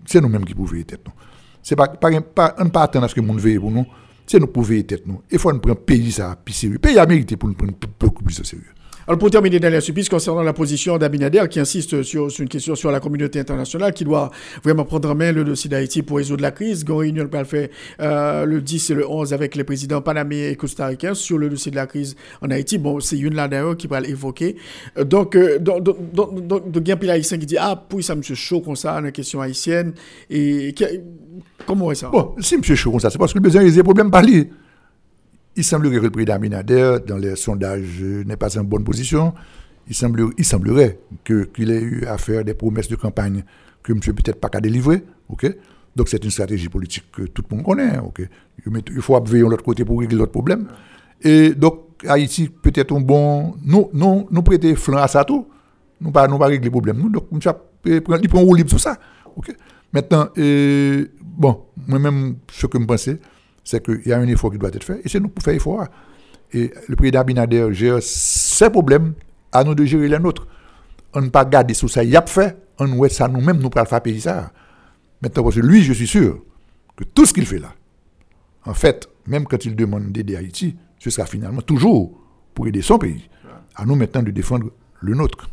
c'est 0.06 0.22
nous-mêmes 0.22 0.46
qui 0.46 0.54
pouvons 0.54 0.82
tête. 0.84 1.02
nous. 1.06 1.14
C'est 1.62 1.76
pas, 1.76 1.88
pas, 1.88 2.22
pas, 2.22 2.50
pas 2.52 2.84
attendre 2.84 3.06
à 3.06 3.08
ce 3.08 3.16
que 3.16 3.22
monde 3.22 3.40
veille 3.40 3.60
pour 3.60 3.72
nous. 3.72 3.86
C'est 4.28 4.40
nous 4.40 4.48
prouver 4.48 4.84
tête 4.84 5.06
nous. 5.06 5.22
Il 5.32 5.40
faut 5.40 5.52
nous 5.52 5.60
prendre 5.60 5.80
pays 5.80 6.12
ça 6.12 6.36
plus 6.36 6.54
sérieux. 6.54 6.80
Pays 6.80 6.98
a 6.98 7.06
mérité 7.06 7.38
pour 7.38 7.50
nous 7.50 7.56
prendre 7.56 7.74
beaucoup 8.00 8.24
plus 8.24 8.44
sérieux. 8.44 8.66
Alors 9.08 9.20
pour 9.20 9.30
terminer, 9.30 9.60
Daniel 9.60 9.84
Suppice, 9.84 10.10
concernant 10.10 10.42
la 10.42 10.54
position 10.54 10.98
d'Abinader 10.98 11.44
qui 11.48 11.60
insiste 11.60 12.02
sur, 12.02 12.28
une 12.40 12.50
question 12.50 12.74
sur 12.74 12.90
la 12.90 13.00
communauté 13.00 13.40
internationale 13.40 13.94
qui 13.94 14.04
doit 14.04 14.32
vraiment 14.64 14.84
prendre 14.84 15.12
en 15.12 15.14
main 15.14 15.32
le 15.32 15.44
dossier 15.44 15.70
d'Haïti 15.70 16.02
pour 16.02 16.18
résoudre 16.18 16.42
la 16.42 16.50
crise. 16.50 16.84
Gon 16.84 16.98
Réunion 16.98 17.28
va 17.32 17.40
le 17.40 17.46
faire 17.46 17.70
euh, 18.02 18.46
le 18.46 18.62
10 18.62 18.90
et 18.90 18.94
le 18.96 19.08
11 19.08 19.32
avec 19.32 19.56
les 19.56 19.64
présidents 19.64 20.02
panaméens 20.02 20.50
et 20.50 20.56
costaricains 20.56 21.14
sur 21.14 21.38
le 21.38 21.50
dossier 21.50 21.70
de 21.70 21.76
la 21.76 21.86
crise 21.86 22.16
en 22.42 22.50
Haïti. 22.50 22.80
Bon, 22.80 23.00
c'est 23.00 23.20
une 23.20 23.36
là 23.36 23.48
d'ailleurs 23.48 23.78
qui 23.78 23.86
va 23.86 24.00
l'évoquer. 24.00 24.56
Euh, 24.98 25.04
donc, 25.04 25.36
euh, 25.36 25.60
de 25.60 26.80
bien 26.80 26.98
haïtien 27.08 27.38
qui 27.38 27.46
dit 27.46 27.58
Ah, 27.60 27.80
puis 27.88 28.02
ça, 28.02 28.16
monsieur 28.16 28.34
chaud 28.34 28.62
comme 28.62 28.76
ça, 28.76 29.00
la 29.00 29.12
question 29.12 29.40
haïtienne. 29.40 29.94
Et 30.32 30.74
comment 31.68 31.92
est 31.92 31.96
ça? 31.96 32.10
Bon, 32.10 32.34
si 32.40 32.58
monsieur 32.58 32.76
chaud 32.76 32.90
comme 32.90 33.00
ça, 33.00 33.12
c'est 33.12 33.20
parce 33.20 33.34
que 33.34 33.38
le 33.38 33.44
besoin, 33.44 33.62
il 33.62 33.70
y 33.70 33.72
a 33.72 33.76
des 33.76 33.84
problèmes 33.84 34.10
parler. 34.10 34.50
Il 35.56 35.64
semblerait 35.64 35.98
que 35.98 36.04
le 36.04 36.10
président 36.10 36.34
Abinader, 36.34 36.98
dans 37.08 37.18
les 37.18 37.36
sondages, 37.36 38.02
n'est 38.02 38.36
pas 38.36 38.58
en 38.60 38.64
bonne 38.64 38.84
position. 38.84 39.34
Il, 39.88 39.96
semble, 39.96 40.30
il 40.38 40.46
semblerait 40.46 41.00
qu'il 41.24 41.72
ait 41.72 41.82
eu 41.82 42.06
à 42.06 42.18
faire 42.18 42.44
des 42.44 42.54
promesses 42.54 42.90
de 42.90 42.96
campagne 42.96 43.44
que 43.82 43.94
M. 43.94 44.00
peut-être 44.00 44.40
pas 44.40 44.50
qu'à 44.50 44.60
délivrer. 44.60 45.04
Donc 45.96 46.10
c'est 46.10 46.24
une 46.24 46.32
stratégie 46.32 46.68
politique 46.68 47.06
que 47.12 47.24
tout 47.24 47.44
le 47.50 47.56
monde 47.56 47.66
connaît. 47.66 47.94
Il 48.68 49.02
faut 49.02 49.22
veiller 49.24 49.44
de 49.44 49.50
l'autre 49.50 49.64
côté 49.64 49.86
pour 49.86 50.00
régler 50.00 50.18
l'autre 50.18 50.32
problème. 50.32 50.68
Et 51.22 51.52
donc, 51.52 52.04
Haïti, 52.06 52.50
peut-être 52.50 52.94
un 52.94 53.00
bon. 53.00 53.56
Nous, 53.64 53.90
nous, 53.94 54.42
prêter 54.42 54.76
flanc 54.76 54.98
à 54.98 55.08
ça 55.08 55.24
tout. 55.24 55.48
Nous 56.02 56.10
ne 56.10 56.14
pas, 56.14 56.28
nous 56.28 56.38
pas 56.38 56.48
régler 56.48 56.66
le 56.66 56.72
problème. 56.72 56.98
Nous, 56.98 57.10
donc, 57.10 57.28
il 57.86 58.02
prend 58.02 58.42
un 58.42 58.58
libre 58.58 58.70
sur 58.70 58.80
ça. 58.80 58.98
Maintenant, 59.94 60.28
bon, 60.36 61.62
moi-même, 61.88 62.36
ce 62.52 62.68
que 62.68 62.78
je 62.78 62.86
pensais, 62.86 63.20
c'est 63.66 63.84
qu'il 63.84 64.08
y 64.08 64.14
a 64.14 64.20
un 64.20 64.28
effort 64.28 64.52
qui 64.52 64.58
doit 64.58 64.70
être 64.70 64.84
fait, 64.84 65.02
et 65.04 65.10
c'est 65.10 65.20
nous 65.20 65.28
pour 65.28 65.44
faire 65.44 65.56
effort. 65.56 65.86
Et 66.54 66.72
le 66.88 66.96
président 66.96 67.20
Abinader 67.20 67.68
gère 67.74 68.02
ses 68.02 68.70
problèmes, 68.70 69.14
à 69.52 69.64
nous 69.64 69.76
de 69.76 69.84
gérer 69.84 70.08
les 70.08 70.20
nôtres. 70.20 70.48
On 71.14 71.22
ne 71.22 71.30
pas 71.30 71.44
garder 71.44 71.74
sous 71.74 71.88
ça, 71.88 72.04
il 72.04 72.16
a 72.16 72.22
fait, 72.22 72.58
on 72.78 72.88
nous 72.88 73.08
ça 73.10 73.28
nous-mêmes, 73.28 73.58
nous 73.58 73.70
pour 73.70 73.86
faire 73.88 74.02
payer 74.02 74.20
ça. 74.20 74.52
Maintenant, 75.22 75.44
parce 75.44 75.56
que 75.56 75.62
lui, 75.62 75.82
je 75.82 75.94
suis 75.94 76.08
sûr 76.08 76.44
que 76.96 77.04
tout 77.04 77.26
ce 77.26 77.34
qu'il 77.34 77.46
fait 77.46 77.60
là, 77.60 77.74
en 78.66 78.74
fait, 78.74 79.10
même 79.28 79.46
quand 79.46 79.66
il 79.66 79.76
demande 79.76 80.12
d'aider 80.12 80.36
Haïti, 80.36 80.76
ce 81.00 81.10
sera 81.10 81.26
finalement 81.26 81.62
toujours 81.62 82.18
pour 82.54 82.68
aider 82.68 82.82
son 82.82 82.98
pays. 82.98 83.30
À 83.76 83.86
nous 83.86 83.96
maintenant 83.96 84.24
de 84.24 84.32
défendre 84.32 84.72
le 85.02 85.16
nôtre. 85.16 85.50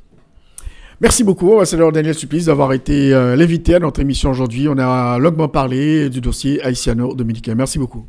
Merci 1.02 1.24
beaucoup, 1.24 1.52
ambassadeur 1.54 1.90
Daniel 1.90 2.14
Supplice, 2.14 2.44
d'avoir 2.44 2.72
été 2.72 3.12
euh, 3.12 3.34
l'invité 3.34 3.74
à 3.74 3.80
notre 3.80 3.98
émission 3.98 4.30
aujourd'hui. 4.30 4.68
On 4.68 4.78
a 4.78 5.18
longuement 5.18 5.48
parlé 5.48 6.08
du 6.08 6.20
dossier 6.20 6.62
haïtiano-dominicain. 6.62 7.56
Merci 7.56 7.80
beaucoup. 7.80 8.06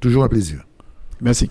Toujours 0.00 0.24
un 0.24 0.28
plaisir. 0.28 0.64
Merci. 1.20 1.50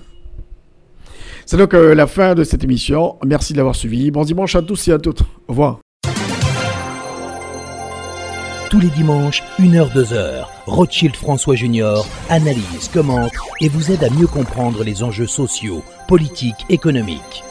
C'est 1.45 1.57
donc 1.57 1.75
euh, 1.75 1.93
la 1.93 2.07
fin 2.07 2.33
de 2.33 2.43
cette 2.43 2.63
émission. 2.63 3.17
Merci 3.23 3.53
de 3.53 3.57
l'avoir 3.57 3.75
suivi. 3.75 4.09
Bon 4.09 4.23
dimanche 4.23 4.55
à 4.55 4.63
tous 4.63 4.87
et 4.87 4.91
à 4.91 4.97
toutes. 4.97 5.21
Au 5.47 5.51
revoir. 5.51 5.81
Tous 8.71 8.79
les 8.79 8.89
dimanches, 8.89 9.43
1h, 9.59 9.93
2h, 9.93 10.45
Rothschild 10.65 11.15
François 11.15 11.53
Junior 11.53 12.07
analyse, 12.29 12.89
commente 12.91 13.33
et 13.59 13.69
vous 13.69 13.91
aide 13.91 14.03
à 14.03 14.09
mieux 14.09 14.27
comprendre 14.27 14.83
les 14.83 15.03
enjeux 15.03 15.27
sociaux, 15.27 15.83
politiques, 16.07 16.65
économiques. 16.69 17.43